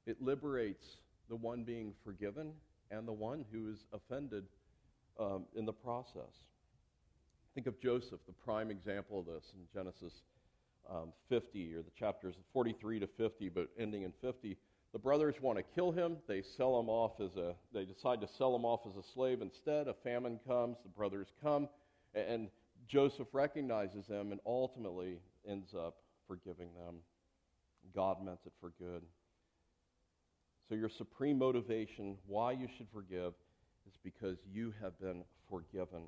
it 0.08 0.22
liberates 0.22 0.98
the 1.30 1.36
one 1.36 1.64
being 1.64 1.94
forgiven 2.04 2.54
and 2.92 3.08
the 3.08 3.14
one 3.14 3.46
who 3.52 3.70
is 3.70 3.86
offended 3.94 4.46
um, 5.20 5.46
in 5.56 5.66
the 5.66 5.74
process. 5.74 6.44
Think 7.54 7.68
of 7.68 7.80
Joseph, 7.80 8.20
the 8.28 8.34
prime 8.34 8.70
example 8.70 9.20
of 9.20 9.26
this 9.26 9.44
in 9.54 9.62
Genesis 9.74 10.14
um, 10.90 11.12
50, 11.30 11.74
or 11.74 11.82
the 11.82 11.92
chapters 11.98 12.36
43 12.54 13.00
to 13.00 13.08
50, 13.08 13.50
but 13.50 13.70
ending 13.80 14.04
in 14.04 14.14
50. 14.22 14.58
The 14.94 15.00
brothers 15.00 15.36
want 15.42 15.58
to 15.58 15.64
kill 15.76 15.92
him. 15.92 16.18
They 16.28 16.42
sell 16.42 16.80
him 16.80 16.88
off 16.88 17.20
as 17.20 17.36
a. 17.36 17.56
They 17.74 17.84
decide 17.84 18.22
to 18.22 18.28
sell 18.38 18.56
him 18.56 18.64
off 18.64 18.82
as 18.88 18.96
a 18.96 19.06
slave 19.14 19.42
instead. 19.42 19.88
A 19.88 19.94
famine 19.94 20.40
comes. 20.48 20.78
The 20.84 20.90
brothers 20.90 21.28
come, 21.44 21.68
and 22.16 22.50
Joseph 22.88 23.28
recognizes 23.34 24.08
them 24.08 24.32
and 24.32 24.40
ultimately 24.46 25.20
ends 25.48 25.74
up 25.74 25.98
forgiving 26.28 26.70
them. 26.74 26.96
God 27.94 28.24
meant 28.24 28.40
it 28.46 28.54
for 28.62 28.72
good. 28.80 29.02
So, 30.70 30.76
your 30.76 30.90
supreme 30.90 31.38
motivation 31.38 32.18
why 32.26 32.52
you 32.52 32.68
should 32.78 32.88
forgive 32.94 33.34
is 33.88 33.98
because 34.04 34.38
you 34.52 34.74
have 34.82 35.00
been 35.00 35.24
forgiven. 35.50 36.04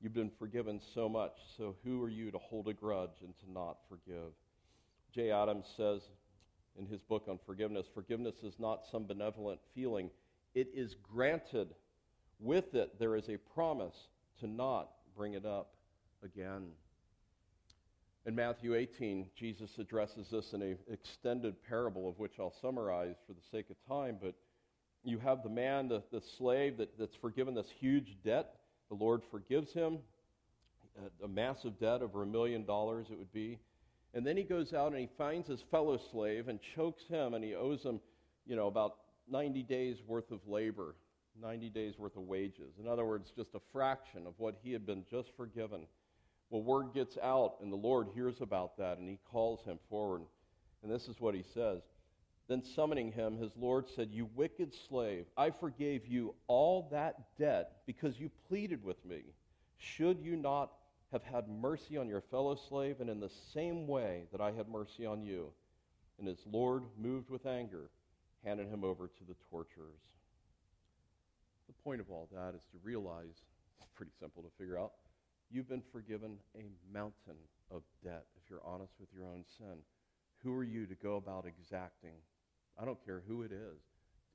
You've 0.00 0.14
been 0.14 0.30
forgiven 0.38 0.80
so 0.94 1.08
much, 1.08 1.32
so 1.56 1.76
who 1.84 2.02
are 2.02 2.08
you 2.08 2.30
to 2.30 2.38
hold 2.38 2.68
a 2.68 2.72
grudge 2.72 3.20
and 3.22 3.34
to 3.40 3.52
not 3.52 3.76
forgive? 3.88 4.32
Jay 5.14 5.30
Adams 5.30 5.66
says 5.76 6.00
in 6.78 6.86
his 6.86 7.02
book 7.02 7.26
on 7.28 7.38
forgiveness 7.44 7.86
forgiveness 7.92 8.36
is 8.42 8.54
not 8.58 8.86
some 8.90 9.06
benevolent 9.06 9.60
feeling, 9.74 10.10
it 10.54 10.68
is 10.74 10.94
granted. 10.94 11.68
With 12.40 12.74
it, 12.74 12.98
there 12.98 13.14
is 13.14 13.28
a 13.28 13.36
promise 13.54 13.94
to 14.40 14.46
not 14.48 14.88
bring 15.16 15.34
it 15.34 15.46
up 15.46 15.74
again. 16.24 16.70
In 18.24 18.36
Matthew 18.36 18.76
18, 18.76 19.26
Jesus 19.36 19.70
addresses 19.78 20.28
this 20.30 20.52
in 20.52 20.62
an 20.62 20.78
extended 20.88 21.56
parable 21.68 22.08
of 22.08 22.20
which 22.20 22.34
I'll 22.38 22.54
summarize 22.62 23.16
for 23.26 23.32
the 23.32 23.42
sake 23.50 23.68
of 23.68 23.76
time, 23.88 24.16
but 24.22 24.34
you 25.02 25.18
have 25.18 25.42
the 25.42 25.48
man, 25.48 25.88
the, 25.88 26.04
the 26.12 26.22
slave 26.38 26.76
that, 26.76 26.96
that's 26.98 27.16
forgiven 27.20 27.54
this 27.54 27.66
huge 27.80 28.16
debt. 28.24 28.54
The 28.90 28.94
Lord 28.94 29.22
forgives 29.28 29.72
him, 29.72 29.98
a, 30.96 31.24
a 31.24 31.28
massive 31.28 31.80
debt 31.80 32.00
over 32.00 32.22
a 32.22 32.26
million 32.26 32.64
dollars 32.64 33.08
it 33.10 33.18
would 33.18 33.32
be. 33.32 33.58
And 34.14 34.24
then 34.24 34.36
he 34.36 34.44
goes 34.44 34.72
out 34.72 34.92
and 34.92 35.00
he 35.00 35.08
finds 35.18 35.48
his 35.48 35.64
fellow 35.72 35.98
slave 36.12 36.46
and 36.46 36.60
chokes 36.76 37.02
him, 37.08 37.34
and 37.34 37.42
he 37.42 37.56
owes 37.56 37.82
him, 37.82 37.98
you 38.46 38.54
know, 38.54 38.68
about 38.68 38.98
90 39.28 39.64
days 39.64 39.96
worth 40.06 40.30
of 40.30 40.38
labor, 40.46 40.94
90 41.40 41.70
days 41.70 41.98
worth 41.98 42.16
of 42.16 42.22
wages. 42.22 42.74
In 42.78 42.86
other 42.86 43.04
words, 43.04 43.32
just 43.34 43.54
a 43.56 43.60
fraction 43.72 44.28
of 44.28 44.34
what 44.36 44.58
he 44.62 44.72
had 44.72 44.86
been 44.86 45.04
just 45.10 45.30
forgiven. 45.36 45.86
Well, 46.52 46.62
word 46.62 46.92
gets 46.92 47.16
out, 47.16 47.54
and 47.62 47.72
the 47.72 47.76
Lord 47.76 48.08
hears 48.14 48.42
about 48.42 48.76
that, 48.76 48.98
and 48.98 49.08
he 49.08 49.18
calls 49.32 49.64
him 49.64 49.78
forward. 49.88 50.20
And 50.82 50.92
this 50.92 51.08
is 51.08 51.18
what 51.18 51.34
he 51.34 51.42
says. 51.54 51.80
Then, 52.46 52.62
summoning 52.62 53.10
him, 53.10 53.38
his 53.38 53.52
Lord 53.56 53.86
said, 53.88 54.10
You 54.12 54.28
wicked 54.34 54.74
slave, 54.86 55.24
I 55.34 55.48
forgave 55.48 56.06
you 56.06 56.34
all 56.48 56.88
that 56.92 57.38
debt 57.38 57.78
because 57.86 58.20
you 58.20 58.30
pleaded 58.48 58.84
with 58.84 59.02
me. 59.06 59.22
Should 59.78 60.20
you 60.20 60.36
not 60.36 60.72
have 61.10 61.22
had 61.22 61.48
mercy 61.48 61.96
on 61.96 62.06
your 62.06 62.20
fellow 62.20 62.54
slave, 62.68 63.00
and 63.00 63.08
in 63.08 63.18
the 63.18 63.32
same 63.54 63.86
way 63.86 64.24
that 64.30 64.42
I 64.42 64.52
had 64.52 64.68
mercy 64.68 65.06
on 65.06 65.22
you? 65.22 65.46
And 66.18 66.28
his 66.28 66.44
Lord, 66.44 66.82
moved 66.98 67.30
with 67.30 67.46
anger, 67.46 67.88
handed 68.44 68.68
him 68.68 68.84
over 68.84 69.06
to 69.06 69.24
the 69.26 69.36
torturers. 69.48 70.02
The 71.66 71.82
point 71.82 72.02
of 72.02 72.10
all 72.10 72.28
that 72.30 72.54
is 72.54 72.62
to 72.72 72.78
realize 72.82 73.40
it's 73.80 73.88
pretty 73.94 74.12
simple 74.20 74.42
to 74.42 74.50
figure 74.58 74.78
out. 74.78 74.92
You've 75.52 75.68
been 75.68 75.82
forgiven 75.92 76.38
a 76.56 76.64
mountain 76.90 77.36
of 77.70 77.82
debt 78.02 78.24
if 78.42 78.48
you're 78.48 78.64
honest 78.64 78.94
with 78.98 79.10
your 79.14 79.26
own 79.26 79.44
sin. 79.58 79.76
Who 80.42 80.54
are 80.54 80.64
you 80.64 80.86
to 80.86 80.94
go 80.94 81.16
about 81.16 81.44
exacting? 81.46 82.14
I 82.80 82.86
don't 82.86 83.04
care 83.04 83.22
who 83.28 83.42
it 83.42 83.52
is, 83.52 83.82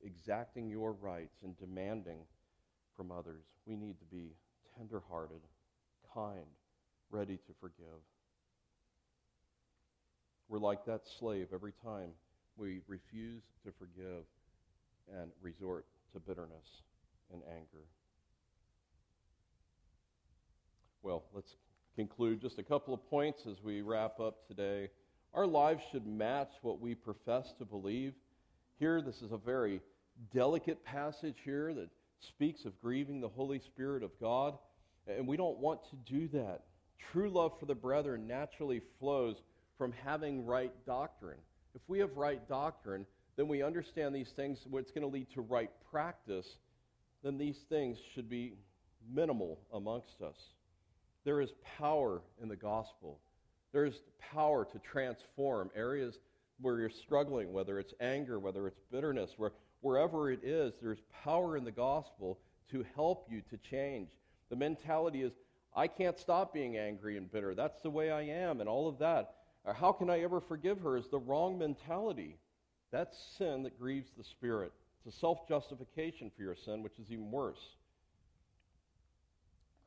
exacting 0.03 0.69
your 0.69 0.93
rights 0.93 1.41
and 1.43 1.57
demanding 1.57 2.19
from 2.95 3.11
others. 3.11 3.41
We 3.65 3.75
need 3.75 3.97
to 3.99 4.05
be 4.05 4.35
tenderhearted, 4.77 5.41
kind, 6.13 6.45
ready 7.09 7.37
to 7.37 7.53
forgive. 7.59 8.05
We're 10.49 10.59
like 10.59 10.85
that 10.85 11.01
slave 11.19 11.47
every 11.51 11.73
time 11.83 12.11
we 12.57 12.81
refuse 12.87 13.43
to 13.65 13.71
forgive 13.79 14.23
and 15.19 15.31
resort 15.41 15.87
to 16.13 16.19
bitterness 16.19 16.83
and 17.33 17.41
anger. 17.49 17.85
Well, 21.03 21.23
let's 21.33 21.55
conclude 21.95 22.41
just 22.41 22.59
a 22.59 22.63
couple 22.63 22.93
of 22.93 23.07
points 23.09 23.43
as 23.49 23.61
we 23.63 23.81
wrap 23.81 24.19
up 24.19 24.47
today. 24.47 24.89
Our 25.33 25.45
lives 25.45 25.81
should 25.91 26.07
match 26.07 26.51
what 26.61 26.81
we 26.81 26.95
profess 26.95 27.53
to 27.59 27.65
believe. 27.65 28.13
Here, 28.79 29.01
this 29.01 29.21
is 29.21 29.31
a 29.31 29.37
very 29.37 29.81
delicate 30.33 30.83
passage 30.83 31.37
here 31.43 31.73
that 31.73 31.89
speaks 32.19 32.65
of 32.65 32.79
grieving 32.81 33.21
the 33.21 33.29
Holy 33.29 33.59
Spirit 33.59 34.03
of 34.03 34.11
God, 34.19 34.57
and 35.07 35.27
we 35.27 35.37
don't 35.37 35.59
want 35.59 35.81
to 35.89 35.95
do 36.11 36.27
that. 36.29 36.63
True 37.11 37.29
love 37.29 37.53
for 37.59 37.67
the 37.67 37.75
brethren 37.75 38.27
naturally 38.27 38.81
flows 38.99 39.35
from 39.77 39.93
having 40.03 40.45
right 40.45 40.73
doctrine. 40.85 41.37
If 41.75 41.81
we 41.87 41.99
have 41.99 42.17
right 42.17 42.47
doctrine, 42.49 43.05
then 43.35 43.47
we 43.47 43.61
understand 43.61 44.15
these 44.15 44.31
things, 44.35 44.57
what's 44.69 44.91
going 44.91 45.03
to 45.03 45.07
lead 45.07 45.27
to 45.35 45.41
right 45.41 45.69
practice, 45.91 46.47
then 47.23 47.37
these 47.37 47.59
things 47.69 47.97
should 48.15 48.29
be 48.29 48.55
minimal 49.13 49.59
amongst 49.71 50.21
us. 50.21 50.35
There 51.27 51.41
is 51.41 51.51
power 51.77 52.21
in 52.41 52.47
the 52.47 52.55
gospel. 52.55 53.19
There's 53.73 53.99
power 54.31 54.63
to 54.63 54.79
transform 54.79 55.69
areas 55.75 56.19
where 56.61 56.79
you're 56.79 56.89
struggling, 56.89 57.51
whether 57.51 57.79
it's 57.79 57.93
anger, 57.99 58.39
whether 58.39 58.65
it's 58.65 58.79
bitterness, 58.93 59.31
where, 59.35 59.51
wherever 59.81 60.31
it 60.31 60.39
is, 60.41 60.71
there's 60.81 61.01
power 61.25 61.57
in 61.57 61.65
the 61.65 61.71
gospel 61.71 62.39
to 62.71 62.85
help 62.95 63.27
you 63.29 63.41
to 63.49 63.57
change. 63.57 64.07
The 64.49 64.55
mentality 64.55 65.21
is, 65.21 65.33
I 65.75 65.87
can't 65.87 66.17
stop 66.17 66.53
being 66.53 66.77
angry 66.77 67.17
and 67.17 67.29
bitter. 67.29 67.53
That's 67.53 67.81
the 67.81 67.89
way 67.89 68.09
I 68.09 68.21
am, 68.21 68.61
and 68.61 68.69
all 68.69 68.87
of 68.87 68.97
that. 68.99 69.33
Or 69.65 69.73
how 69.73 69.91
can 69.91 70.09
I 70.09 70.21
ever 70.21 70.39
forgive 70.39 70.79
her 70.79 70.95
is 70.95 71.09
the 71.09 71.19
wrong 71.19 71.57
mentality. 71.57 72.37
That's 72.89 73.17
sin 73.37 73.63
that 73.63 73.77
grieves 73.77 74.11
the 74.17 74.23
Spirit. 74.23 74.71
It's 75.05 75.13
a 75.13 75.19
self 75.19 75.45
justification 75.45 76.31
for 76.33 76.43
your 76.43 76.55
sin, 76.55 76.83
which 76.83 76.99
is 76.99 77.11
even 77.11 77.31
worse. 77.31 77.75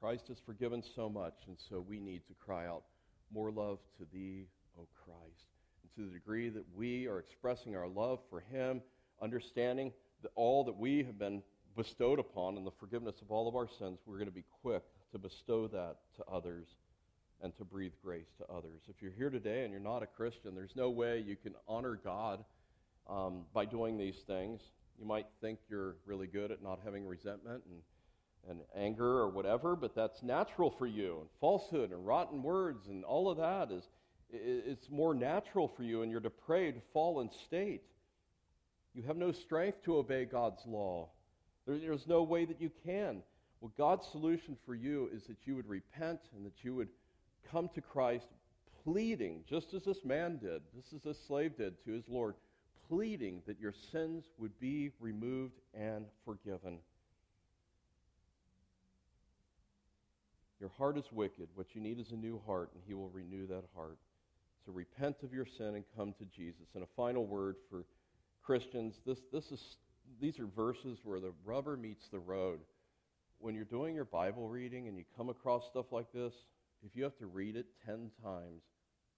Christ 0.01 0.28
has 0.28 0.38
forgiven 0.46 0.82
so 0.96 1.11
much, 1.11 1.34
and 1.46 1.59
so 1.68 1.84
we 1.86 2.01
need 2.01 2.22
to 2.28 2.34
cry 2.42 2.66
out, 2.66 2.84
More 3.30 3.51
love 3.51 3.78
to 3.98 4.07
thee, 4.11 4.46
O 4.78 4.86
Christ. 5.05 5.44
And 5.82 5.92
to 5.94 6.11
the 6.11 6.18
degree 6.18 6.48
that 6.48 6.64
we 6.74 7.07
are 7.07 7.18
expressing 7.18 7.76
our 7.76 7.86
love 7.86 8.20
for 8.30 8.40
him, 8.40 8.80
understanding 9.20 9.92
that 10.22 10.32
all 10.36 10.64
that 10.64 10.76
we 10.76 11.03
have 11.03 11.18
been 11.18 11.42
bestowed 11.76 12.18
upon 12.18 12.57
and 12.57 12.66
the 12.66 12.70
forgiveness 12.70 13.20
of 13.20 13.30
all 13.30 13.46
of 13.46 13.55
our 13.55 13.68
sins, 13.78 13.98
we're 14.07 14.16
going 14.16 14.26
to 14.26 14.34
be 14.34 14.44
quick 14.62 14.82
to 15.12 15.18
bestow 15.18 15.68
that 15.68 15.96
to 16.16 16.24
others 16.32 16.66
and 17.42 17.55
to 17.59 17.64
breathe 17.64 17.92
grace 18.03 18.28
to 18.38 18.44
others. 18.51 18.80
If 18.88 19.03
you're 19.03 19.12
here 19.12 19.30
today 19.30 19.64
and 19.64 19.70
you're 19.72 19.80
not 19.80 20.03
a 20.03 20.07
Christian, 20.07 20.55
there's 20.55 20.76
no 20.76 20.88
way 20.88 21.18
you 21.18 21.36
can 21.36 21.55
honor 21.68 22.01
God 22.03 22.42
um, 23.09 23.42
by 23.53 23.66
doing 23.66 23.98
these 23.98 24.16
things. 24.26 24.62
You 24.98 25.07
might 25.07 25.26
think 25.42 25.59
you're 25.68 25.96
really 26.07 26.26
good 26.26 26.51
at 26.51 26.62
not 26.62 26.80
having 26.84 27.07
resentment 27.07 27.62
and 27.68 27.80
and 28.49 28.61
anger 28.76 29.18
or 29.18 29.28
whatever, 29.28 29.76
but 29.76 29.95
that's 29.95 30.22
natural 30.22 30.70
for 30.70 30.86
you. 30.86 31.18
And 31.20 31.28
falsehood 31.41 31.93
and 31.93 32.07
rotten 32.07 32.43
words 32.43 32.86
and 32.88 33.05
all 33.05 33.30
of 33.30 33.38
that 33.38 33.70
is 33.70 33.84
it's 34.32 34.88
more 34.91 35.14
natural 35.14 35.68
for 35.68 35.82
you 35.82 36.03
in 36.03 36.11
your 36.11 36.20
depraved, 36.20 36.80
fallen 36.93 37.30
state. 37.47 37.82
You 38.95 39.03
have 39.05 39.16
no 39.16 39.32
strength 39.32 39.82
to 39.84 39.97
obey 39.97 40.24
God's 40.24 40.64
law. 40.66 41.09
there's 41.66 42.07
no 42.07 42.22
way 42.22 42.45
that 42.45 42.61
you 42.61 42.70
can. 42.84 43.22
Well, 43.61 43.72
God's 43.76 44.07
solution 44.07 44.57
for 44.64 44.74
you 44.74 45.11
is 45.12 45.24
that 45.24 45.36
you 45.45 45.55
would 45.55 45.68
repent 45.68 46.20
and 46.34 46.47
that 46.47 46.62
you 46.64 46.74
would 46.74 46.88
come 47.51 47.68
to 47.74 47.80
Christ 47.80 48.26
pleading, 48.84 49.45
just 49.49 49.74
as 49.74 49.84
this 49.84 50.05
man 50.05 50.38
did, 50.38 50.62
just 50.74 50.93
as 50.95 51.03
this 51.03 51.18
slave 51.26 51.57
did 51.57 51.74
to 51.84 51.93
his 51.93 52.09
Lord, 52.09 52.34
pleading 52.88 53.43
that 53.47 53.61
your 53.61 53.74
sins 53.93 54.24
would 54.38 54.59
be 54.59 54.91
removed 54.99 55.61
and 55.74 56.07
forgiven. 56.24 56.78
Your 60.61 60.71
heart 60.77 60.99
is 60.99 61.11
wicked. 61.11 61.49
What 61.55 61.75
you 61.75 61.81
need 61.81 61.99
is 61.99 62.13
a 62.13 62.17
new 62.17 62.41
heart, 62.47 62.71
and 62.75 62.83
He 62.87 62.95
will 62.95 63.09
renew 63.09 63.47
that 63.47 63.65
heart. 63.75 63.99
So 64.67 64.73
repent 64.73 65.17
of 65.23 65.33
your 65.33 65.47
sin 65.47 65.75
and 65.75 65.85
come 65.97 66.13
to 66.19 66.25
Jesus. 66.27 66.69
And 66.75 66.85
a 66.85 66.89
final 66.97 67.27
word 67.27 67.57
for 67.71 67.85
Christians 68.43 69.01
this, 69.07 69.19
this 69.33 69.51
is, 69.51 69.77
these 70.21 70.39
are 70.39 70.47
verses 70.47 70.99
where 71.03 71.21
the 71.21 71.33
rubber 71.45 71.77
meets 71.77 72.09
the 72.09 72.19
road. 72.19 72.61
When 73.39 73.55
you're 73.55 73.65
doing 73.65 73.95
your 73.95 74.05
Bible 74.05 74.49
reading 74.49 74.87
and 74.87 74.99
you 74.99 75.05
come 75.17 75.31
across 75.31 75.67
stuff 75.71 75.87
like 75.93 76.13
this, 76.13 76.35
if 76.85 76.95
you 76.95 77.05
have 77.05 77.17
to 77.19 77.27
read 77.27 77.57
it 77.57 77.67
10 77.87 78.11
times, 78.23 78.63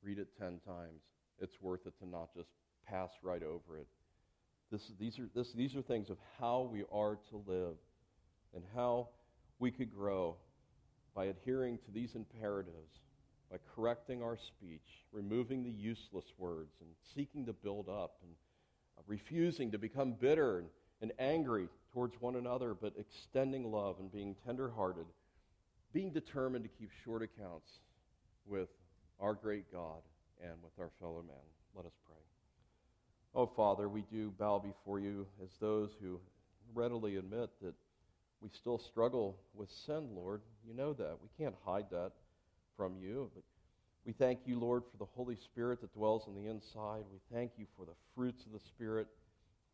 read 0.03 0.19
it 0.19 0.29
10 0.39 0.61
times. 0.65 1.03
It's 1.41 1.61
worth 1.61 1.87
it 1.87 1.99
to 2.01 2.09
not 2.09 2.33
just 2.37 2.51
pass 2.87 3.11
right 3.23 3.43
over 3.43 3.79
it. 3.79 3.87
This, 4.71 4.93
these, 4.99 5.19
are, 5.19 5.29
this, 5.35 5.53
these 5.53 5.75
are 5.75 5.83
things 5.83 6.09
of 6.09 6.19
how 6.39 6.69
we 6.73 6.85
are 6.93 7.19
to 7.31 7.43
live 7.47 7.77
and 8.55 8.63
how 8.75 9.09
we 9.59 9.71
could 9.71 9.93
grow 9.93 10.37
by 11.15 11.27
adhering 11.27 11.79
to 11.79 11.91
these 11.93 12.15
imperatives, 12.15 13.01
by 13.51 13.59
correcting 13.75 14.23
our 14.23 14.37
speech, 14.37 15.05
removing 15.13 15.63
the 15.63 15.71
useless 15.71 16.25
words, 16.39 16.73
and 16.81 16.89
seeking 17.15 17.45
to 17.47 17.53
build 17.53 17.89
up, 17.89 18.17
and 18.23 18.33
uh, 18.99 19.03
refusing 19.07 19.71
to 19.71 19.79
become 19.79 20.13
bitter 20.13 20.65
and, 21.01 21.13
angry 21.19 21.69
towards 21.93 22.15
one 22.21 22.37
another, 22.37 22.75
but 22.75 22.95
extending 22.97 23.71
love 23.71 23.97
and 23.99 24.13
being 24.13 24.37
tenderhearted, 24.47 25.05
being 25.93 26.13
determined 26.13 26.65
to 26.65 26.71
keep 26.79 26.91
short 27.05 27.23
accounts 27.23 27.81
with 28.47 28.69
our 29.19 29.35
great 29.35 29.71
God 29.73 30.01
and 30.41 30.55
with 30.63 30.73
our 30.79 30.91
fellow 31.01 31.23
man. 31.27 31.37
Let 31.75 31.87
us 31.87 31.93
pray. 32.07 32.17
Oh, 33.35 33.47
Father, 33.47 33.89
we 33.89 34.03
do 34.03 34.31
bow 34.39 34.59
before 34.59 35.01
you 35.01 35.27
as 35.43 35.51
those 35.61 35.91
who 36.01 36.21
readily 36.75 37.17
admit 37.17 37.51
that 37.63 37.75
we 38.43 38.51
still 38.53 38.79
struggle 38.79 39.39
with 39.55 39.71
sin, 39.87 40.09
Lord. 40.15 40.43
You 40.67 40.75
know 40.75 40.93
that. 40.95 41.17
We 41.23 41.29
can't 41.43 41.55
hide 41.65 41.87
that 41.91 42.13
from 42.77 42.97
you. 43.01 43.31
But 43.35 43.45
we 44.05 44.13
thank 44.13 44.41
you, 44.47 44.59
Lord, 44.59 44.83
for 44.91 44.97
the 44.99 45.11
Holy 45.15 45.37
Spirit 45.37 45.81
that 45.81 45.95
dwells 45.95 46.25
on 46.27 46.35
the 46.35 46.51
inside. 46.51 47.05
We 47.13 47.21
thank 47.33 47.53
you 47.57 47.67
for 47.77 47.87
the 47.87 47.95
fruits 48.17 48.45
of 48.45 48.53
the 48.53 48.67
Spirit. 48.67 49.07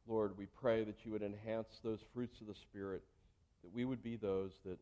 Lord, 0.07 0.37
we 0.37 0.47
pray 0.61 0.85
that 0.85 0.97
you 1.05 1.12
would 1.12 1.23
enhance 1.23 1.81
those 1.83 2.01
fruits 2.12 2.41
of 2.41 2.47
the 2.47 2.55
Spirit, 2.55 3.03
that 3.62 3.73
we 3.73 3.85
would 3.85 4.03
be 4.03 4.16
those 4.16 4.53
that 4.66 4.79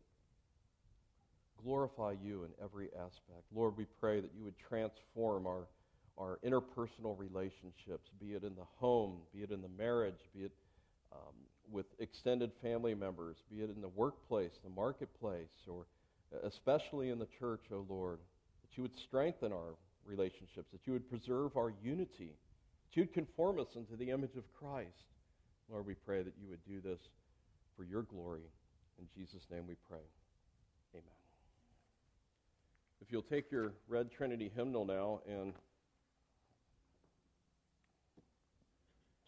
glorify 1.63 2.15
you 2.23 2.45
in 2.45 2.51
every 2.63 2.89
aspect. 2.95 3.43
Lord, 3.55 3.77
we 3.77 3.87
pray 4.01 4.21
that 4.21 4.31
you 4.37 4.45
would 4.45 4.59
transform 4.69 5.47
our, 5.47 5.67
our 6.19 6.39
interpersonal 6.45 7.19
relationships, 7.19 8.11
be 8.21 8.35
it 8.35 8.43
in 8.43 8.55
the 8.55 8.67
home, 8.79 9.19
be 9.33 9.43
it 9.43 9.51
in 9.51 9.63
the 9.63 9.71
marriage, 9.79 10.19
be 10.35 10.45
it 10.45 10.53
um, 11.13 11.35
with 11.71 11.87
extended 11.99 12.53
family 12.63 12.95
members, 12.95 13.37
be 13.51 13.63
it 13.63 13.71
in 13.75 13.81
the 13.81 13.89
workplace, 13.89 14.53
the 14.63 14.71
marketplace, 14.71 15.67
or 15.69 15.87
especially 16.45 17.11
in 17.11 17.19
the 17.19 17.29
church, 17.39 17.63
O 17.73 17.77
oh 17.77 17.87
Lord, 17.89 18.19
that 18.63 18.77
you 18.77 18.83
would 18.83 18.97
strengthen 18.97 19.53
our 19.53 19.75
relationships, 20.05 20.71
that 20.73 20.87
you 20.87 20.93
would 20.93 21.09
preserve 21.09 21.57
our 21.57 21.73
unity, 21.83 22.33
that 22.85 23.01
you'd 23.01 23.13
conform 23.13 23.59
us 23.59 23.69
into 23.77 23.97
the 23.97 24.11
image 24.11 24.37
of 24.37 24.45
Christ. 24.59 25.07
Lord, 25.69 25.87
we 25.87 25.95
pray 25.95 26.23
that 26.23 26.35
you 26.41 26.49
would 26.49 26.65
do 26.65 26.81
this 26.81 27.01
for 27.77 27.85
your 27.85 28.03
glory. 28.03 28.43
In 28.99 29.07
Jesus' 29.15 29.47
name 29.51 29.67
we 29.67 29.75
pray. 29.89 30.05
Amen. 30.95 31.05
If 33.01 33.11
you'll 33.11 33.23
take 33.23 33.51
your 33.51 33.73
Red 33.89 34.11
Trinity 34.11 34.51
hymnal 34.55 34.85
now 34.85 35.21
and 35.29 35.53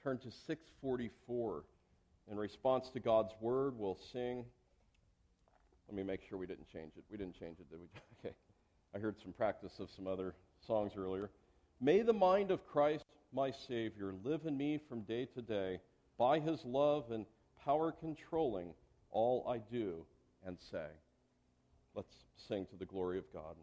turn 0.02 0.18
to 0.18 0.30
644. 0.30 1.64
In 2.30 2.36
response 2.36 2.90
to 2.90 3.00
God's 3.00 3.32
word, 3.40 3.74
we'll 3.78 3.98
sing. 4.12 4.44
Let 5.88 5.96
me 5.96 6.02
make 6.02 6.20
sure 6.28 6.38
we 6.38 6.46
didn't 6.46 6.70
change 6.70 6.92
it. 6.96 7.04
We 7.10 7.16
didn't 7.16 7.38
change 7.38 7.58
it, 7.58 7.70
did 7.70 7.80
we? 7.80 7.86
Okay. 8.20 8.34
I 8.94 8.98
heard 8.98 9.16
some 9.22 9.32
practice 9.32 9.78
of 9.78 9.88
some 9.94 10.06
other 10.06 10.34
songs 10.66 10.92
earlier. 10.96 11.30
May 11.80 12.02
the 12.02 12.12
mind 12.12 12.50
of 12.50 12.66
Christ, 12.66 13.04
my 13.32 13.52
Savior, 13.68 14.12
live 14.24 14.46
in 14.46 14.56
me 14.56 14.80
from 14.88 15.02
day 15.02 15.26
to 15.34 15.42
day, 15.42 15.80
by 16.18 16.40
his 16.40 16.64
love 16.64 17.10
and 17.12 17.24
power 17.64 17.92
controlling 17.92 18.74
all 19.10 19.46
I 19.48 19.58
do 19.58 20.04
and 20.44 20.58
say. 20.70 20.86
Let's 21.94 22.14
sing 22.48 22.66
to 22.70 22.76
the 22.76 22.84
glory 22.84 23.18
of 23.18 23.32
God. 23.32 23.54